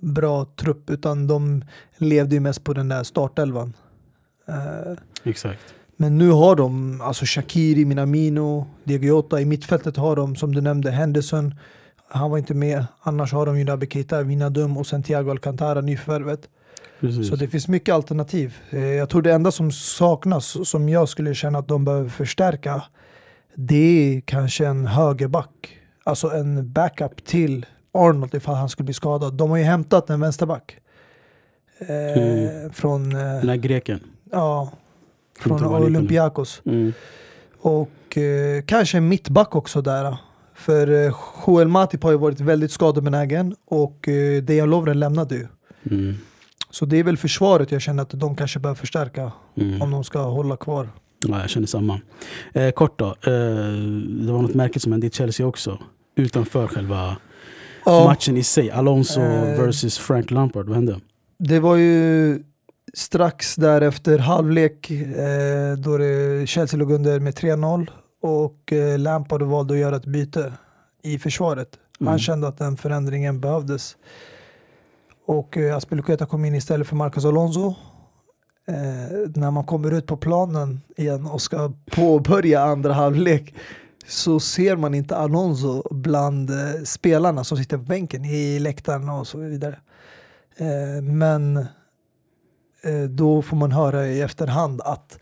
bra 0.00 0.44
trupp 0.56 0.90
utan 0.90 1.26
de 1.26 1.64
levde 1.96 2.34
ju 2.34 2.40
mest 2.40 2.64
på 2.64 2.72
den 2.72 2.88
där 2.88 3.02
startelvan. 3.02 3.72
Eh, 4.48 4.98
Exakt. 5.24 5.74
Men 6.00 6.18
nu 6.18 6.30
har 6.30 6.56
de 6.56 7.00
alltså 7.00 7.24
Shakiri, 7.26 7.84
Minamino, 7.84 8.66
Diego. 8.84 9.38
I 9.38 9.44
mittfältet 9.44 9.96
har 9.96 10.16
de 10.16 10.36
som 10.36 10.54
du 10.54 10.60
nämnde 10.60 10.90
Henderson. 10.90 11.54
Han 12.08 12.30
var 12.30 12.38
inte 12.38 12.54
med. 12.54 12.84
Annars 13.00 13.32
har 13.32 13.46
de 13.46 13.58
ju 13.58 13.64
Naby 13.64 13.86
Keita, 13.86 14.22
Wijnaldum 14.22 14.76
och 14.76 14.86
sen 14.86 15.02
Thiago 15.02 15.30
Alcantara, 15.30 15.80
nyförvärvet. 15.80 16.40
Precis. 17.00 17.28
Så 17.28 17.36
det 17.36 17.48
finns 17.48 17.68
mycket 17.68 17.94
alternativ. 17.94 18.56
Eh, 18.70 18.84
Jag 18.84 19.08
tror 19.08 19.22
det 19.22 19.32
enda 19.32 19.50
som 19.50 19.70
saknas, 19.72 20.68
som 20.68 20.88
jag 20.88 21.08
skulle 21.08 21.34
känna 21.34 21.58
att 21.58 21.68
de 21.68 21.84
behöver 21.84 22.08
förstärka, 22.08 22.82
det 23.54 23.76
är 24.16 24.20
kanske 24.20 24.66
en 24.66 24.86
högerback. 24.86 25.78
Alltså 26.04 26.30
en 26.30 26.72
backup 26.72 27.24
till 27.24 27.66
Arnold 27.92 28.34
ifall 28.34 28.54
han 28.54 28.68
skulle 28.68 28.84
bli 28.84 28.94
skadad. 28.94 29.34
De 29.34 29.50
har 29.50 29.56
ju 29.56 29.64
hämtat 29.64 30.10
en 30.10 30.20
vänsterback. 30.20 30.76
Eh, 31.80 32.22
Mm. 32.22 32.70
Från, 32.72 33.12
eh, 33.12 33.18
Den 33.18 33.48
här 33.48 33.56
greken. 33.56 34.00
ja, 34.32 34.72
från. 35.40 35.64
Olympiakos. 35.64 36.62
Mm. 36.64 36.92
Och 37.60 38.18
eh, 38.18 38.62
kanske 38.66 38.98
en 38.98 39.08
mittback 39.08 39.56
också 39.56 39.82
där. 39.82 40.16
För 40.54 41.06
eh, 41.06 41.14
Joel 41.46 41.68
Matip 41.68 42.02
har 42.02 42.10
ju 42.10 42.16
varit 42.18 42.40
väldigt 42.40 42.70
skadebenägen 42.72 43.54
och 43.66 44.08
eh, 44.08 44.42
Dejan 44.42 44.70
Lovren 44.70 45.00
lämnade 45.00 45.34
ju. 45.34 45.46
Mm. 45.90 46.14
Så 46.70 46.84
det 46.86 46.96
är 46.98 47.02
väl 47.04 47.16
försvaret 47.16 47.72
jag 47.72 47.80
känner 47.82 48.02
att 48.02 48.10
de 48.10 48.36
kanske 48.36 48.58
behöver 48.58 48.78
förstärka 48.78 49.32
Mm. 49.56 49.82
om 49.82 49.90
de 49.90 50.04
ska 50.04 50.18
hålla 50.22 50.56
kvar. 50.56 50.88
Ja, 51.26 51.40
jag 51.40 51.50
känner 51.50 51.66
samma. 51.66 52.00
Eh, 52.52 52.70
kort 52.70 52.98
då. 52.98 53.06
Eh, 53.06 53.12
det 54.26 54.32
var 54.32 54.42
något 54.42 54.54
märkligt 54.54 54.82
som 54.82 54.92
hände 54.92 55.06
i 55.06 55.10
Chelsea 55.10 55.46
också. 55.46 55.78
Utanför 56.16 56.66
själva 56.66 57.16
matchen 57.86 58.36
i 58.36 58.42
sig. 58.42 58.70
Alonso 58.70 59.20
Eh. 59.20 59.60
versus 59.60 59.98
Frank 59.98 60.30
Lampard. 60.30 60.66
Vad 60.66 60.74
hände? 60.76 61.00
Det 61.38 61.60
var 61.60 61.76
ju 61.76 62.42
strax 62.98 63.56
därefter 63.56 64.18
halvlek 64.18 64.90
eh, 64.90 65.72
då 65.78 65.96
det 65.98 66.46
Chelsea 66.48 66.78
låg 66.78 66.92
under 66.92 67.20
med 67.20 67.34
3-0 67.34 67.86
och 68.22 68.72
eh, 68.72 68.98
Lampard 68.98 69.42
valde 69.42 69.74
att 69.74 69.80
göra 69.80 69.96
ett 69.96 70.06
byte 70.06 70.52
i 71.02 71.18
försvaret. 71.18 71.68
Han 71.98 72.08
Mm. 72.08 72.18
kände 72.18 72.48
att 72.48 72.58
den 72.58 72.76
förändringen 72.76 73.40
behövdes. 73.40 73.96
Och 75.26 75.56
eh, 75.56 75.76
Aspilicueta 75.76 76.26
kom 76.26 76.44
in 76.44 76.54
istället 76.54 76.86
för 76.86 76.96
Marcos 76.96 77.24
Alonso. 77.24 77.74
Eh, 78.68 79.30
när 79.34 79.50
man 79.50 79.64
kommer 79.64 79.90
ut 79.94 80.06
på 80.06 80.16
planen 80.16 80.80
igen 80.96 81.26
och 81.26 81.42
ska 81.42 81.72
påbörja 81.90 82.60
andra 82.62 82.92
halvlek 82.92 83.54
så 84.06 84.40
ser 84.40 84.76
man 84.76 84.94
inte 84.94 85.16
Alonso 85.16 85.82
bland 85.94 86.50
eh, 86.50 86.82
spelarna 86.84 87.44
som 87.44 87.58
sitter 87.58 87.76
på 87.76 87.82
bänken 87.84 88.24
i 88.24 88.58
läktaren 88.58 89.08
och 89.08 89.26
så 89.26 89.38
vidare. 89.38 89.78
Eh, 90.56 91.02
men 91.02 91.66
Eh, 92.82 93.02
då 93.02 93.42
får 93.42 93.56
man 93.56 93.72
höra 93.72 94.06
i 94.06 94.20
efterhand 94.20 94.80
att 94.80 95.18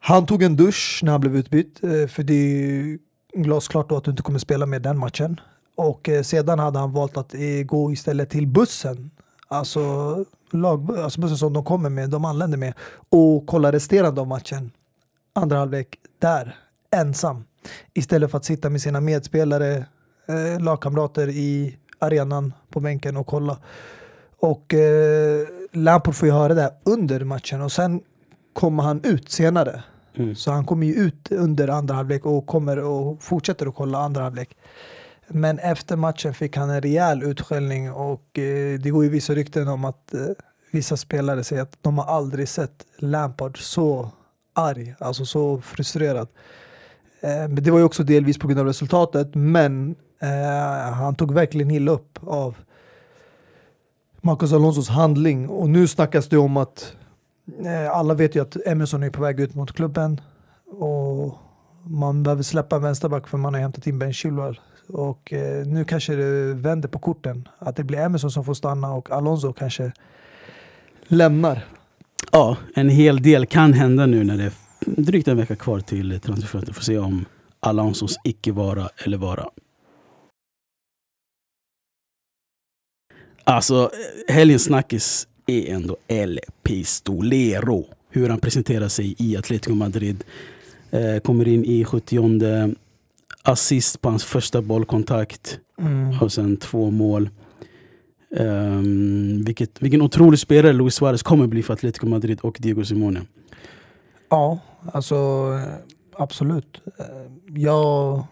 han 0.00 0.26
tog 0.26 0.42
en 0.42 0.56
dusch 0.56 1.00
när 1.02 1.12
han 1.12 1.20
blev 1.20 1.36
utbytt. 1.36 1.84
Eh, 1.84 2.06
för 2.06 2.22
det 2.22 2.34
är 2.34 2.56
ju 2.56 2.98
glasklart 3.34 3.88
då 3.88 3.96
att 3.96 4.04
du 4.04 4.10
inte 4.10 4.22
kommer 4.22 4.38
spela 4.38 4.66
med 4.66 4.82
den 4.82 4.98
matchen. 4.98 5.40
Och 5.74 6.08
eh, 6.08 6.22
sedan 6.22 6.58
hade 6.58 6.78
han 6.78 6.92
valt 6.92 7.16
att 7.16 7.34
gå 7.64 7.92
istället 7.92 8.30
till 8.30 8.46
bussen. 8.46 9.10
Alltså, 9.48 9.80
lag, 10.50 10.98
alltså 10.98 11.20
bussen 11.20 11.38
som 11.38 11.52
de 11.52 11.64
kommer 11.64 11.90
med, 11.90 12.10
de 12.10 12.24
anländer 12.24 12.58
med. 12.58 12.74
Och 13.08 13.46
kolla 13.46 13.72
resterande 13.72 14.20
av 14.20 14.26
matchen. 14.26 14.70
Andra 15.32 15.58
halvlek 15.58 15.96
där, 16.18 16.56
ensam. 16.90 17.44
Istället 17.94 18.30
för 18.30 18.38
att 18.38 18.44
sitta 18.44 18.70
med 18.70 18.80
sina 18.80 19.00
medspelare, 19.00 19.86
lagkamrater 20.60 21.28
i 21.28 21.76
arenan 21.98 22.52
på 22.70 22.80
bänken 22.80 23.16
och 23.16 23.26
kolla. 23.26 23.58
Och 24.38 24.74
eh, 24.74 25.46
Lampard 25.72 26.14
får 26.14 26.28
ju 26.28 26.34
höra 26.34 26.54
det 26.54 26.74
under 26.84 27.24
matchen 27.24 27.62
och 27.62 27.72
sen 27.72 28.00
kommer 28.52 28.82
han 28.82 29.04
ut 29.04 29.30
senare. 29.30 29.82
Mm. 30.14 30.34
Så 30.34 30.52
han 30.52 30.64
kommer 30.64 30.86
ju 30.86 30.94
ut 30.94 31.32
under 31.32 31.68
andra 31.68 31.94
halvlek 31.94 32.26
och 32.26 32.46
kommer 32.46 32.78
och 32.78 33.22
fortsätter 33.22 33.66
att 33.66 33.74
kolla 33.74 33.98
andra 33.98 34.22
halvlek. 34.22 34.56
Men 35.28 35.58
efter 35.58 35.96
matchen 35.96 36.34
fick 36.34 36.56
han 36.56 36.70
en 36.70 36.80
rejäl 36.80 37.22
utskällning 37.22 37.92
och 37.92 38.38
eh, 38.38 38.78
det 38.78 38.90
går 38.90 39.04
ju 39.04 39.10
vissa 39.10 39.34
rykten 39.34 39.68
om 39.68 39.84
att 39.84 40.14
eh, 40.14 40.20
vissa 40.70 40.96
spelare 40.96 41.44
säger 41.44 41.62
att 41.62 41.78
de 41.80 41.98
har 41.98 42.04
aldrig 42.04 42.48
sett 42.48 42.84
Lampard 42.98 43.58
så 43.58 44.10
arg, 44.54 44.94
alltså 44.98 45.24
så 45.24 45.60
frustrerad. 45.60 46.28
Eh, 47.20 47.48
men 47.48 47.54
det 47.54 47.70
var 47.70 47.78
ju 47.78 47.84
också 47.84 48.02
delvis 48.02 48.38
på 48.38 48.48
grund 48.48 48.60
av 48.60 48.66
resultatet, 48.66 49.34
men 49.34 49.94
eh, 50.20 50.92
han 50.92 51.14
tog 51.14 51.34
verkligen 51.34 51.70
illa 51.70 51.92
upp 51.92 52.18
av 52.22 52.56
Marcos 54.24 54.52
Alonsos 54.52 54.88
handling 54.88 55.48
och 55.48 55.70
nu 55.70 55.88
snackas 55.88 56.28
det 56.28 56.38
om 56.38 56.56
att 56.56 56.96
eh, 57.64 57.90
alla 57.90 58.14
vet 58.14 58.36
ju 58.36 58.42
att 58.42 58.56
Emerson 58.66 59.02
är 59.02 59.10
på 59.10 59.22
väg 59.22 59.40
ut 59.40 59.54
mot 59.54 59.72
klubben 59.72 60.20
och 60.66 61.38
man 61.84 62.22
behöver 62.22 62.42
släppa 62.42 62.78
vänsterback 62.78 63.28
för 63.28 63.38
man 63.38 63.54
har 63.54 63.60
hämtat 63.60 63.86
in 63.86 63.98
Ben 63.98 64.12
Chilwell. 64.12 64.60
Och 64.88 65.32
eh, 65.32 65.66
nu 65.66 65.84
kanske 65.84 66.14
det 66.14 66.54
vänder 66.54 66.88
på 66.88 66.98
korten. 66.98 67.48
Att 67.58 67.76
det 67.76 67.84
blir 67.84 67.98
Emerson 67.98 68.30
som 68.30 68.44
får 68.44 68.54
stanna 68.54 68.92
och 68.92 69.10
Alonso 69.10 69.52
kanske 69.52 69.92
lämnar. 71.08 71.64
Ja, 72.32 72.56
en 72.74 72.88
hel 72.88 73.22
del 73.22 73.46
kan 73.46 73.72
hända 73.72 74.06
nu 74.06 74.24
när 74.24 74.36
det 74.36 74.44
är 74.44 74.52
drygt 74.86 75.28
en 75.28 75.36
vecka 75.36 75.56
kvar 75.56 75.80
till 75.80 76.20
transferfönstret. 76.20 76.76
Får 76.76 76.82
se 76.82 76.98
om 76.98 77.24
Alonsos 77.60 78.16
icke 78.24 78.52
vara 78.52 78.88
eller 79.04 79.16
vara. 79.16 79.44
Alltså, 83.44 83.90
helgens 84.28 84.64
snackis 84.64 85.28
är 85.46 85.74
ändå 85.74 85.96
El 86.08 86.40
Pistolero. 86.62 87.86
Hur 88.10 88.28
han 88.28 88.38
presenterar 88.40 88.88
sig 88.88 89.14
i 89.18 89.36
Atletico 89.36 89.74
Madrid. 89.74 90.24
Eh, 90.90 91.18
kommer 91.18 91.48
in 91.48 91.64
i 91.64 91.84
70 91.84 92.74
assist 93.42 94.00
på 94.00 94.08
hans 94.08 94.24
första 94.24 94.62
bollkontakt. 94.62 95.58
Och 96.20 96.32
sen 96.32 96.56
två 96.56 96.90
mål. 96.90 97.30
Um, 98.36 99.44
vilket, 99.44 99.82
vilken 99.82 100.02
otrolig 100.02 100.38
spelare 100.40 100.72
Luis 100.72 100.94
Suarez 100.94 101.22
kommer 101.22 101.46
bli 101.46 101.62
för 101.62 101.74
Atletico 101.74 102.06
Madrid 102.06 102.40
och 102.40 102.56
Diego 102.60 102.84
Simone. 102.84 103.20
Ja, 104.28 104.58
alltså 104.92 105.48
absolut. 106.16 106.80
Eh, 106.98 107.04
Jag, 107.46 108.24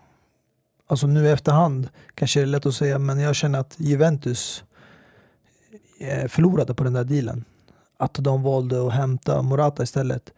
alltså 0.86 1.06
nu 1.06 1.24
i 1.24 1.30
efterhand 1.30 1.88
kanske 2.14 2.40
det 2.40 2.44
är 2.44 2.46
lätt 2.46 2.66
att 2.66 2.74
säga, 2.74 2.98
men 2.98 3.20
jag 3.20 3.34
känner 3.36 3.58
att 3.58 3.74
Juventus 3.78 4.64
förlorade 6.28 6.74
på 6.74 6.84
den 6.84 6.92
där 6.92 7.04
dealen. 7.04 7.44
Att 7.96 8.14
de 8.14 8.42
valde 8.42 8.86
att 8.86 8.92
hämta 8.92 9.42
Morata 9.42 9.82
istället. 9.82 10.32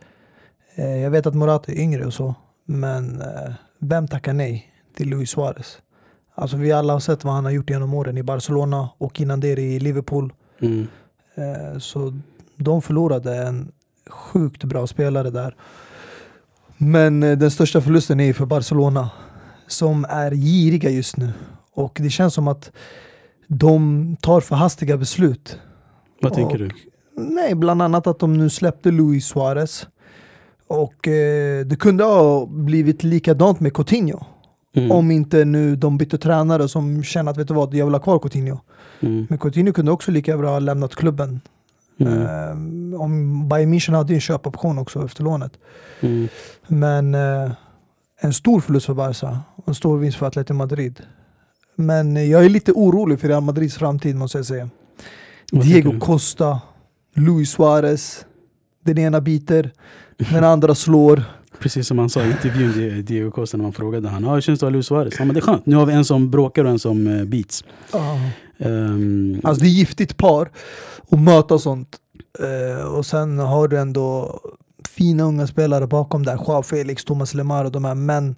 Eh, 0.75 0.97
Jag 0.97 1.11
vet 1.11 1.27
att 1.27 1.35
Morata 1.35 1.73
är 1.73 1.77
yngre 1.77 2.07
och 2.07 2.15
så, 2.15 2.35
men 2.65 3.21
eh, 3.23 3.53
vem 3.79 4.09
tackar 4.09 4.33
nej 4.33 4.73
till 4.97 5.09
Luis 5.09 5.31
Suarez? 5.31 5.79
Alltså 6.35 6.57
vi 6.57 6.73
alla 6.73 6.93
har 6.93 7.01
sett 7.01 7.25
vad 7.25 7.35
han 7.35 7.45
har 7.45 7.53
gjort 7.53 7.71
genom 7.71 7.95
åren 7.95 8.19
i 8.19 8.23
Barcelona 8.23 8.89
och 8.99 9.21
innan 9.21 9.41
det 9.41 9.49
i 9.49 9.81
Liverpool. 9.81 10.33
Mm. 10.61 10.87
Eh, 11.35 11.79
Så 11.79 12.19
de 12.57 12.83
förlorade 12.83 13.37
en 13.37 13.73
sjukt 14.09 14.65
bra 14.65 14.87
spelare 14.87 15.31
där. 15.31 15.57
Men 16.77 17.23
eh, 17.23 17.39
den 17.39 17.51
största 17.51 17.81
förlusten 17.81 18.21
är 18.21 18.33
för 18.33 18.47
Barcelona 18.47 19.11
som 19.67 20.07
är 20.09 20.31
giriga 20.31 20.91
just 20.91 21.17
nu. 21.17 21.33
Och 21.73 21.99
det 22.03 22.11
känns 22.11 22.35
som 22.35 22.49
att 22.49 22.73
de 23.59 24.17
tar 24.21 24.41
för 24.41 24.57
hastiga 24.57 24.97
beslut. 24.97 25.59
Vad 26.23 26.33
tänker 26.35 26.63
Och- 26.63 26.69
du? 26.69 26.71
Nej, 27.17 27.55
bland 27.55 27.83
annat 27.83 28.07
att 28.07 28.19
de 28.19 28.35
nu 28.37 28.51
släppte 28.51 28.91
Luis 28.91 29.27
Suarez. 29.27 29.87
Och 30.67 31.09
eh, 31.09 31.67
det 31.67 31.77
kunde 31.77 32.05
ha 32.05 32.47
blivit 32.47 33.03
likadant 33.03 33.61
med 33.61 33.75
Coutinho. 33.75 34.25
Mm. 34.75 34.91
Om 34.93 35.11
inte 35.11 35.45
nu 35.45 35.77
de 35.77 35.99
bytte 35.99 36.19
tränare 36.19 36.69
som 36.69 37.03
känner 37.03 37.31
att 37.31 37.37
vet 37.39 37.49
du 37.49 37.55
vad, 37.55 37.75
jag 37.75 37.85
vill 37.87 37.95
ha 37.95 38.01
kvar 38.01 38.19
Coutinho. 38.19 38.59
Mm. 39.01 39.27
Men 39.31 39.39
Coutinho 39.39 39.73
kunde 39.73 39.93
också 39.93 40.11
lika 40.11 40.39
bra 40.39 40.51
ha 40.51 40.59
lämnat 40.59 40.95
klubben 40.95 41.41
Mm. 42.01 42.23
Eh, 42.23 43.01
om 43.01 43.49
Bayern 43.49 43.75
München 43.75 43.95
hade 43.95 44.15
en 44.15 44.21
köpoption 44.21 44.79
också 44.79 45.05
efter 45.05 45.23
lånet. 45.25 45.53
Mm. 46.01 46.29
Men 46.67 47.15
eh, 47.15 47.53
en 48.21 48.33
stor 48.33 48.61
förlust 48.61 48.87
för 48.87 48.95
Barca 48.95 49.39
och 49.57 49.69
en 49.69 49.75
stor 49.75 49.99
vinst 49.99 50.19
för 50.19 50.27
Atletico 50.27 50.55
Madrid. 50.55 51.01
Men 51.77 52.31
jag 52.31 52.45
är 52.45 52.49
lite 52.49 52.73
orolig 52.73 53.21
för 53.21 53.29
Real 53.29 53.43
Madrids 53.43 53.75
framtid 53.77 54.17
måste 54.17 54.39
jag 54.39 54.47
säga. 54.47 54.69
Vad 55.53 55.65
Diego? 55.65 56.01
Costa, 56.01 56.61
Luis 57.15 57.51
Suarez. 57.51 58.25
Den 58.85 58.99
ena 58.99 59.21
biter, 59.21 59.73
den 60.31 60.45
andra 60.45 60.75
slår. 60.75 61.23
Precis 61.59 61.87
som 61.87 61.99
han 61.99 62.11
sa 62.11 62.23
i 62.25 62.31
intervjun, 62.31 62.73
Di- 62.73 63.03
Diego 63.03 63.31
Costa, 63.31 63.57
när 63.57 63.63
man 63.63 63.73
frågade 63.73 64.09
han. 64.09 64.25
Ja, 64.25 64.35
hur 64.35 64.41
känns 64.41 64.61
det 64.61 64.67
att 64.67 64.71
ha 64.73 64.75
Luis 64.75 64.87
Suarez? 64.87 65.15
Ja, 65.19 65.25
men 65.25 65.35
det 65.35 65.39
är 65.39 65.43
skönt. 65.43 65.67
Nu 65.67 65.77
har 65.77 65.87
vi 65.87 65.93
en 65.93 66.05
som 66.05 66.31
bråkar 66.31 66.65
och 66.65 66.71
en 66.71 66.79
som 66.79 67.07
uh, 67.07 67.25
beats. 67.25 67.65
Ehm, 68.59 69.41
Alltså 69.45 69.63
det 69.63 69.69
är 69.69 69.71
giftigt 69.71 70.17
par 70.17 70.51
att 71.11 71.21
möta 71.21 71.59
sånt. 71.59 71.97
Eh, 72.79 72.85
och 72.85 73.07
sen 73.07 73.39
har 73.39 73.69
du 73.69 73.79
ändå 73.79 74.41
fina 74.89 75.23
unga 75.25 75.47
spelare 75.47 75.87
bakom 75.87 76.23
där. 76.25 76.37
Joao 76.37 76.63
Felix, 76.63 77.05
Thomas 77.05 77.35
Lemar 77.35 77.65
och 77.65 77.73
de 77.73 77.85
här. 77.85 77.95
Men 77.95 78.37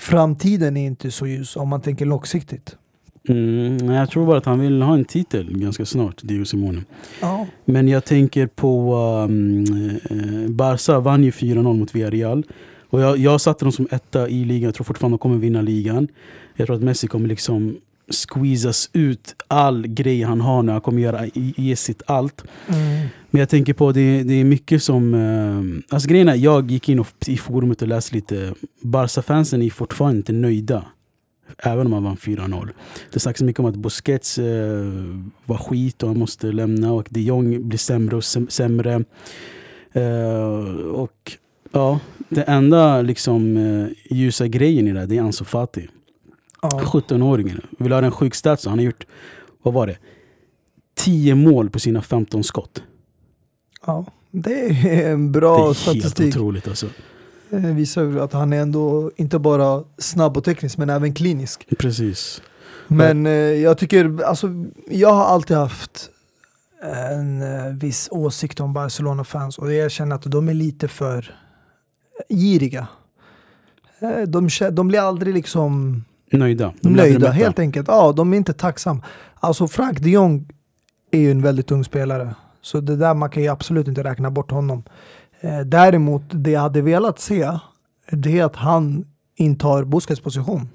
framtiden 0.00 0.76
är 0.76 0.86
inte 0.86 1.10
så 1.10 1.26
ljus 1.26 1.56
om 1.56 1.68
man 1.68 1.80
tänker 1.80 2.06
långsiktigt. 2.06 2.76
mm, 3.28 3.90
jag 3.90 4.10
tror 4.10 4.26
bara 4.26 4.38
att 4.38 4.44
han 4.44 4.60
vill 4.60 4.82
ha 4.82 4.94
en 4.94 5.04
titel 5.04 5.58
ganska 5.58 5.84
snart, 5.86 6.22
Diego 6.22 6.44
Simone. 6.44 6.82
Ja. 7.20 7.46
Men 7.64 7.88
jag 7.88 8.04
tänker 8.04 8.46
på 8.46 8.94
um, 9.28 9.64
eh, 10.10 10.50
Barca 10.50 11.00
vann 11.00 11.24
ju 11.24 11.30
4-0 11.30 11.62
mot 11.78 11.94
Villarreal. 11.94 12.44
Och 12.90 13.00
jag, 13.00 13.18
jag 13.18 13.40
satte 13.40 13.64
dem 13.64 13.72
som 13.72 13.88
etta 13.90 14.28
i 14.28 14.44
ligan. 14.44 14.66
Jag 14.66 14.74
tror 14.74 14.84
fortfarande 14.84 15.14
de 15.14 15.18
kommer 15.18 15.36
vinna 15.36 15.62
ligan. 15.62 16.08
Jag 16.56 16.66
tror 16.66 16.76
att 16.76 16.82
Messi 16.82 17.06
kommer 17.06 17.28
liksom 17.28 17.76
squeezas 18.10 18.90
ut 18.92 19.34
all 19.48 19.86
grej 19.86 20.22
han 20.22 20.40
har 20.40 20.62
nu. 20.62 20.72
Han 20.72 20.80
kommer 20.80 21.02
göra, 21.02 21.26
ge- 21.34 21.76
sitt 21.76 22.02
allt. 22.06 22.44
Mm. 22.68 23.06
Men 23.30 23.40
jag 23.40 23.48
tänker 23.48 23.72
på 23.74 23.92
det, 23.92 24.22
det 24.22 24.34
är 24.34 24.44
mycket 24.44 24.82
som... 24.82 25.14
Eh, 25.14 25.84
alltså 25.94 26.08
grejen 26.08 26.28
är, 26.28 26.34
jag 26.34 26.70
gick 26.70 26.88
in 26.88 26.98
och, 27.00 27.06
i 27.26 27.36
forumet 27.36 27.82
och 27.82 27.88
läste 27.88 28.14
lite. 28.14 28.54
Barca-fansen 28.82 29.62
är 29.62 29.70
fortfarande 29.70 30.16
inte 30.16 30.32
nöjda. 30.32 30.84
Även 31.58 31.86
om 31.86 31.90
man 31.90 32.04
vann 32.04 32.16
4-0. 32.16 32.68
Det 33.12 33.20
snackas 33.20 33.42
mycket 33.42 33.60
om 33.60 33.66
att 33.66 33.76
Busquets 33.76 34.38
eh, 34.38 34.86
var 35.44 35.56
skit 35.56 36.02
och 36.02 36.08
han 36.08 36.18
måste 36.18 36.46
lämna 36.52 36.92
och 36.92 37.06
de 37.10 37.20
Jong 37.20 37.68
blir 37.68 37.78
sämre 37.78 38.16
och 38.16 38.22
säm- 38.22 38.48
sämre. 38.50 39.04
Eh, 39.92 40.74
och 40.92 41.32
ja, 41.72 42.00
det 42.28 42.42
enda 42.42 43.02
liksom 43.02 43.56
eh, 43.56 44.16
ljusa 44.16 44.46
grejen 44.48 44.88
i 44.88 44.92
det 44.92 45.00
här, 45.00 45.06
det 45.06 45.16
är 45.16 45.22
Ansu 45.22 45.44
Fati. 45.44 45.88
Ja. 46.62 46.68
17-åringen. 46.68 47.66
Vill 47.78 47.92
ha 47.92 48.02
en 48.02 48.10
sjuk 48.12 48.34
stats? 48.34 48.66
Han 48.66 48.78
har 48.78 48.84
gjort, 48.84 49.06
vad 49.62 49.74
var 49.74 49.86
det? 49.86 49.96
10 50.94 51.34
mål 51.34 51.70
på 51.70 51.78
sina 51.78 52.02
15 52.02 52.44
skott. 52.44 52.82
ja, 53.86 54.04
det 54.30 54.68
är 54.68 55.12
en 55.12 55.32
bra 55.32 55.56
det 55.56 55.62
är 55.62 55.66
helt 55.66 55.78
statistik. 55.78 56.36
otroligt 56.36 56.68
alltså. 56.68 56.86
Det 57.50 57.56
visar 57.72 58.02
ju 58.02 58.20
att 58.20 58.32
han 58.32 58.52
är 58.52 58.60
ändå 58.60 59.10
inte 59.16 59.38
bara 59.38 59.84
snabb 59.98 60.36
och 60.36 60.44
teknisk 60.44 60.78
men 60.78 60.90
även 60.90 61.14
klinisk. 61.14 61.66
Precis. 61.78 62.42
Men 62.88 63.26
eh, 63.26 63.32
jag 63.32 63.78
tycker, 63.78 64.22
alltså 64.24 64.48
jag 64.90 65.12
har 65.12 65.24
alltid 65.24 65.56
haft 65.56 66.10
en 66.82 67.42
eh, 67.42 67.66
viss 67.74 68.08
åsikt 68.12 68.60
om 68.60 68.72
Barcelona-fans 68.72 69.58
och 69.58 69.72
jag 69.72 69.90
känner 69.90 70.16
att 70.16 70.22
de 70.22 70.48
är 70.48 70.54
lite 70.54 70.88
för 70.88 71.34
giriga. 72.28 72.86
Eh, 74.00 74.22
de, 74.22 74.48
de 74.72 74.88
blir 74.88 75.00
aldrig 75.00 75.34
liksom 75.34 76.04
Nöjda. 76.32 76.72
De 76.80 76.92
nöjda, 76.92 77.30
helt 77.30 77.58
enkelt. 77.58 77.88
Ja, 77.88 78.12
de 78.12 78.32
är 78.32 78.36
inte 78.36 78.52
tacksamma. 78.52 79.02
Alltså 79.34 79.68
Frank 79.68 80.00
de 80.00 80.10
Jong 80.10 80.48
är 81.10 81.18
ju 81.18 81.30
en 81.30 81.42
väldigt 81.42 81.70
ung 81.70 81.84
spelare. 81.84 82.34
Så 82.62 82.80
det 82.80 82.96
där, 82.96 83.14
man 83.14 83.30
kan 83.30 83.42
ju 83.42 83.48
absolut 83.48 83.88
inte 83.88 84.04
räkna 84.04 84.30
bort 84.30 84.50
honom. 84.50 84.82
Eh, 85.40 85.60
däremot, 85.60 86.22
det 86.30 86.50
jag 86.50 86.60
hade 86.60 86.82
velat 86.82 87.18
se, 87.18 87.50
det 88.10 88.38
är 88.38 88.44
att 88.44 88.56
han 88.56 89.04
intar 89.36 89.84
Busquets 89.84 90.20
position. 90.20 90.68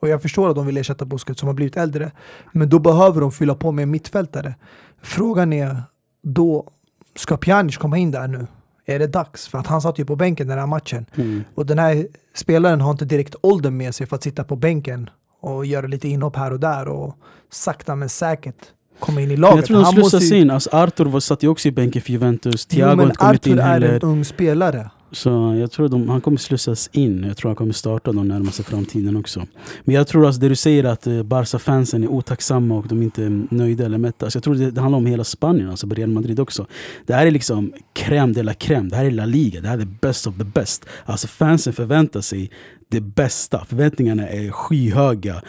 Och 0.00 0.08
jag 0.08 0.22
förstår 0.22 0.48
att 0.50 0.56
de 0.56 0.66
vill 0.66 0.76
ersätta 0.76 1.04
Busquets 1.04 1.40
som 1.40 1.46
har 1.46 1.54
blivit 1.54 1.76
äldre. 1.76 2.10
Men 2.52 2.68
då 2.68 2.78
behöver 2.78 3.20
de 3.20 3.32
fylla 3.32 3.54
på 3.54 3.72
med 3.72 3.82
en 3.82 3.90
mittfältare. 3.90 4.54
Frågan 5.02 5.52
är 5.52 5.82
då, 6.22 6.70
ska 7.16 7.36
Pjanic 7.36 7.76
komma 7.76 7.98
in 7.98 8.10
där 8.10 8.28
nu? 8.28 8.46
Är 8.86 8.98
det 8.98 9.06
dags? 9.06 9.48
För 9.48 9.58
att 9.58 9.66
han 9.66 9.82
satt 9.82 9.98
ju 9.98 10.04
på 10.04 10.16
bänken 10.16 10.48
den 10.48 10.58
här 10.58 10.66
matchen. 10.66 11.06
Mm. 11.14 11.44
Och 11.54 11.66
den 11.66 11.78
här 11.78 12.06
spelaren 12.34 12.80
har 12.80 12.90
inte 12.90 13.04
direkt 13.04 13.34
åldern 13.40 13.76
med 13.76 13.94
sig 13.94 14.06
för 14.06 14.16
att 14.16 14.22
sitta 14.22 14.44
på 14.44 14.56
bänken 14.56 15.10
och 15.40 15.66
göra 15.66 15.86
lite 15.86 16.08
inhopp 16.08 16.36
här 16.36 16.52
och 16.52 16.60
där 16.60 16.88
och 16.88 17.16
sakta 17.50 17.96
men 17.96 18.08
säkert 18.08 18.56
komma 18.98 19.20
in 19.20 19.26
i 19.30 19.32
Men 19.32 19.40
laget. 19.40 19.56
Jag 19.56 19.64
tror 19.66 19.78
de 19.78 19.92
slussas 19.92 20.32
ju- 20.32 20.36
in. 20.40 20.50
Alltså 20.50 20.70
Arthur 20.72 21.04
var, 21.04 21.20
satt 21.20 21.42
ju 21.42 21.48
också 21.48 21.68
i 21.68 21.72
bänken 21.72 22.02
för 22.02 22.10
Juventus. 22.12 22.66
Jo, 22.70 22.74
Thiago 22.76 22.88
har 22.90 22.96
men 22.96 23.12
Arthur 23.18 23.58
är 23.58 23.62
heller. 23.62 23.88
en 23.94 24.00
ung 24.00 24.24
spelare. 24.24 24.90
Så 25.12 25.56
jag 25.60 25.70
tror 25.70 25.88
de, 25.88 26.08
han 26.08 26.20
kommer 26.20 26.36
slussas 26.36 26.90
in. 26.92 27.24
Jag 27.28 27.36
tror 27.36 27.48
han 27.48 27.56
kommer 27.56 27.72
starta 27.72 28.12
de 28.12 28.28
närmaste 28.28 28.62
framtiden 28.62 29.16
också. 29.16 29.46
Men 29.84 29.94
jag 29.94 30.06
tror 30.06 30.26
alltså 30.26 30.40
det 30.40 30.48
du 30.48 30.56
säger 30.56 30.84
att 30.84 31.06
eh, 31.06 31.22
Barca-fansen 31.22 32.02
är 32.02 32.08
otacksamma 32.08 32.74
och 32.74 32.88
de 32.88 32.98
är 32.98 33.02
inte 33.04 33.24
mm, 33.24 33.48
nöjda 33.50 33.84
eller 33.84 33.98
mätta. 33.98 34.26
Alltså 34.26 34.36
jag 34.36 34.44
tror 34.44 34.54
det, 34.54 34.70
det 34.70 34.80
handlar 34.80 34.98
om 34.98 35.06
hela 35.06 35.24
Spanien, 35.24 35.70
alltså 35.70 35.86
Real 35.86 36.10
Madrid 36.10 36.40
också. 36.40 36.66
Det 37.06 37.14
här 37.14 37.26
är 37.26 37.30
liksom 37.30 37.72
crème 37.94 38.34
de 38.34 38.42
la 38.42 38.52
crème. 38.52 38.90
Det 38.90 38.96
här 38.96 39.04
är 39.04 39.10
La 39.10 39.26
Liga. 39.26 39.60
Det 39.60 39.68
här 39.68 39.78
är 39.78 39.80
the 39.80 39.96
best 40.00 40.26
of 40.26 40.34
the 40.38 40.44
best. 40.44 40.86
Alltså 41.04 41.26
fansen 41.26 41.72
förväntar 41.72 42.20
sig 42.20 42.50
det 42.88 43.00
bästa. 43.00 43.64
Förväntningarna 43.64 44.28
är 44.28 44.50
skyhöga. 44.50 45.42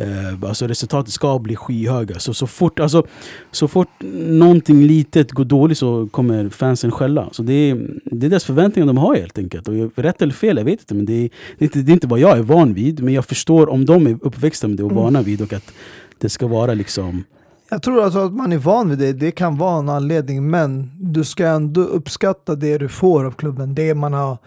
Eh, 0.00 0.48
alltså 0.48 0.66
resultatet 0.66 1.12
ska 1.12 1.38
bli 1.38 1.56
skyhöga. 1.56 2.18
Så, 2.18 2.34
så, 2.34 2.46
fort, 2.46 2.80
alltså, 2.80 3.06
så 3.50 3.68
fort 3.68 3.88
någonting 4.28 4.82
litet 4.82 5.32
går 5.32 5.44
dåligt 5.44 5.78
så 5.78 6.08
kommer 6.10 6.48
fansen 6.48 6.90
skälla. 6.90 7.28
Så 7.32 7.42
det 7.42 7.52
är, 7.52 7.74
det 8.04 8.26
är 8.26 8.30
deras 8.30 8.44
förväntningar 8.44 8.86
de 8.86 8.96
har 8.98 9.16
helt 9.16 9.38
enkelt. 9.38 9.68
Och 9.68 9.74
rätt 9.96 10.22
eller 10.22 10.32
fel, 10.32 10.56
jag 10.56 10.64
vet 10.64 10.80
inte. 10.80 10.94
Men 10.94 11.04
det 11.04 11.12
är, 11.12 11.30
det, 11.58 11.64
är 11.64 11.66
inte, 11.66 11.78
det 11.78 11.92
är 11.92 11.94
inte 11.94 12.06
vad 12.06 12.18
jag 12.18 12.38
är 12.38 12.42
van 12.42 12.74
vid. 12.74 13.02
Men 13.02 13.14
jag 13.14 13.24
förstår 13.24 13.68
om 13.68 13.84
de 13.84 14.06
är 14.06 14.18
uppväxta 14.22 14.68
med 14.68 14.76
det 14.76 14.82
och 14.82 14.92
vana 14.92 15.22
vid. 15.22 15.42
Och 15.42 15.52
att 15.52 15.72
det 16.18 16.28
ska 16.28 16.46
vara 16.46 16.74
liksom... 16.74 17.24
Jag 17.70 17.82
tror 17.82 18.04
alltså 18.04 18.18
att 18.18 18.32
man 18.32 18.52
är 18.52 18.58
van 18.58 18.88
vid 18.88 18.98
det, 18.98 19.12
det 19.12 19.30
kan 19.30 19.58
vara 19.58 19.78
en 19.78 19.88
anledning, 19.88 20.50
men 20.50 20.90
du 21.00 21.24
ska 21.24 21.46
ändå 21.46 21.80
uppskatta 21.80 22.54
det 22.54 22.78
du 22.78 22.88
får 22.88 23.24
av 23.24 23.30
klubben, 23.30 23.74
det 23.74 23.94
man 23.94 24.12
har 24.12 24.38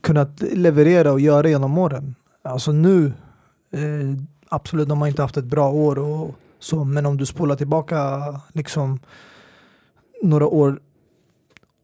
kunnat 0.00 0.42
leverera 0.52 1.12
och 1.12 1.20
göra 1.20 1.48
genom 1.48 1.78
åren. 1.78 2.14
Alltså 2.42 2.72
nu, 2.72 3.12
eh, 3.70 3.80
absolut, 4.56 4.88
de 4.88 5.00
har 5.00 5.08
inte 5.08 5.22
haft 5.22 5.36
ett 5.36 5.44
bra 5.44 5.70
år 5.70 5.98
och 5.98 6.34
så, 6.58 6.84
men 6.84 7.06
om 7.06 7.16
du 7.16 7.26
spolar 7.26 7.56
tillbaka 7.56 8.22
liksom 8.52 8.98
några 10.22 10.46
år, 10.46 10.80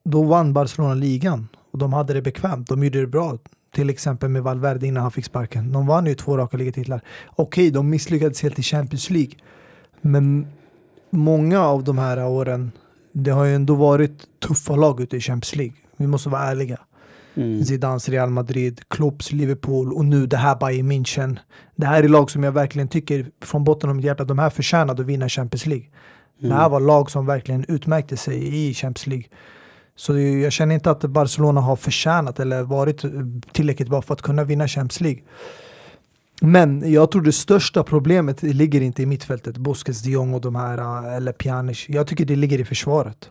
då 0.04 0.22
vann 0.22 0.52
Barcelona 0.52 0.94
ligan 0.94 1.48
och 1.70 1.78
de 1.78 1.92
hade 1.92 2.14
det 2.14 2.22
bekvämt, 2.22 2.68
de 2.68 2.84
gjorde 2.84 3.00
det 3.00 3.06
bra. 3.06 3.38
Till 3.74 3.90
exempel 3.90 4.28
med 4.28 4.42
Valverde 4.42 4.86
innan 4.86 5.02
han 5.02 5.12
fick 5.12 5.24
sparken. 5.24 5.72
De 5.72 5.86
vann 5.86 6.06
ju 6.06 6.14
två 6.14 6.36
raka 6.36 6.56
ligatitlar. 6.56 7.00
Okej, 7.36 7.70
de 7.70 7.90
misslyckades 7.90 8.42
helt 8.42 8.58
i 8.58 8.62
Champions 8.62 9.10
League. 9.10 9.32
Men 10.00 10.46
många 11.10 11.60
av 11.60 11.84
de 11.84 11.98
här 11.98 12.26
åren, 12.26 12.72
det 13.12 13.30
har 13.30 13.44
ju 13.44 13.54
ändå 13.54 13.74
varit 13.74 14.40
tuffa 14.40 14.76
lag 14.76 15.00
ute 15.00 15.16
i 15.16 15.20
Champions 15.20 15.56
League. 15.56 15.74
Vi 15.96 16.06
måste 16.06 16.28
vara 16.28 16.42
ärliga. 16.42 16.78
Mm. 17.34 17.64
Zidans 17.64 18.08
Real 18.08 18.30
Madrid, 18.30 18.80
Klopps 18.88 19.32
Liverpool 19.32 19.92
och 19.92 20.04
nu 20.04 20.26
det 20.26 20.36
här 20.36 20.56
Bayern 20.56 20.92
München. 20.92 21.38
Det 21.76 21.86
här 21.86 22.02
är 22.02 22.08
lag 22.08 22.30
som 22.30 22.42
jag 22.42 22.52
verkligen 22.52 22.88
tycker 22.88 23.26
från 23.40 23.64
botten 23.64 23.90
av 23.90 23.96
mitt 23.96 24.04
hjärta, 24.04 24.24
de 24.24 24.38
här 24.38 24.50
förtjänade 24.50 25.02
att 25.02 25.08
vinna 25.08 25.28
Champions 25.28 25.66
League. 25.66 25.86
Det 26.40 26.54
här 26.54 26.68
var 26.68 26.80
lag 26.80 27.10
som 27.10 27.26
verkligen 27.26 27.64
utmärkte 27.68 28.16
sig 28.16 28.68
i 28.68 28.74
Champions 28.74 29.06
League. 29.06 29.26
Så 29.96 30.18
jag 30.18 30.52
känner 30.52 30.74
inte 30.74 30.90
att 30.90 31.02
Barcelona 31.02 31.60
har 31.60 31.76
förtjänat 31.76 32.40
eller 32.40 32.62
varit 32.62 33.04
tillräckligt 33.52 33.88
bra 33.88 34.02
för 34.02 34.14
att 34.14 34.22
kunna 34.22 34.44
vinna 34.44 34.68
Champions 34.68 35.00
League. 35.00 35.22
Men 36.40 36.92
jag 36.92 37.10
tror 37.10 37.22
det 37.22 37.32
största 37.32 37.84
problemet 37.84 38.42
ligger 38.42 38.80
inte 38.80 39.02
i 39.02 39.06
mittfältet, 39.06 39.56
Busquets, 39.56 40.02
de 40.02 40.10
Jong 40.10 40.34
och 40.34 40.40
de 40.40 40.54
här, 40.54 40.78
äh, 40.78 41.16
eller 41.16 41.32
Pjanic. 41.32 41.86
Jag 41.88 42.06
tycker 42.06 42.24
det 42.24 42.36
ligger 42.36 42.60
i 42.60 42.64
försvaret. 42.64 43.30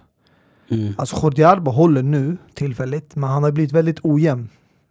Mm. 0.71 0.93
Alltså 0.97 1.19
Jordi 1.23 1.43
Alba 1.43 1.71
håller 1.71 2.03
nu 2.03 2.37
tillfälligt, 2.53 3.15
men 3.15 3.29
han 3.29 3.43
har 3.43 3.51
blivit 3.51 3.71
väldigt 3.71 3.99
ojämn 4.03 4.49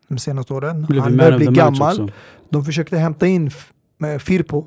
de 0.08 0.18
senaste 0.18 0.54
åren. 0.54 0.86
Blev 0.88 1.02
Han 1.02 1.16
börjar 1.16 1.36
bli 1.38 1.46
gammal. 1.46 1.90
också. 1.92 2.08
De 2.50 2.64
försökte 2.64 2.96
hämta 2.98 3.26
in 3.26 3.50
Firpo, 4.20 4.66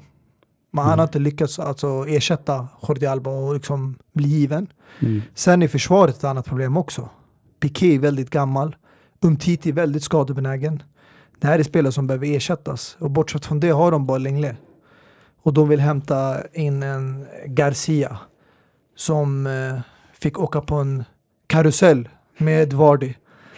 men 0.72 0.84
han 0.84 0.94
Mm. 0.94 1.00
har 1.00 1.08
inte 1.08 1.20
lyckats 1.20 1.60
alltså, 1.60 2.06
ersätta 2.08 2.68
Jordi 2.88 3.06
Alba 3.06 3.30
och 3.32 3.54
liksom 3.54 3.96
bli 4.14 4.28
given. 4.28 4.68
Mm. 5.00 5.22
Sen 5.34 5.62
är 5.64 5.68
försvaret 5.68 6.18
ett 6.18 6.24
annat 6.24 6.46
problem 6.46 6.78
också. 6.78 7.10
Piqué 7.60 7.96
är 7.96 8.00
väldigt 8.00 8.30
gammal. 8.30 8.76
Umtiti 9.22 9.70
är 9.70 9.74
väldigt 9.74 10.04
skadebenägen. 10.04 10.84
Det 11.40 11.48
här 11.48 11.60
är 11.60 11.64
spelare 11.64 11.92
som 11.92 12.08
behöver 12.08 12.28
ersättas. 12.28 12.98
Och 13.00 13.12
bortsett 13.12 13.46
från 13.46 13.60
det 13.60 13.70
har 13.70 13.92
de 13.92 14.06
bara 14.06 14.18
Lenglet. 14.18 14.58
Och 15.44 15.54
de 15.54 15.70
vill 15.70 15.80
hämta 15.80 16.38
in 16.54 16.84
en 16.84 17.26
Garcia 17.48 18.18
som 18.96 19.48
eh, 19.48 19.80
fick 20.24 20.40
åka 20.40 20.62
på 20.62 20.76
en 20.76 21.04
karusell 21.48 22.10
med 22.38 22.74
Vardy. 22.74 23.14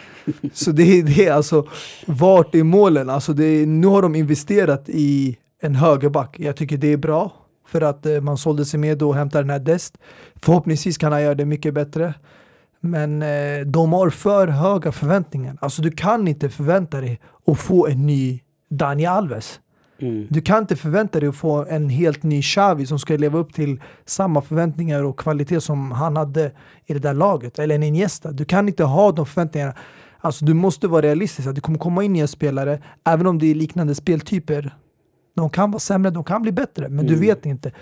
Så 0.52 0.70
det 0.70 0.82
är 0.82 1.02
det, 1.02 1.28
alltså 1.28 1.68
vart 2.06 2.54
är 2.54 2.62
målen? 2.62 3.10
Alltså 3.10 3.32
det 3.32 3.66
nu 3.66 3.86
har 3.86 4.02
de 4.02 4.14
investerat 4.14 4.84
i 4.88 5.36
en 5.62 5.74
högerback. 5.74 6.36
Jag 6.38 6.56
tycker 6.56 6.76
det 6.76 6.92
är 6.92 6.96
bra 6.96 7.32
för 7.66 7.80
att 7.80 8.06
eh, 8.06 8.20
man 8.20 8.38
sålde 8.38 8.64
sig 8.64 8.80
med 8.80 9.02
och 9.02 9.14
hämtade 9.14 9.44
den 9.44 9.50
här 9.50 9.58
Dest. 9.58 9.98
Förhoppningsvis 10.36 10.98
kan 10.98 11.12
han 11.12 11.22
göra 11.22 11.34
det 11.34 11.44
mycket 11.44 11.74
bättre. 11.74 12.14
Men 12.80 13.22
eh, 13.22 13.60
de 13.66 13.92
har 13.92 14.10
för 14.10 14.48
höga 14.48 14.92
förväntningar. 14.92 15.56
Alltså 15.60 15.82
du 15.82 15.90
kan 15.90 16.28
inte 16.28 16.48
förvänta 16.48 17.00
dig 17.00 17.20
att 17.46 17.58
få 17.58 17.86
en 17.86 18.06
ny 18.06 18.40
Dani 18.70 19.06
Alves. 19.06 19.60
Mm. 19.98 20.26
Du 20.30 20.40
kan 20.40 20.58
inte 20.58 20.76
förvänta 20.76 21.20
dig 21.20 21.28
att 21.28 21.36
få 21.36 21.64
en 21.68 21.88
helt 21.88 22.22
ny 22.22 22.42
Xavi 22.42 22.86
som 22.86 22.98
ska 22.98 23.16
leva 23.16 23.38
upp 23.38 23.52
till 23.54 23.80
samma 24.04 24.40
förväntningar 24.42 25.02
och 25.04 25.18
kvalitet 25.18 25.60
som 25.60 25.92
han 25.92 26.16
hade 26.16 26.52
i 26.86 26.92
det 26.92 26.98
där 26.98 27.14
laget. 27.14 27.58
Eller 27.58 27.74
en 27.74 27.82
Iniesta. 27.82 28.32
Du 28.32 28.44
kan 28.44 28.68
inte 28.68 28.84
ha 28.84 29.12
de 29.12 29.26
förväntningarna. 29.26 29.74
Alltså 30.20 30.44
du 30.44 30.54
måste 30.54 30.88
vara 30.88 31.02
realistisk. 31.02 31.48
Att 31.48 31.54
det 31.54 31.60
kommer 31.60 31.78
komma 31.78 32.04
in 32.04 32.12
nya 32.12 32.26
spelare, 32.26 32.82
även 33.04 33.26
om 33.26 33.38
det 33.38 33.46
är 33.46 33.54
liknande 33.54 33.94
speltyper. 33.94 34.74
De 35.36 35.50
kan 35.50 35.70
vara 35.70 35.80
sämre, 35.80 36.10
de 36.10 36.24
kan 36.24 36.42
bli 36.42 36.52
bättre, 36.52 36.88
men 36.88 37.06
du 37.06 37.14
Mm. 37.14 37.26
vet 37.26 37.46
inte. 37.46 37.72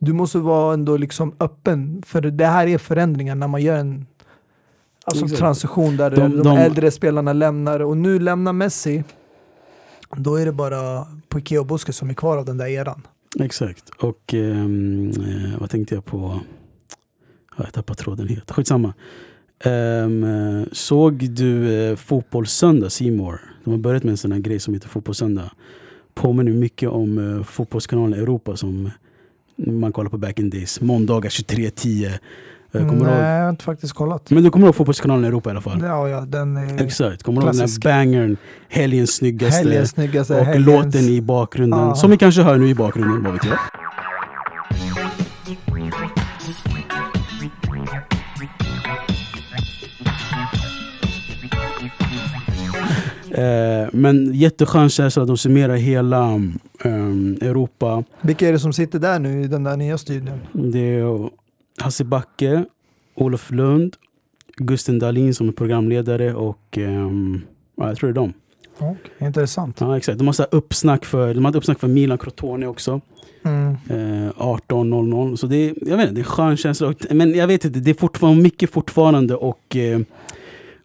Du 0.00 0.12
måste 0.12 0.38
vara 0.38 0.74
ändå 0.74 0.96
liksom 0.96 1.34
öppen, 1.40 2.02
för 2.06 2.20
det 2.20 2.46
här 2.46 2.66
är 2.66 2.78
förändringar 2.78 3.34
när 3.34 3.48
man 3.48 3.62
gör 3.62 3.76
en 3.76 4.06
alltså 5.04 5.28
transition 5.28 5.96
där 5.96 6.10
De- 6.10 6.16
de, 6.36 6.42
de- 6.42 6.56
äldre 6.56 6.90
spelarna 6.90 7.32
lämnar 7.32 7.80
och 7.80 7.96
nu 7.96 8.18
lämnar 8.18 8.52
Messi. 8.52 9.04
Då 10.16 10.34
är 10.36 10.44
det 10.46 10.52
bara 10.52 11.06
Piqué 11.34 11.58
och 11.58 11.66
Buske 11.66 11.92
som 11.92 12.10
är 12.10 12.14
kvar 12.14 12.36
av 12.36 12.44
den 12.44 12.58
där 12.58 12.66
eran. 12.66 13.06
Exakt. 13.40 13.90
Och 13.90 14.34
ehm, 14.34 15.10
eh, 15.10 15.60
vad 15.60 15.70
tänkte 15.70 15.94
jag 15.94 16.04
på? 16.04 16.40
Ja, 17.56 17.64
jag 17.64 17.72
tappade 17.72 17.98
tråden 17.98 18.28
helt. 18.28 18.50
Skitsamma. 18.50 18.94
Um, 19.64 20.66
såg 20.72 21.30
du 21.30 21.74
eh, 21.74 21.96
Fotbollssöndag, 21.96 22.90
Simor? 22.90 23.40
De 23.64 23.70
har 23.70 23.78
börjat 23.78 24.02
med 24.02 24.10
en 24.10 24.16
sån 24.16 24.32
här 24.32 24.38
grej 24.38 24.60
som 24.60 24.74
heter 24.74 24.88
Fotbollssöndag. 24.88 25.50
Påminner 26.14 26.52
mycket 26.52 26.88
om 26.88 27.18
eh, 27.18 27.44
Fotbollskanalen 27.44 28.18
Europa 28.18 28.56
som 28.56 28.90
man 29.56 29.92
kollar 29.92 30.10
på 30.10 30.18
back 30.18 30.38
in 30.38 30.50
days. 30.50 30.80
Måndagar 30.80 31.30
23.10. 31.30 32.18
Eh, 32.74 32.88
Kommer 32.88 33.04
Nej, 33.04 33.12
ihåg? 33.14 33.22
jag 33.24 33.42
har 33.42 33.50
inte 33.50 33.64
faktiskt 33.64 33.92
kollat. 33.92 34.30
Men 34.30 34.42
du 34.42 34.50
kommer 34.50 34.66
ihåg 34.66 34.74
Fotbollskanalen 34.74 35.24
Europa 35.24 35.50
i 35.50 35.52
alla 35.52 35.60
fall? 35.60 35.80
Ja, 35.82 36.08
ja, 36.08 36.20
den 36.20 36.56
är 36.56 36.82
Exakt, 36.84 37.22
kommer 37.22 37.40
du 37.40 37.46
ihåg 37.46 37.56
den 37.56 37.66
där 37.66 37.80
bangern, 37.84 38.36
helgens 38.68 39.10
snyggaste 39.16 39.56
helgens 39.58 39.90
snyggaste. 39.90 40.34
och 40.40 40.46
helgens- 40.46 40.66
låten 40.66 41.00
i 41.00 41.20
bakgrunden, 41.20 41.78
Ja. 41.80 41.94
som 41.94 42.10
vi 42.10 42.16
kanske 42.16 42.42
hör 42.42 42.56
nu 42.58 42.68
i 42.68 42.74
bakgrunden, 42.74 43.22
vad 43.24 43.32
vet 43.32 43.44
jag? 43.44 43.58
Eh, 53.30 53.88
men 53.92 54.34
jätteskön 54.34 54.88
känsla 54.90 55.22
att 55.22 55.28
de 55.28 55.36
summerar 55.36 55.74
hela 55.76 56.24
ehm, 56.84 57.38
Europa. 57.40 58.04
Vilka 58.20 58.48
är 58.48 58.52
det 58.52 58.58
som 58.58 58.72
sitter 58.72 58.98
där 58.98 59.18
nu 59.18 59.42
i 59.42 59.46
den 59.46 59.64
där 59.64 59.76
nya 59.76 59.98
studion? 59.98 60.40
Det 60.52 60.78
är 60.78 60.98
Hasse 61.82 62.04
Backe, 62.04 62.64
Olof 63.14 63.50
Lund, 63.50 63.96
Gusten 64.56 64.98
Dahlin 64.98 65.34
som 65.34 65.48
är 65.48 65.52
programledare 65.52 66.34
och 66.34 66.78
ehm, 66.78 67.40
ja, 67.76 67.88
jag 67.88 67.96
tror 67.96 68.08
det 68.08 68.12
är 68.12 68.14
dem. 68.14 68.32
Okay. 68.76 69.26
Intressant. 69.28 69.80
Ja, 69.80 69.96
exakt. 69.96 70.18
De, 70.18 70.26
har 70.26 70.32
så 70.32 70.42
uppsnack 70.42 71.04
för, 71.04 71.34
de 71.34 71.44
hade 71.44 71.58
uppsnack 71.58 71.80
för 71.80 71.88
Milan 71.88 72.18
Crotone 72.18 72.66
också. 72.66 73.00
Mm. 73.44 73.72
Eh, 73.72 74.32
18.00. 74.32 75.36
Så 75.36 75.46
det 75.46 75.56
är, 75.56 75.74
jag 75.86 75.96
vet 75.96 76.08
inte, 76.08 76.14
det 76.14 76.20
är 76.20 76.24
en 76.24 76.24
skön 76.24 76.56
känsla. 76.56 76.94
Men 77.10 77.34
jag 77.34 77.46
vet 77.46 77.64
inte, 77.64 77.80
det 77.80 77.90
är 77.90 77.94
fortfarande 77.94 78.42
mycket 78.42 78.70
fortfarande 78.70 79.34
och, 79.34 79.76
eh, 79.76 80.00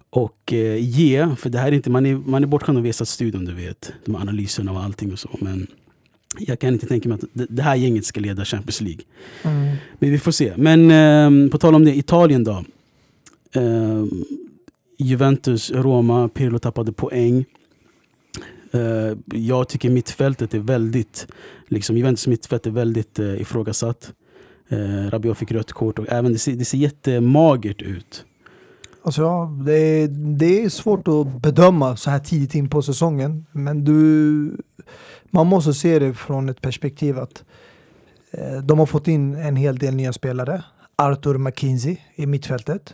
och 0.10 0.53
eh, 0.53 0.75
ge. 0.77 1.36
För 1.36 1.49
det 1.49 1.57
här 1.60 1.67
är 1.67 1.71
inte, 1.71 1.89
man 1.89 2.05
är, 2.05 2.15
man 2.15 2.43
är 2.43 2.47
bortskämd 2.47 2.77
av 2.77 2.83
Vesat-studion, 2.83 3.45
du 3.45 3.53
vet. 3.53 3.93
De 4.05 4.15
här 4.15 4.21
analyserna 4.21 4.71
och 4.71 4.79
allting 4.79 5.12
och 5.12 5.19
så. 5.19 5.29
Men 5.41 5.67
jag 6.39 6.59
kan 6.59 6.73
inte 6.73 6.87
tänka 6.87 7.09
mig 7.09 7.15
att 7.21 7.47
det, 7.49 7.61
här 7.61 7.75
gänget 7.75 8.05
ska 8.05 8.19
leda 8.19 8.45
Champions 8.45 8.81
League. 8.81 9.03
Mm. 9.43 9.75
Men 9.99 10.11
vi 10.11 10.19
får 10.19 10.31
se. 10.31 10.53
Men 10.57 10.91
eh, 10.91 11.51
på 11.51 11.57
tal 11.57 11.75
om 11.75 11.85
det, 11.85 11.97
Italien 11.97 12.43
då. 12.43 12.63
Eh, 13.51 14.05
Juventus, 14.97 15.71
Roma, 15.71 16.29
Pirlo 16.29 16.59
tappade 16.59 16.91
poäng. 16.91 17.45
Eh, 18.71 19.17
jag 19.39 19.69
tycker 19.69 19.89
mittfältet 19.89 20.53
är 20.53 20.59
väldigt, 20.59 21.27
liksom 21.67 21.97
Juventus 21.97 22.27
mittfält 22.27 22.65
är 22.65 22.71
väldigt 22.71 23.19
eh, 23.19 23.41
ifrågasatt. 23.41 24.13
Eh, 24.69 25.09
Rabiot 25.09 25.37
fick 25.37 25.51
rött 25.51 25.71
kort 25.71 25.99
och 25.99 26.05
även 26.09 26.33
det 26.33 26.39
ser, 26.39 26.53
det 26.53 26.65
ser 26.65 26.77
jättemagert 26.77 27.81
ut. 27.81 28.25
Alltså, 29.03 29.21
ja, 29.21 29.51
det, 29.65 29.73
är, 29.73 30.07
det 30.37 30.63
är 30.63 30.69
svårt 30.69 31.07
att 31.07 31.41
bedöma 31.41 31.97
så 31.97 32.09
här 32.09 32.19
tidigt 32.19 32.55
in 32.55 32.69
på 32.69 32.81
säsongen. 32.81 33.45
Men 33.51 33.83
du, 33.83 34.57
man 35.31 35.47
måste 35.47 35.73
se 35.73 35.99
det 35.99 36.13
från 36.13 36.49
ett 36.49 36.61
perspektiv 36.61 37.19
att 37.19 37.43
eh, 38.31 38.57
de 38.57 38.79
har 38.79 38.85
fått 38.85 39.07
in 39.07 39.35
en 39.35 39.55
hel 39.55 39.77
del 39.77 39.95
nya 39.95 40.13
spelare. 40.13 40.63
Arthur 40.95 41.37
McKinsey 41.37 41.97
i 42.15 42.25
mittfältet. 42.25 42.93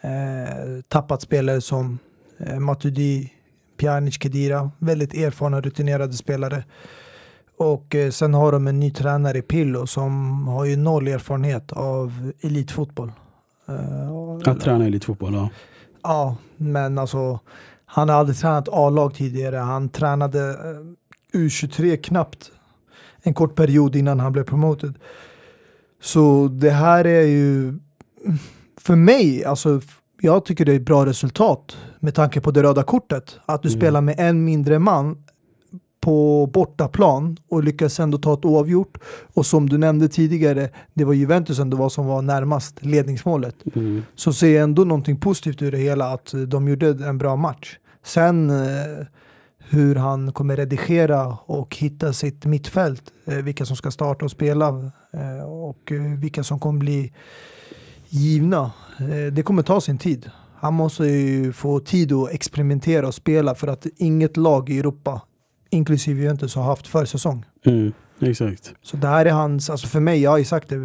Eh, 0.00 0.80
tappat 0.88 1.22
spelare 1.22 1.60
som 1.60 1.98
eh, 2.38 2.58
Matuidi, 2.58 3.32
Pjanic, 3.76 4.22
Kedira. 4.22 4.70
Väldigt 4.78 5.14
erfarna, 5.14 5.60
rutinerade 5.60 6.12
spelare. 6.12 6.64
Och 7.58 7.94
eh, 7.94 8.10
sen 8.10 8.34
har 8.34 8.52
de 8.52 8.66
en 8.66 8.80
ny 8.80 8.90
tränare 8.90 9.38
i 9.38 9.42
Pillo 9.42 9.86
som 9.86 10.46
har 10.48 10.64
ju 10.64 10.76
noll 10.76 11.08
erfarenhet 11.08 11.72
av 11.72 12.32
elitfotboll. 12.40 13.12
Eh, 13.68 14.50
Att 14.52 14.60
träna 14.60 14.86
elitfotboll, 14.86 15.34
ja. 15.34 15.48
Ja, 16.02 16.36
men 16.56 16.98
alltså 16.98 17.40
han 17.86 18.08
har 18.08 18.16
aldrig 18.16 18.38
tränat 18.38 18.68
A-lag 18.72 19.14
tidigare. 19.14 19.56
Han 19.56 19.88
tränade 19.88 20.50
eh, 20.50 20.56
U23 21.34 21.96
knappt 21.96 22.50
en 23.22 23.34
kort 23.34 23.54
period 23.54 23.96
innan 23.96 24.20
han 24.20 24.32
blev 24.32 24.44
promoted. 24.44 24.94
Så 26.02 26.48
det 26.48 26.70
här 26.70 27.04
är 27.06 27.22
ju 27.26 27.74
för 28.80 28.96
mig, 28.96 29.44
alltså 29.44 29.80
jag 30.20 30.44
tycker 30.44 30.64
det 30.64 30.72
är 30.72 30.76
ett 30.76 30.82
bra 30.86 31.06
resultat 31.06 31.76
med 32.00 32.14
tanke 32.14 32.40
på 32.40 32.50
det 32.50 32.62
röda 32.62 32.82
kortet. 32.82 33.36
Att 33.46 33.62
du 33.62 33.68
Mm. 33.68 33.80
spelar 33.80 34.00
med 34.00 34.14
en 34.18 34.44
mindre 34.44 34.78
man 34.78 35.16
på 36.00 36.46
bortaplan 36.52 37.36
och 37.48 37.64
lyckas 37.64 38.00
ändå 38.00 38.18
ta 38.18 38.34
ett 38.34 38.44
oavgjort. 38.44 38.98
Och 39.34 39.46
som 39.46 39.68
du 39.68 39.78
nämnde 39.78 40.08
tidigare, 40.08 40.68
det 40.94 41.04
var 41.04 41.12
Juventus 41.14 41.58
ändå 41.58 41.76
var 41.76 41.88
som 41.88 42.06
var 42.06 42.22
närmast 42.22 42.84
ledningsmålet 42.84 43.56
Mm. 43.74 44.02
så 44.14 44.32
ser 44.32 44.54
jag 44.54 44.62
ändå 44.62 44.84
någonting 44.84 45.16
positivt 45.20 45.62
ur 45.62 45.72
det 45.72 45.78
hela, 45.78 46.12
att 46.12 46.34
de 46.48 46.68
gjorde 46.68 46.88
en 46.88 47.18
bra 47.18 47.36
match. 47.36 47.78
Sen 48.04 48.50
eh, 48.50 49.06
hur 49.68 49.94
han 49.94 50.32
kommer 50.32 50.56
redigera 50.56 51.26
och 51.46 51.76
hitta 51.76 52.12
sitt 52.12 52.44
mittfält, 52.44 53.02
eh, 53.24 53.36
vilka 53.36 53.64
som 53.64 53.76
ska 53.76 53.90
starta 53.90 54.24
och 54.24 54.30
spela 54.30 54.68
eh, 55.12 55.44
och 55.44 55.92
eh, 55.92 56.18
vilka 56.18 56.44
som 56.44 56.60
kommer 56.60 56.78
bli 56.78 57.12
givna. 58.08 58.72
Det 59.32 59.42
kommer 59.42 59.62
ta 59.62 59.80
sin 59.80 59.98
tid. 59.98 60.30
Han 60.56 60.74
måste 60.74 61.04
ju 61.04 61.52
få 61.52 61.80
tid 61.80 62.12
att 62.12 62.30
experimentera 62.30 63.06
och 63.06 63.14
spela 63.14 63.54
för 63.54 63.68
att 63.68 63.86
inget 63.96 64.36
lag 64.36 64.70
i 64.70 64.78
Europa, 64.78 65.20
inklusive 65.70 66.20
Juventus, 66.20 66.54
har 66.54 66.62
haft 66.62 66.86
försäsong. 66.86 67.44
Mm. 67.66 67.92
Exakt. 68.20 68.74
Så 68.82 68.96
det 68.96 69.08
här 69.08 69.26
är 69.26 69.30
hans, 69.30 69.70
alltså 69.70 69.86
för 69.86 70.00
mig, 70.00 70.22
jag 70.22 70.30
har 70.30 70.38
ju 70.38 70.44
sagt 70.44 70.68
det, 70.68 70.76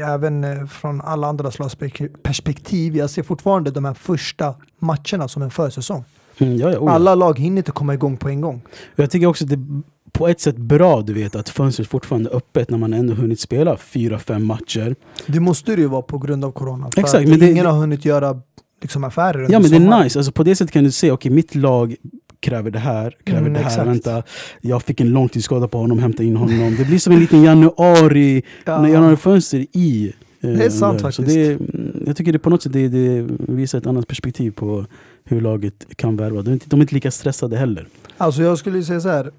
även 0.00 0.68
från 0.68 1.00
alla 1.00 1.26
andra 1.26 1.50
slags 1.50 1.76
perspektiv, 2.22 2.96
jag 2.96 3.10
ser 3.10 3.22
fortfarande 3.22 3.70
de 3.70 3.84
här 3.84 3.94
första 3.94 4.54
matcherna 4.78 5.28
som 5.28 5.42
en 5.42 5.50
försäsong. 5.50 6.04
Mm, 6.38 6.56
ja, 6.56 6.72
ja, 6.72 6.78
oh, 6.78 6.84
ja. 6.86 6.90
Alla 6.92 7.14
lag 7.14 7.38
hinner 7.38 7.56
inte 7.58 7.72
komma 7.72 7.94
igång 7.94 8.16
på 8.16 8.28
en 8.28 8.40
gång. 8.40 8.62
Jag 8.96 9.10
tycker 9.10 9.26
också 9.26 9.44
att 9.44 9.48
det 9.50 9.54
är 9.54 9.82
på 10.12 10.28
ett 10.28 10.40
sätt 10.40 10.56
bra 10.56 11.02
du 11.02 11.12
vet 11.12 11.34
att 11.36 11.48
fönstret 11.48 11.88
fortfarande 11.88 12.30
är 12.30 12.36
öppet 12.36 12.70
när 12.70 12.78
man 12.78 12.92
ändå 12.94 13.14
hunnit 13.14 13.40
spela 13.40 13.76
fyra, 13.76 14.18
fem 14.18 14.44
matcher. 14.46 14.96
Det 15.26 15.40
måste 15.40 15.74
det 15.76 15.80
ju 15.82 15.88
vara 15.88 16.02
på 16.02 16.18
grund 16.18 16.44
av 16.44 16.52
corona. 16.52 16.90
För 16.90 17.00
Exakt, 17.00 17.28
men 17.28 17.38
det- 17.38 17.50
ingen 17.50 17.64
det- 17.64 17.70
har 17.70 17.78
hunnit 17.78 18.04
göra 18.04 18.40
liksom, 18.82 19.04
affärer 19.04 19.46
Ja 19.50 19.60
men 19.60 19.70
det 19.70 19.76
är 19.76 20.02
nice, 20.04 20.18
alltså, 20.18 20.32
på 20.32 20.42
det 20.42 20.56
sättet 20.56 20.72
kan 20.72 20.84
du 20.84 20.90
se, 20.90 21.10
okej 21.10 21.30
mitt 21.32 21.54
lag 21.54 21.94
kräver 22.40 22.70
det 22.70 22.78
här, 22.78 23.16
kräver 23.24 23.40
Mm, 23.40 23.52
det 23.52 23.58
här, 23.58 23.66
exakt. 23.66 23.88
vänta, 23.88 24.22
jag 24.60 24.82
fick 24.82 25.00
en 25.00 25.10
långtidsskada 25.10 25.68
på 25.68 25.78
honom, 25.78 25.98
hämta 25.98 26.22
in 26.22 26.36
honom. 26.36 26.76
Det 26.78 26.84
blir 26.84 26.98
som 26.98 27.12
en 27.12 27.20
liten 27.20 27.42
januari, 27.42 28.42
Ja. 28.64 28.88
januarifönster 28.88 29.66
i 29.72 30.12
eh, 30.40 30.50
Det 30.50 30.64
är 30.64 30.70
sant 30.70 31.02
där. 31.02 31.10
Så 31.10 31.22
faktiskt. 31.22 31.36
det, 31.36 31.46
är- 31.46 31.50
mm, 31.80 32.02
jag 32.06 32.16
tycker 32.16 32.32
det 32.32 32.38
på 32.38 32.50
något 32.50 32.62
sätt 32.62 32.72
det, 32.72 32.88
det 32.88 33.26
visar 33.38 33.78
ett 33.78 33.86
annat 33.86 34.08
perspektiv 34.08 34.50
på 34.50 34.86
hur 35.24 35.40
laget 35.40 35.86
kan 35.96 36.16
värva. 36.16 36.42
De 36.42 36.50
är 36.50 36.52
inte, 36.52 36.66
de 36.68 36.80
är 36.80 36.84
inte 36.84 36.94
lika 36.94 37.10
stressade 37.10 37.56
heller. 37.56 37.88
Alltså 38.16 38.42
jag 38.42 38.58
skulle 38.58 38.82
säga 38.82 39.00
så 39.00 39.08
här. 39.08 39.30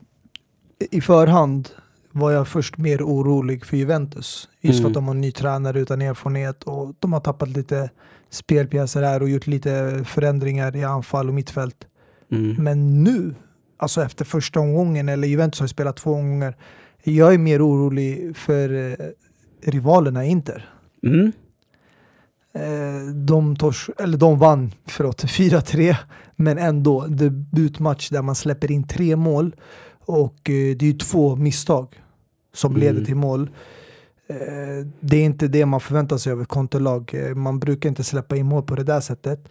I 0.92 1.02
förhand 1.02 1.70
var 2.12 2.32
jag 2.32 2.48
först 2.48 2.78
mer 2.78 3.02
orolig 3.02 3.66
för 3.66 3.78
Juventus. 3.78 4.50
Just 4.62 4.78
för 4.78 4.82
Mm. 4.82 4.88
att 4.90 4.94
de 4.94 5.04
har 5.08 5.16
en 5.16 5.22
ny 5.22 5.32
tränare 5.32 5.80
utan 5.80 6.02
erfarenhet 6.02 6.64
och 6.64 6.96
de 7.00 7.14
har 7.14 7.20
tappat 7.20 7.50
lite 7.50 7.90
spelpjäser 8.30 9.04
här 9.04 9.22
och 9.22 9.30
gjort 9.30 9.48
lite 9.48 10.04
förändringar 10.06 10.76
i 10.76 10.84
anfall 10.84 11.28
och 11.28 11.34
mittfält. 11.34 11.88
Mm. 12.32 12.64
Men 12.64 13.04
nu, 13.04 13.36
alltså 13.78 14.02
efter 14.04 14.26
första 14.26 14.60
omgången, 14.60 15.10
eller 15.10 15.28
Juventus 15.28 15.60
har 15.60 15.66
ju 15.66 15.70
spelat 15.70 15.98
två 15.98 16.12
omgångar, 16.12 16.56
jag 17.04 17.34
är 17.34 17.38
mer 17.38 17.68
orolig 17.68 18.38
för 18.38 18.92
eh, 18.92 19.06
rivalerna 19.72 20.26
Inter. 20.26 20.70
Mm. 21.04 21.32
Eh, 22.56 23.14
de, 23.14 23.56
tors, 23.56 23.90
eller 23.98 24.18
de 24.18 24.40
vann, 24.40 24.72
förlåt, 24.86 25.24
4-3, 25.24 25.96
men 26.36 26.58
ändå 26.58 27.06
debutmatch 27.08 28.10
där 28.10 28.22
man 28.22 28.36
släpper 28.36 28.72
in 28.72 28.88
tre 28.88 29.16
mål 29.16 29.56
och 30.06 30.50
eh, 30.50 30.76
det 30.76 30.82
är 30.82 30.92
ju 30.92 30.94
två 30.98 31.36
misstag 31.36 32.02
som 32.54 32.72
Mm. 32.76 32.82
leder 32.82 33.06
till 33.06 33.16
mål. 33.16 33.50
Eh, 34.28 34.88
det 35.00 35.18
är 35.18 35.24
inte 35.26 35.48
det 35.48 35.66
man 35.66 35.80
förväntar 35.80 36.18
sig 36.18 36.34
av 36.34 36.42
ett 36.42 36.48
kontolag. 36.48 37.16
Man 37.36 37.60
brukar 37.60 37.90
inte 37.90 38.04
släppa 38.04 38.36
in 38.36 38.46
mål 38.46 38.64
på 38.64 38.76
det 38.76 38.84
där 38.84 39.00
sättet. 39.00 39.50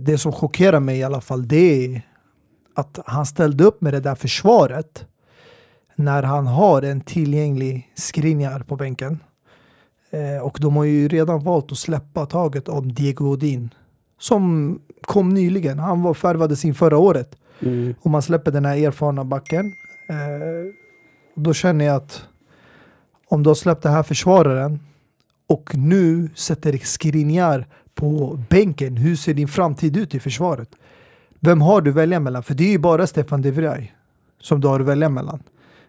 Det 0.00 0.18
som 0.18 0.32
chockerar 0.32 0.80
mig 0.80 0.98
i 0.98 1.02
alla 1.02 1.20
fall 1.20 1.48
det 1.48 1.84
är 1.84 2.02
att 2.74 2.98
han 3.06 3.26
ställde 3.26 3.64
upp 3.64 3.80
med 3.80 3.92
det 3.92 4.00
där 4.00 4.14
försvaret 4.14 5.06
när 5.96 6.22
han 6.22 6.46
har 6.46 6.82
en 6.82 7.00
tillgänglig 7.00 7.92
Skriniar 7.94 8.60
på 8.60 8.76
bänken. 8.76 9.18
Eh, 10.16 10.42
och 10.42 10.58
de 10.60 10.76
har 10.76 10.84
ju 10.84 11.08
redan 11.08 11.44
valt 11.44 11.72
att 11.72 11.78
släppa 11.78 12.26
taget 12.26 12.68
om 12.68 12.92
Diego 12.92 13.24
Odin 13.24 13.74
som 14.18 14.78
kom 15.02 15.28
nyligen. 15.28 15.78
Han 15.78 16.02
var 16.02 16.14
färvades 16.14 16.64
in 16.64 16.74
förra 16.74 16.98
året 16.98 17.36
Mm. 17.60 17.94
och 18.00 18.10
man 18.10 18.22
släpper 18.22 18.50
den 18.52 18.64
här 18.64 18.76
erfarna 18.76 19.24
backen. 19.24 19.72
Eh, 20.08 20.72
då 21.34 21.52
känner 21.54 21.84
jag 21.84 21.96
att 21.96 22.24
om 23.28 23.42
du 23.42 23.50
har 23.50 23.54
släppt 23.54 23.82
den 23.82 23.92
här 23.92 24.02
försvararen 24.02 24.80
och 25.46 25.70
nu 25.76 26.28
sätter 26.34 26.78
Skriniar 26.78 27.66
på 27.94 28.40
bänken, 28.50 28.96
hur 28.96 29.16
ser 29.16 29.34
din 29.34 29.48
framtid 29.48 29.96
ut 29.96 30.14
i 30.14 30.20
försvaret? 30.20 30.68
Vem 31.40 31.60
har 31.60 31.80
du 31.80 31.90
att 31.90 31.96
välja 31.96 32.20
mellan? 32.20 32.42
För 32.42 32.54
det 32.54 32.64
är 32.64 32.70
ju 32.70 32.78
bara 32.78 33.06
Stefan 33.06 33.42
de 33.42 33.50
Vrij 33.50 33.94
som 34.40 34.60
du 34.60 34.68
har 34.68 34.80
att 34.80 34.86
välja 34.86 35.08
mellan. 35.08 35.42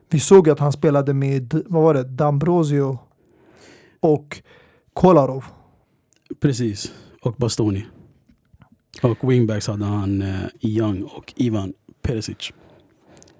Vi 0.09 0.19
såg 0.19 0.49
att 0.49 0.59
han 0.59 0.71
spelade 0.71 1.13
med, 1.13 1.61
vad 1.65 1.83
var 1.83 1.93
det, 1.93 2.03
Dambrosio 2.03 2.99
och 4.13 4.41
Kolarov. 4.93 5.45
Precis, 6.39 6.91
och 7.21 7.33
Bastoni. 7.33 7.85
Och 9.03 9.31
wingbacks 9.31 9.67
hade 9.67 9.85
han 9.85 10.21
eh, 10.21 10.35
Young 10.61 11.03
och 11.03 11.33
Ivan 11.35 11.73
Perisic. 12.01 12.53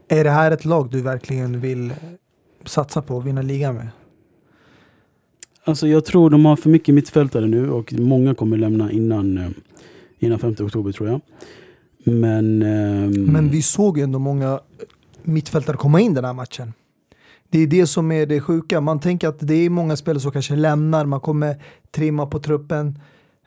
Är 0.08 0.24
det 0.24 0.30
här 0.30 0.52
ett 0.52 0.66
lag 0.66 0.90
du 0.90 1.02
verkligen 1.02 1.60
vill 1.60 1.94
satsa 2.66 3.02
på 3.02 3.16
och 3.16 3.28
vinna 3.28 3.42
ligan 3.42 3.76
med? 3.76 3.88
Alltså 5.64 5.88
jag 5.88 6.06
tror 6.06 6.30
de 6.30 6.46
har 6.46 6.56
för 6.56 6.70
mycket 6.70 6.96
mittfältare 6.96 7.48
nu 7.48 7.70
och 7.72 7.94
många 7.94 8.36
kommer 8.36 8.58
lämna 8.58 8.92
innan, 8.92 9.38
eh, 9.38 9.50
innan 10.20 10.40
5 10.40 10.56
oktober 10.60 10.92
tror 10.92 11.10
jag. 11.10 11.22
Men... 12.04 12.62
ehm, 12.62 13.24
Men 13.24 13.50
vi 13.50 13.62
såg 13.62 13.98
ju 13.98 14.04
ändå 14.04 14.20
många 14.20 14.60
mittfältare 15.24 15.78
komma 15.78 16.02
in 16.02 16.14
den 16.14 16.26
här 16.26 16.34
matchen. 16.34 16.74
Det 17.50 17.60
är 17.60 17.68
det 17.68 17.88
som 17.88 18.12
är 18.12 18.26
det 18.26 18.42
sjuka. 18.42 18.82
Man 18.82 19.00
tänker 19.00 19.28
att 19.28 19.40
det 19.40 19.54
är 19.54 19.70
många 19.70 19.96
spelare 19.96 20.20
som 20.20 20.32
kanske 20.32 20.56
lämnar, 20.56 21.06
man 21.06 21.20
kommer 21.20 21.64
trimma 21.92 22.26
på 22.26 22.40
truppen. 22.40 23.00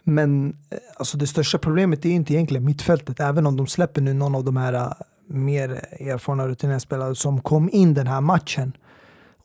Men 0.03 0.57
eh, 0.71 0.79
alltså 0.97 1.19
det 1.19 1.27
största 1.27 1.59
problemet 1.59 2.05
är 2.05 2.11
inte 2.11 2.35
egentligen 2.35 2.65
mittfältet, 2.65 3.21
även 3.21 3.47
om 3.47 3.57
de 3.57 3.67
släpper 3.67 4.01
nu 4.01 4.15
någon 4.15 4.35
av 4.35 4.45
de 4.45 4.57
här 4.57 4.73
eh, 4.73 4.93
mer 5.27 5.71
erfarna 6.01 6.49
rutinerade 6.49 6.81
spelare 6.81 7.15
som 7.15 7.41
kom 7.41 7.71
in 7.73 7.95
den 7.95 8.07
här 8.07 8.21
matchen 8.21 8.73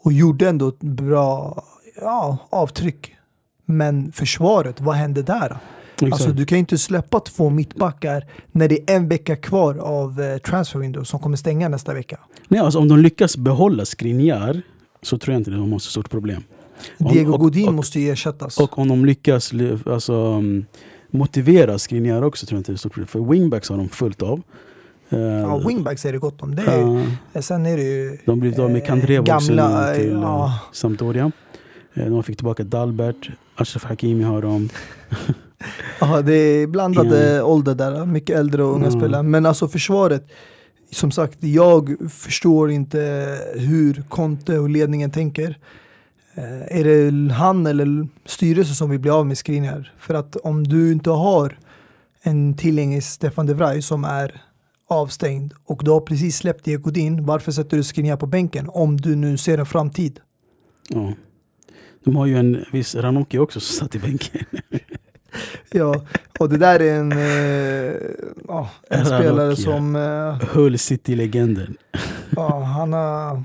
och 0.03 0.13
gjorde 0.13 0.49
ändå 0.49 0.67
ett 0.67 0.79
bra 0.79 1.63
ja, 2.01 2.37
avtryck. 2.49 3.15
Men 3.65 4.11
försvaret, 4.11 4.81
vad 4.81 4.95
hände 4.95 5.23
där? 5.23 5.57
Exakt. 5.95 6.13
Alltså 6.13 6.29
du 6.31 6.45
kan 6.45 6.55
ju 6.55 6.59
inte 6.59 6.77
släppa 6.77 7.19
två 7.19 7.49
mittbackar 7.49 8.25
när 8.51 8.67
det 8.69 8.91
är 8.91 8.95
en 8.95 9.07
vecka 9.09 9.35
kvar 9.35 9.75
av 9.77 10.21
eh, 10.21 10.37
transfer 10.37 10.79
window 10.79 11.03
som 11.03 11.19
kommer 11.19 11.37
stänga 11.37 11.69
nästa 11.69 11.93
vecka. 11.93 12.19
Nej, 12.47 12.59
alltså 12.59 12.79
om 12.79 12.87
de 12.87 12.99
lyckas 12.99 13.37
behålla 13.37 13.85
Skriniar 13.85 14.61
så 15.01 15.17
tror 15.17 15.33
jag 15.33 15.39
inte 15.39 15.51
de 15.51 15.71
har 15.71 15.79
så 15.79 15.89
stort 15.91 16.09
problem. 16.09 16.43
Om- 16.99 17.13
Diego 17.13 17.33
och- 17.33 17.39
Godin 17.39 17.67
och- 17.67 17.73
måste 17.73 17.99
ju 17.99 18.11
ersättas. 18.11 18.57
Och 18.59 18.79
om 18.79 18.87
de 18.87 19.05
lyckas 19.05 19.51
alltså, 19.85 20.13
um, 20.13 20.65
motivera 21.11 21.79
Skriniar 21.79 22.21
också 22.21 22.45
tror 22.45 22.55
jag 22.57 22.59
inte 22.59 22.71
det 22.71 22.75
är 22.75 22.77
stort 22.77 22.93
problem. 22.93 23.07
För 23.07 23.19
wingbacks 23.19 23.69
har 23.69 23.77
de 23.77 23.89
fullt 23.89 24.21
av. 24.21 24.41
Eh, 25.09 25.19
ja, 25.19 25.57
wingbacks 25.67 26.05
är 26.05 26.11
det 26.13 26.17
gott 26.19 26.41
om. 26.41 26.55
Det 26.55 26.61
är, 26.61 27.05
ja, 27.33 27.41
Sen 27.41 27.65
är 27.65 27.77
det 27.77 27.83
ju 27.83 28.17
de 28.25 28.39
blivit 28.39 28.59
av 28.59 28.71
med 28.71 28.81
eh, 28.81 28.87
Kandreva 28.87 29.35
också 29.35 29.47
gamla, 29.47 29.91
nu 29.91 29.95
till 29.97 30.11
ja. 30.11 30.59
Sampdoria. 30.73 31.31
De 31.93 32.23
fick 32.23 32.37
tillbaka 32.37 32.63
Dalbert, 32.63 33.29
Ashraf 33.55 33.83
Hakimi 33.83 34.23
har 34.23 34.41
de. 34.41 34.69
Ja, 35.99 36.21
det 36.21 36.33
är 36.33 36.67
blandade 36.67 37.43
ålder 37.43 37.75
där, 37.75 38.05
mycket 38.05 38.37
äldre 38.37 38.63
och 38.63 38.75
unga 38.75 38.87
Mm. 38.87 38.99
spelare. 38.99 39.23
Men 39.23 39.45
alltså 39.45 39.67
försvaret, 39.67 40.27
som 40.91 41.11
sagt, 41.11 41.43
jag 41.43 41.95
förstår 42.11 42.71
inte 42.71 43.37
hur 43.55 44.03
Conte 44.09 44.59
och 44.59 44.69
ledningen 44.69 45.11
tänker. 45.11 45.57
Eh, 46.35 46.77
är 46.79 46.83
det 46.83 47.33
han 47.33 47.67
eller 47.67 48.07
styrelsen 48.25 48.75
som 48.75 48.89
vill 48.89 48.99
bli 48.99 49.11
av 49.11 49.25
med 49.27 49.37
Skriniar? 49.37 49.93
För 49.99 50.13
att 50.13 50.35
om 50.35 50.63
du 50.63 50.91
inte 50.91 51.09
har 51.09 51.59
en 52.21 52.57
tillgänglig 52.57 53.03
Stefan 53.03 53.45
de 53.45 53.53
Vrij 53.53 53.81
som 53.81 54.03
är 54.03 54.41
avstängd 54.87 55.53
och 55.65 55.81
du 55.83 55.91
har 55.91 55.99
precis 56.01 56.37
släppt 56.37 56.63
Diego 56.65 56.81
Godin, 56.83 57.25
varför 57.25 57.51
sätter 57.51 57.77
du 57.77 57.83
Skriniar 57.83 58.17
på 58.17 58.25
bänken 58.25 58.69
om 58.69 58.97
du 58.97 59.15
nu 59.15 59.37
ser 59.37 59.57
en 59.57 59.65
framtid? 59.65 60.19
Ja. 60.89 61.13
De 62.03 62.15
har 62.15 62.25
ju 62.25 62.37
en 62.37 62.65
viss 62.71 62.95
Ranocchi 62.95 63.37
också 63.37 63.59
som 63.59 63.75
satt 63.85 63.95
i 63.95 63.99
bänken. 63.99 64.45
Ja, 65.71 66.01
och 66.39 66.49
det 66.49 66.57
där 66.57 66.79
är 66.79 66.99
en, 66.99 67.11
eh, 67.11 67.95
ja, 68.47 68.69
en 68.89 69.05
spelare 69.05 69.55
som 69.55 69.95
eh, 69.95 70.47
Hull 70.49 70.79
City-legenden. 70.79 71.77
Ja, 72.35 72.63
han 72.63 72.93
har 72.93 73.43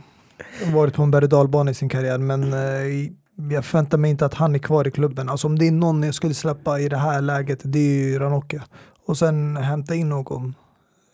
varit 0.73 0.95
på 0.95 1.03
en 1.03 1.11
berg 1.11 1.71
i 1.71 1.75
sin 1.75 1.89
karriär 1.89 2.19
men 2.19 2.53
eh, 2.53 3.11
jag 3.51 3.65
förväntar 3.65 3.99
mig 3.99 4.11
inte 4.11 4.27
att 4.27 4.35
han 4.35 4.55
är 4.55 4.59
kvar 4.59 4.89
i 4.89 4.91
klubben. 4.91 5.29
Alltså 5.29 5.47
om 5.47 5.59
det 5.59 5.67
är 5.67 5.73
någon 5.73 6.03
jag 6.03 6.15
skulle 6.15 6.35
släppa 6.35 6.81
i 6.81 6.89
det 6.89 6.97
här 6.97 7.21
läget, 7.21 7.61
det 7.63 7.79
är 7.79 8.05
ju 8.05 8.19
Ranocchia. 8.19 8.63
Och 9.07 9.19
sen 9.19 9.57
hämta 9.57 9.95
in 9.95 10.09
någon 10.09 10.55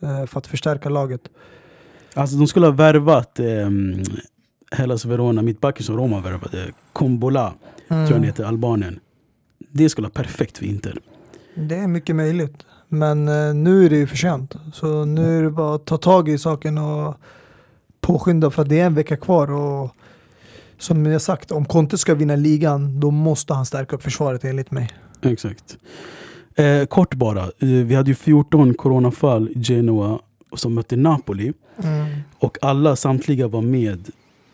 eh, 0.03 0.27
för 0.27 0.39
att 0.39 0.47
förstärka 0.47 0.89
laget. 0.89 1.20
Alltså 2.14 2.37
de 2.37 2.47
skulle 2.47 2.66
ha 2.66 2.72
värvat 2.72 3.39
eh, 3.39 3.70
Hellas 4.70 5.05
Verona, 5.05 5.43
mittbacken 5.43 5.85
som 5.85 5.97
Roma 5.97 6.20
värvade, 6.20 6.72
Kombola, 6.93 7.55
tror 7.89 8.03
jag 8.03 8.11
han 8.11 8.22
heter, 8.22 8.45
Albanien. 8.45 9.01
Det 9.77 9.89
skulle 9.89 10.05
vara 10.05 10.24
perfekt 10.24 10.59
för 10.59 10.64
Inter. 10.64 10.99
Det 11.55 11.74
är 11.77 11.87
mycket 11.87 12.16
möjligt. 12.16 12.55
Men 12.89 13.29
eh, 13.29 13.55
nu 13.55 13.85
är 13.85 13.91
det 13.91 13.97
ju 13.97 14.07
för 14.07 14.16
sent. 14.16 14.55
Så 14.72 15.05
nu 15.05 15.39
är 15.39 15.43
det 15.43 15.51
bara 15.51 15.74
att 15.74 15.85
ta 15.85 15.97
tag 15.97 16.29
i 16.29 16.39
saken 16.39 16.79
och 16.79 17.14
påskynda 18.01 18.51
för 18.51 18.62
att 18.62 18.68
det 18.68 18.81
är 18.81 18.87
en 18.87 18.95
vecka 18.95 19.16
kvar. 19.16 19.51
Och 19.51 19.91
som 20.79 21.07
jag 21.07 21.22
sagt, 21.22 21.51
om 21.51 21.64
Conte 21.64 21.99
ska 21.99 22.14
vinna 22.14 22.37
ligan 22.37 23.01
då 23.01 23.11
måste 23.11 23.55
han 23.55 23.66
stärka 23.66 23.97
upp 23.97 24.03
försvaret 24.03 24.45
enligt 24.45 24.70
mig. 24.70 24.89
Exakt. 25.22 25.77
Eh, 26.55 26.87
kort 26.87 27.14
bara, 27.14 27.43
eh, 27.43 27.68
vi 27.68 27.95
hade 27.95 28.11
ju 28.11 28.14
14 28.14 28.74
coronafall 28.74 29.49
i 29.49 29.62
Genoa 29.62 30.18
som 30.57 30.74
mötte 30.74 30.97
Napoli. 30.97 31.53
Och 32.39 32.59
alla, 32.62 32.97
samtliga 32.97 33.49
var 33.49 33.62
med 33.62 34.11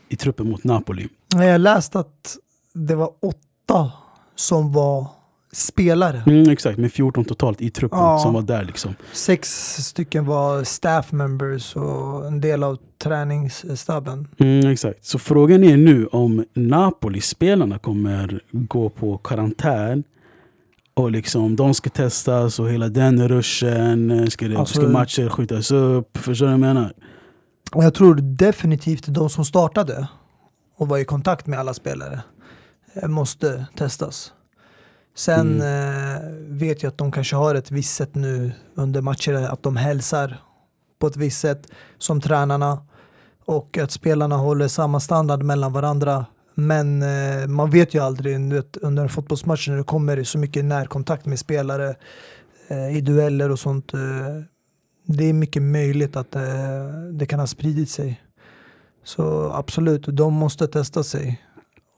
i 0.09 0.17
truppen 0.17 0.51
mot 0.51 0.65
Napoli. 0.65 1.09
Jag 1.29 1.61
läste 1.61 1.99
att 1.99 2.37
det 2.73 2.95
var 2.95 3.11
åtta 3.21 3.93
som 4.37 4.73
var 4.73 5.07
spelare. 5.53 6.23
Mm, 6.27 6.51
exakt, 6.51 6.79
med 6.79 6.93
14 6.93 7.25
totalt 7.25 7.61
i 7.61 7.71
truppen 7.71 7.99
Ja. 7.99 8.19
som 8.19 8.35
var 8.35 8.43
där 8.43 8.65
liksom. 8.65 8.95
Sex 9.13 9.49
stycken 9.85 10.27
var 10.27 10.65
staff 10.65 11.13
members 11.13 11.77
och 11.77 12.27
en 12.27 12.41
del 12.41 12.63
av 12.63 12.79
träningsstabben. 13.03 14.29
Mm, 14.39 14.71
exakt. 14.71 15.05
Så 15.05 15.19
frågan 15.19 15.65
är 15.65 15.77
nu 15.77 16.07
om 16.07 16.45
Napoli-spelarna 16.55 17.79
kommer 17.79 18.41
gå 18.51 18.89
på 18.89 19.19
karantän 19.19 20.05
och 20.95 21.11
liksom 21.11 21.57
de 21.57 21.75
ska 21.75 21.91
testas 21.91 22.59
och 22.59 22.71
hela 22.71 22.89
den 22.89 23.29
ruschen. 23.29 24.31
Ska, 24.31 24.49
det, 24.49 24.57
Alltså- 24.57 24.75
ska 24.81 24.89
matcher 24.89 25.29
skjutas 25.29 25.71
upp? 25.71 26.19
Förstår 26.19 26.47
du 26.47 26.51
vad 26.51 26.53
jag 26.53 26.61
menar? 26.75 26.93
Jag 27.75 27.95
tror 27.95 28.15
definitivt 28.15 29.07
de 29.07 29.31
som 29.31 29.45
startade 29.45 30.07
och 30.77 30.89
var 30.89 30.99
i 30.99 31.05
kontakt 31.05 31.47
med 31.47 31.59
alla 31.59 31.75
spelare 31.75 32.21
måste 32.95 33.67
testas. 33.77 34.33
Sen 35.15 35.61
eh, 35.61 36.21
vet 36.49 36.83
jag 36.83 36.91
att 36.91 36.99
de 36.99 37.13
kanske 37.13 37.37
har 37.37 37.55
ett 37.55 37.71
visst 37.71 37.95
sätt 37.95 38.15
nu 38.15 38.53
under 38.75 39.01
matcher 39.01 39.33
att 39.35 39.63
de 39.63 39.77
hälsar 39.77 40.43
på 40.99 41.07
ett 41.07 41.17
visst 41.17 41.41
sätt 41.41 41.67
som 41.99 42.21
tränarna 42.21 42.83
och 43.45 43.79
att 43.79 43.91
spelarna 43.91 44.37
håller 44.37 44.69
samma 44.69 45.01
standard 45.01 45.43
mellan 45.43 45.73
varandra. 45.73 46.27
Men 46.55 47.03
eh, 47.03 47.47
man 47.47 47.71
vet 47.71 47.95
ju 47.95 47.99
aldrig 47.99 48.53
vet, 48.53 48.77
under 48.77 49.03
en 49.03 49.09
fotbollsmatch 49.09 49.69
när 49.69 49.77
det 49.77 49.85
kommer 49.85 50.25
så 50.25 50.39
mycket 50.39 50.65
närkontakt 50.65 51.27
med 51.27 51.39
spelare 51.39 51.95
eh, 52.69 52.97
i 52.97 53.01
dueller 53.01 53.51
och 53.51 53.59
sånt. 53.59 53.95
Eh, 53.95 54.01
det 55.07 55.25
är 55.25 55.33
mycket 55.33 55.63
möjligt 55.63 56.17
att 56.17 56.35
eh, 56.35 56.43
det 57.13 57.27
kan 57.27 57.41
ha 57.41 57.47
spridit 57.47 57.91
sig. 57.91 58.23
Så 59.05 59.53
absolut, 59.53 60.07
de 60.07 60.35
måste 60.35 60.67
testa 60.67 61.05
sig. 61.05 61.43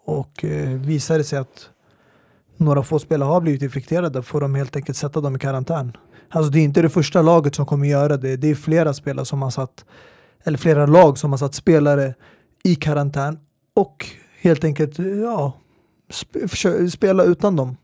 Och 0.05 0.45
eh, 0.45 0.69
visar 0.69 1.19
det 1.19 1.25
sig 1.25 1.39
att 1.39 1.69
några 2.57 2.83
få 2.83 2.99
spelare 2.99 3.27
har 3.27 3.41
blivit 3.41 3.63
infekterade 3.63 4.23
får 4.23 4.41
de 4.41 4.55
helt 4.55 4.77
enkelt 4.77 4.99
sätta 4.99 5.21
dem 5.21 5.37
i 5.37 5.39
karantän. 5.39 5.97
Alltså 6.31 6.51
det 6.53 6.59
är 6.59 6.65
inte 6.65 6.83
det 6.83 6.89
första 6.89 7.23
laget 7.23 7.55
som 7.55 7.67
kommer 7.67 7.87
göra 7.89 8.17
det. 8.17 8.37
Det 8.37 8.49
är 8.51 8.55
flera 8.55 8.95
spelare 8.95 9.27
som 9.27 9.43
har 9.43 9.51
satt, 9.51 9.85
eller 10.45 10.59
flera 10.59 10.87
lag 10.87 11.19
som 11.19 11.31
har 11.31 11.39
satt 11.39 11.55
spelare 11.55 12.15
i 12.63 12.75
karantän 12.75 13.39
och 13.75 14.07
helt 14.41 14.65
enkelt 14.65 14.99
ja, 14.99 15.53
sp- 16.13 16.89
spela 16.91 17.25
utan 17.25 17.57
dem. 17.57 17.77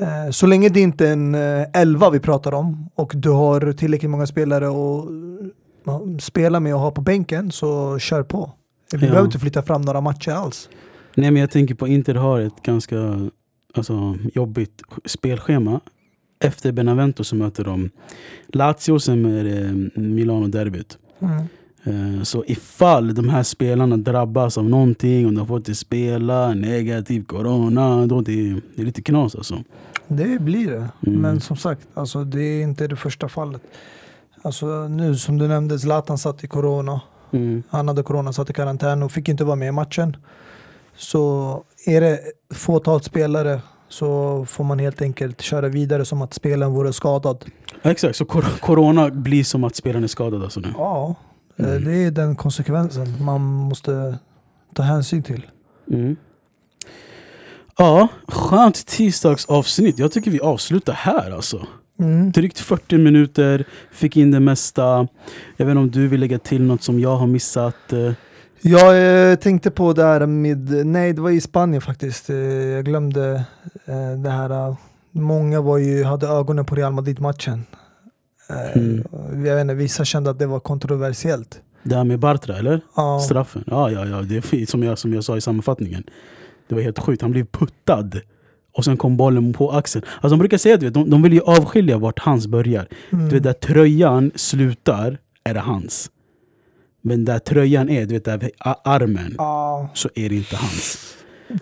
Eh, 0.00 0.30
Så 0.30 0.46
länge 0.46 0.68
det 0.68 0.80
inte 0.80 1.08
är 1.08 1.12
en 1.12 1.34
eh, 1.34 1.66
elva 1.72 2.10
vi 2.10 2.20
pratar 2.20 2.54
om 2.54 2.88
och 2.94 3.12
du 3.16 3.30
har 3.30 3.72
tillräckligt 3.72 4.10
många 4.10 4.26
spelare 4.26 4.66
att 4.68 6.22
spela 6.22 6.60
med 6.60 6.74
och 6.74 6.80
ha 6.80 6.90
på 6.90 7.00
bänken 7.00 7.50
så 7.50 7.98
kör 7.98 8.22
på. 8.22 8.52
Vi 8.92 8.96
Ja. 8.98 9.00
behöver 9.00 9.24
inte 9.24 9.38
flytta 9.38 9.62
fram 9.62 9.82
några 9.82 10.00
matcher 10.00 10.30
alls. 10.30 10.68
Nej 11.18 11.30
men 11.30 11.40
jag 11.40 11.50
tänker 11.50 11.74
på 11.74 11.88
Inter 11.88 12.14
har 12.14 12.40
ett 12.40 12.62
ganska 12.62 13.30
alltså, 13.74 14.16
jobbigt 14.34 14.82
spelschema. 15.04 15.80
Efter 16.40 16.72
Benevento 16.72 17.24
så 17.24 17.36
möter 17.36 17.64
de 17.64 17.90
Lazio, 18.46 18.98
sen 18.98 19.24
är 19.24 19.44
det 19.44 20.00
Milano-derbyt. 20.00 20.98
Eh, 21.84 22.22
Så 22.22 22.44
ifall 22.46 23.14
de 23.14 23.28
här 23.28 23.42
spelarna 23.42 23.96
drabbas 23.96 24.58
av 24.58 24.64
någonting, 24.64 25.26
om 25.26 25.34
de 25.34 25.46
får 25.46 25.56
inte 25.56 25.74
spela, 25.74 26.54
negativ 26.54 27.24
corona, 27.24 28.06
då 28.06 28.20
det, 28.20 28.60
det 28.74 28.82
är 28.82 28.86
lite 28.86 29.02
knas 29.02 29.34
alltså. 29.34 29.62
Det 30.08 30.40
blir 30.40 30.70
det. 30.70 30.88
Mm. 31.06 31.20
Men 31.20 31.40
som 31.40 31.56
sagt, 31.56 31.88
alltså, 31.94 32.24
det 32.24 32.42
är 32.42 32.62
inte 32.62 32.86
det 32.86 32.96
första 32.96 33.28
fallet. 33.28 33.62
Alltså, 34.42 34.88
nu 34.88 35.16
som 35.16 35.38
du 35.38 35.48
nämnde, 35.48 35.78
Zlatan 35.78 36.18
satt 36.18 36.44
i 36.44 36.48
corona. 36.48 37.00
Mm. 37.30 37.62
Han 37.68 37.88
hade 37.88 38.02
corona, 38.02 38.32
satt 38.32 38.50
i 38.50 38.52
karantän 38.52 39.02
och 39.02 39.12
fick 39.12 39.28
inte 39.28 39.44
vara 39.44 39.56
med 39.56 39.68
i 39.68 39.72
matchen. 39.72 40.16
Så 40.98 41.62
är 41.86 42.00
det 42.00 42.20
fåtal 42.54 43.02
spelare 43.02 43.60
så 43.88 44.44
får 44.48 44.64
man 44.64 44.78
helt 44.78 45.02
enkelt 45.02 45.40
köra 45.40 45.68
vidare 45.68 46.04
som 46.04 46.22
att 46.22 46.34
spelaren 46.34 46.72
vore 46.72 46.92
skadad. 46.92 47.44
Exakt, 47.82 48.16
så 48.16 48.24
cor- 48.24 48.58
corona 48.60 49.10
blir 49.10 49.44
som 49.44 49.64
att 49.64 49.76
spelaren 49.76 50.04
är 50.04 50.08
skadad 50.08 50.42
alltså 50.42 50.60
nu. 50.60 50.68
Ja, 50.76 51.14
eh, 51.58 51.66
Mm. 51.70 51.84
det 51.84 51.94
är 52.04 52.10
den 52.10 52.36
konsekvensen 52.36 53.24
man 53.24 53.40
måste 53.40 54.18
ta 54.74 54.82
hänsyn 54.82 55.22
till. 55.22 55.46
Mm. 55.92 56.16
Ja, 57.76 58.08
skönt 58.28 58.86
tisdagsavsnitt. 58.86 59.98
Jag 59.98 60.12
tycker 60.12 60.30
vi 60.30 60.40
avslutar 60.40 60.92
här 60.92 61.30
alltså. 61.30 61.66
Mm. 62.00 62.32
Drygt 62.32 62.58
40 62.60 62.98
minuter, 62.98 63.64
fick 63.92 64.16
in 64.16 64.30
det 64.30 64.40
mesta. 64.40 65.08
Jag 65.56 65.66
vet 65.66 65.70
inte 65.72 65.78
om 65.80 65.90
du 65.90 66.08
vill 66.08 66.20
lägga 66.20 66.38
till 66.38 66.62
något 66.62 66.82
som 66.82 67.00
jag 67.00 67.16
har 67.16 67.26
missat. 67.26 67.92
Jag 68.62 69.30
eh, 69.30 69.36
tänkte 69.36 69.70
på 69.70 69.92
det 69.92 70.02
här 70.04 70.26
med, 70.26 70.86
nej 70.86 71.12
det 71.12 71.20
var 71.20 71.30
i 71.30 71.40
Spanien 71.40 71.80
faktiskt. 71.82 72.30
Eh, 72.30 72.36
jag 72.36 72.84
glömde 72.84 73.44
eh, 73.86 74.12
det 74.22 74.30
här. 74.30 74.50
eh, 74.68 74.76
många 75.12 75.60
var 75.60 75.78
ju, 75.78 76.04
hade 76.04 76.26
ögonen 76.26 76.64
på 76.64 76.74
Real 76.74 76.92
Madrid-matchen. 76.92 77.64
Eh, 78.50 78.76
Mm. 78.76 79.04
Jag 79.46 79.54
vet 79.54 79.60
inte, 79.60 79.74
vissa 79.74 80.04
kände 80.04 80.30
att 80.30 80.38
det 80.38 80.46
var 80.46 80.60
kontroversiellt. 80.60 81.60
Det 81.82 81.94
här 81.96 82.04
med 82.04 82.18
Bartra 82.18 82.56
eller? 82.58 82.80
Ja. 82.96 83.20
Straffen? 83.20 83.64
Ja, 83.66 83.90
ja, 83.90 84.06
ja. 84.06 84.22
Det 84.22 84.36
är 84.36 84.66
som, 84.66 84.82
jag, 84.82 84.98
som 84.98 85.14
jag 85.14 85.24
sa 85.24 85.36
i 85.36 85.40
sammanfattningen. 85.40 86.04
Det 86.68 86.74
var 86.74 86.82
helt 86.82 86.98
sjukt. 86.98 87.22
Han 87.22 87.30
blev 87.30 87.44
puttad. 87.46 88.10
Och 88.76 88.84
sen 88.84 88.96
kom 88.96 89.16
bollen 89.16 89.52
på 89.52 89.70
axeln. 89.70 90.04
Alltså 90.14 90.28
de 90.28 90.38
brukar 90.38 90.58
säga 90.58 90.74
att 90.74 90.94
de, 90.94 91.10
de 91.10 91.22
vill 91.22 91.32
ju 91.32 91.40
avskilja 91.40 91.98
vart 91.98 92.18
hans 92.18 92.46
börjar. 92.46 92.88
Mm. 93.12 93.28
Du 93.28 93.34
vet 93.34 93.42
där 93.42 93.52
tröjan 93.52 94.30
slutar, 94.34 95.18
är 95.44 95.54
det 95.54 95.60
hans. 95.60 96.10
Men 97.02 97.24
där 97.24 97.38
tröjan 97.38 97.88
är, 97.88 98.06
du 98.06 98.14
vet 98.14 98.24
där 98.24 98.50
armen, 98.84 99.34
Ja. 99.38 99.88
så 99.94 100.08
är 100.14 100.28
det 100.28 100.34
inte 100.34 100.56
hans. 100.56 100.98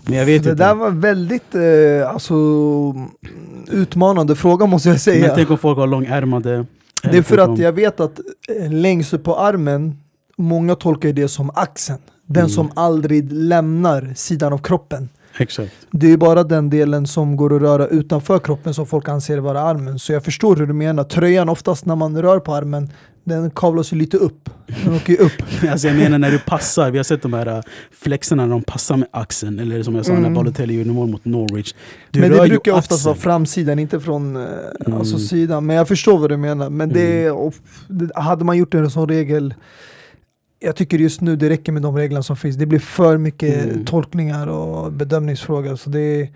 Men 0.03 0.15
jag 0.19 0.27
vet 0.27 0.45
Det 0.45 0.51
inte. 0.51 0.65
där 0.65 0.75
var 0.75 0.91
väldigt 0.91 1.55
eh, 1.55 2.11
alltså, 2.15 2.35
utmanande 3.71 4.37
fråga 4.37 4.67
måste 4.67 4.89
jag 4.89 4.93
Men 4.95 4.99
säga. 5.01 5.33
tänk 5.35 5.51
om 5.51 5.59
folk 5.59 5.79
har 5.79 5.87
långärmade. 5.87 6.67
Det 7.03 7.19
är 7.19 7.23
för 7.23 7.39
att 7.39 7.59
jag 7.59 7.73
vet 7.73 8.01
att 8.01 8.21
eh, 8.61 8.73
längst 8.73 9.13
upp 9.15 9.25
på 9.25 9.37
armen, 9.39 9.99
många 10.37 10.75
tolkar 10.75 11.13
det 11.13 11.29
som 11.29 11.51
axeln. 11.55 11.99
Den 12.27 12.41
Mm. 12.41 12.49
som 12.51 12.71
aldrig 12.75 13.33
lämnar 13.33 14.13
sidan 14.17 14.53
av 14.53 14.59
kroppen. 14.59 15.09
Exakt. 15.39 15.73
Det 15.91 16.13
är 16.13 16.17
bara 16.17 16.45
den 16.45 16.71
delen 16.71 17.07
som 17.07 17.37
går 17.37 17.57
att 17.57 17.63
röra 17.63 17.87
utanför 17.87 18.39
kroppen 18.39 18.75
som 18.75 18.87
folk 18.87 19.09
anser 19.09 19.39
vara 19.39 19.61
armen. 19.61 19.99
Så 19.99 20.13
jag 20.13 20.25
förstår 20.25 20.57
hur 20.57 20.67
du 20.67 20.73
menar. 20.73 21.05
Tröjan 21.05 21.49
oftast 21.49 21.87
när 21.87 21.97
man 21.97 22.23
rör 22.23 22.39
på 22.41 22.55
armen, 22.55 22.91
den 23.27 23.51
kavlas 23.51 23.93
ju 23.93 23.97
lite 23.97 24.17
upp. 24.17 24.51
Den 24.85 24.95
åker 24.95 25.13
ju 25.13 25.19
upp. 25.19 25.33
Alltså 25.71 25.87
jag 25.89 25.97
menar 25.97 26.19
när 26.19 26.31
du 26.31 26.39
passar, 26.39 26.91
vi 26.91 26.99
har 26.99 27.05
sett 27.05 27.23
de 27.23 27.33
här 27.33 27.47
äh, 27.47 27.61
flexarna 27.91 28.43
när 28.47 28.51
de 28.51 28.63
passar 28.63 28.97
med 28.97 29.09
axeln. 29.11 29.59
Eller 29.59 29.83
som 29.83 29.95
jag 29.95 30.07
sa 30.07 30.13
när 30.13 30.19
Mm. 30.19 30.35
Balotelli 30.35 30.75
gjorde 30.79 30.91
mål 30.91 31.09
mot 31.09 31.25
Norwich. 31.25 31.75
Du 32.11 32.21
men 32.21 32.31
det 32.31 32.43
ju 32.43 32.49
brukar 32.49 32.73
oftast 32.73 32.93
axeln. 32.93 33.05
vara 33.05 33.17
framsidan, 33.17 33.79
inte 33.79 34.01
från 34.01 34.37
eh, 34.37 34.43
Mm. 34.87 34.99
alltså 34.99 35.19
sidan. 35.19 35.67
Men 35.67 35.77
jag 35.77 35.89
förstår 35.89 36.19
vad 36.19 36.31
du 36.31 36.37
menar. 36.37 36.71
Men 36.71 36.89
det, 36.89 37.33
det, 37.89 38.11
hade 38.21 38.45
man 38.45 38.57
gjort 38.57 38.75
en 38.75 38.91
sån 38.91 39.09
regel 39.09 39.55
jag 40.59 40.77
tycker 40.77 40.99
just 40.99 41.21
nu 41.21 41.37
det 41.37 41.49
räcker 41.49 41.73
med 41.73 41.83
de 41.83 41.97
reglerna 41.97 42.23
som 42.23 42.37
finns. 42.37 42.57
Det 42.57 42.67
blir 42.67 42.79
för 42.79 43.19
mycket 43.19 43.65
Mm. 43.65 43.85
tolkningar 43.85 44.47
och 44.47 44.93
bedömningsfrågor. 44.93 45.77
Så 45.77 45.91
det 45.91 46.01
är... 46.01 46.29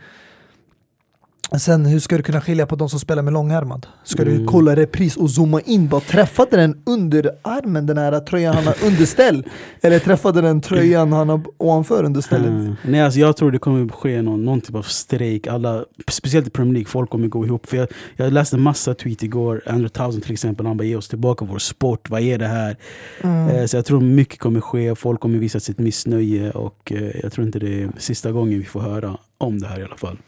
Sen 1.59 1.86
hur 1.86 1.98
ska 2.01 2.16
du 2.16 2.22
kunna 2.22 2.40
skilja 2.40 2.66
på 2.66 2.76
de 2.76 2.88
som 2.88 3.01
spelar 3.01 3.22
med 3.22 3.32
långärmad? 3.32 3.86
Ska 4.05 4.24
du 4.24 4.30
Mm. 4.34 4.46
kolla 4.46 4.76
repris 4.76 5.16
och 5.16 5.30
zooma 5.30 5.61
in? 5.61 5.88
Bara 5.88 6.01
träffade 6.01 6.57
den 6.57 6.82
under 6.86 7.30
armen, 7.42 7.86
den 7.86 7.98
här 7.98 8.20
tröjan 8.20 8.55
han 8.55 8.64
har 8.66 8.74
underställ? 8.86 9.44
Eller 9.80 9.98
träffade 9.98 10.40
den 10.40 10.61
tröjan 10.61 11.12
han 11.12 11.28
har 11.28 11.40
ovanför 11.59 12.05
understället? 12.05 12.46
Mm. 12.48 12.74
Nej, 12.84 13.01
alltså 13.01 13.20
jag 13.20 13.36
tror 13.36 13.51
det 13.51 13.59
kommer 13.59 13.88
ske 13.88 14.22
någon, 14.22 14.44
någon 14.44 14.61
typ 14.61 14.74
av 14.76 14.82
strejk. 14.82 15.46
Alla, 15.46 15.84
speciellt 16.09 16.46
i 16.46 16.51
Premier 16.51 16.72
League, 16.74 16.88
folk 16.88 17.11
kommer 17.11 17.28
gå 17.28 17.46
ihop. 17.46 17.66
För 17.66 17.76
jag, 17.76 17.88
jag 18.16 18.32
läste 18.32 18.57
massa 18.57 18.94
tweet 18.94 19.22
igår, 19.22 19.62
Andrew 19.66 19.88
Townsend 19.88 20.22
till 20.22 20.32
exempel, 20.32 20.66
han 20.66 20.76
bara 20.76 20.84
ge 20.84 20.96
oss 20.96 21.09
tillbaka 21.09 21.44
vår 21.44 21.59
sport, 21.59 22.11
vad 22.11 22.20
är 22.20 22.38
det 22.38 22.46
här? 22.48 22.76
Mm. 23.22 23.48
Eh, 23.48 23.66
så 23.66 23.76
jag 23.76 23.84
tror 23.84 24.01
mycket 24.01 24.38
kommer 24.38 24.61
ske, 24.61 24.94
folk 24.94 25.20
kommer 25.20 25.38
visa 25.38 25.61
sitt 25.61 25.78
missnöje 25.78 26.51
och 26.51 26.92
eh, 26.92 27.20
jag 27.22 27.32
tror 27.32 27.46
inte 27.46 27.59
det 27.59 27.82
är 27.82 27.90
sista 27.98 28.32
gången 28.32 28.59
vi 28.59 28.64
får 28.64 28.80
höra 28.80 29.16
om 29.38 29.59
det 29.61 29.66
här 29.66 29.80
i 29.80 29.84
alla 29.84 29.96
fall. 29.96 30.18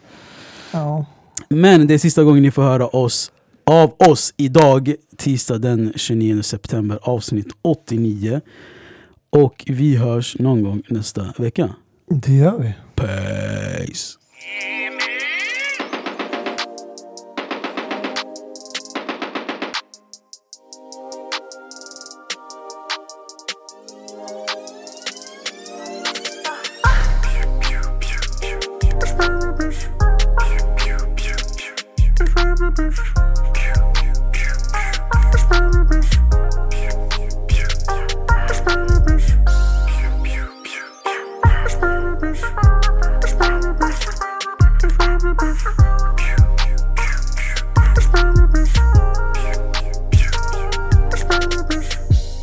Ja. 0.72 1.06
Men 1.48 1.86
det 1.86 1.94
är 1.94 1.98
sista 1.98 2.24
gången 2.24 2.42
ni 2.42 2.50
får 2.50 2.62
höra 2.62 2.86
oss 2.86 3.32
av 3.66 3.94
oss 3.98 4.34
idag, 4.36 4.94
tisdag 5.16 5.58
den 5.58 5.92
29 5.96 6.42
september, 6.42 6.98
avsnitt 7.02 7.48
89. 7.62 8.40
Och 9.30 9.64
vi 9.66 9.96
hörs 9.96 10.36
någon 10.38 10.62
gång 10.62 10.82
nästa 10.88 11.34
vecka. 11.38 11.70
Det 12.08 12.32
gör 12.32 12.58
vi. 12.58 12.74
Peace! 12.94 14.18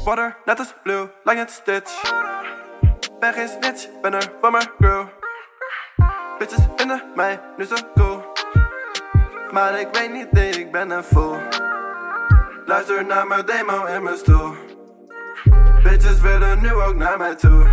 Water, 0.10 0.36
net 0.46 0.60
als 0.60 0.74
blue, 0.84 1.10
lang 1.24 1.38
het 1.38 1.52
stitch. 1.52 2.12
Ben 3.20 3.34
geen 3.34 3.48
snitch, 3.48 3.88
ben 4.02 4.14
er 4.14 4.32
voor 4.42 4.52
mijn 4.52 4.70
crew. 4.80 5.06
Bitches 6.38 6.64
vinden 6.76 7.04
mij 7.16 7.40
nu 7.58 7.66
zo 7.66 7.76
cool. 7.96 8.24
Maar 9.52 9.80
ik 9.80 9.88
weet 9.92 10.12
niet, 10.12 10.32
nee, 10.32 10.50
ik 10.50 10.72
ben 10.72 10.90
een 10.90 11.04
fool. 11.04 11.38
Luister 12.66 13.06
naar 13.06 13.28
mijn 13.28 13.46
demo 13.46 13.86
in 13.86 14.04
mijn 14.04 14.18
stoel. 14.18 14.54
Bitches 15.84 16.20
willen 16.22 16.62
nu 16.62 16.74
ook 16.74 16.96
naar 16.96 17.18
mij 17.18 17.36
toe. 17.36 17.68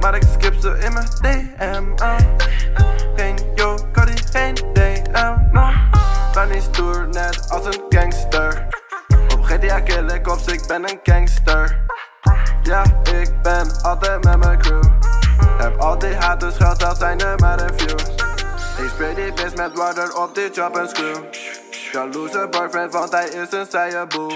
Maar 0.00 0.14
ik 0.14 0.22
skip 0.32 0.54
ze 0.60 0.78
in 0.78 0.92
mijn 0.92 1.08
DM. 1.20 1.84
Geen 3.16 3.36
yo, 3.54 3.74
Cody, 3.92 4.16
geen 4.32 4.54
DM. 4.54 5.36
Ben 6.34 6.48
niet 6.48 6.62
stoer, 6.62 7.08
net 7.08 7.46
als 7.50 7.66
een 7.66 7.82
gangster. 7.88 8.79
GTA 9.50 9.80
kill 9.80 10.08
ik 10.08 10.28
op, 10.28 10.38
ik 10.38 10.66
ben 10.66 10.90
een 10.90 11.00
gangster. 11.02 11.84
Ja, 12.62 12.82
ik 13.12 13.42
ben 13.42 13.82
altijd 13.82 14.24
met 14.24 14.38
mijn 14.38 14.58
crew. 14.58 14.82
Heb 15.58 15.80
al 15.80 15.98
die 15.98 16.14
haters 16.14 16.56
geld, 16.56 16.80
dat 16.80 16.98
zijn 16.98 17.20
er 17.20 17.38
maar 17.38 17.60
een 17.60 17.78
few. 17.78 17.98
Ik 18.84 18.88
spray 18.88 19.14
die 19.14 19.32
bitch 19.32 19.54
met 19.54 19.76
water 19.76 20.16
op 20.16 20.34
die 20.34 20.50
chop 20.52 20.76
en 20.76 20.88
screw. 20.88 21.16
Jaloeze 21.92 22.48
boyfriend, 22.50 22.92
want 22.92 23.12
hij 23.12 23.28
is 23.28 23.52
een 23.52 23.66
saaie 23.68 24.06
boel. 24.06 24.32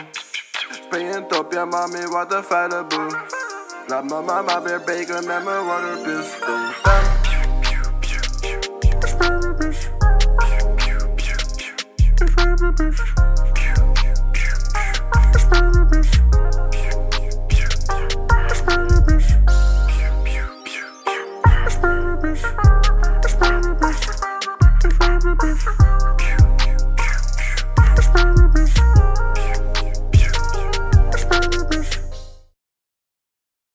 Springend 0.70 1.38
op 1.38 1.52
je 1.52 1.64
mami, 1.64 2.06
wat 2.06 2.32
een 2.32 2.44
vuile 2.44 2.84
boel. 2.84 3.12
Laat 3.86 4.04
mijn 4.04 4.24
mama 4.24 4.62
weer 4.62 4.82
bacon 4.84 5.26
met 5.26 5.44
mijn 5.44 5.64
waterpistool. 5.66 6.72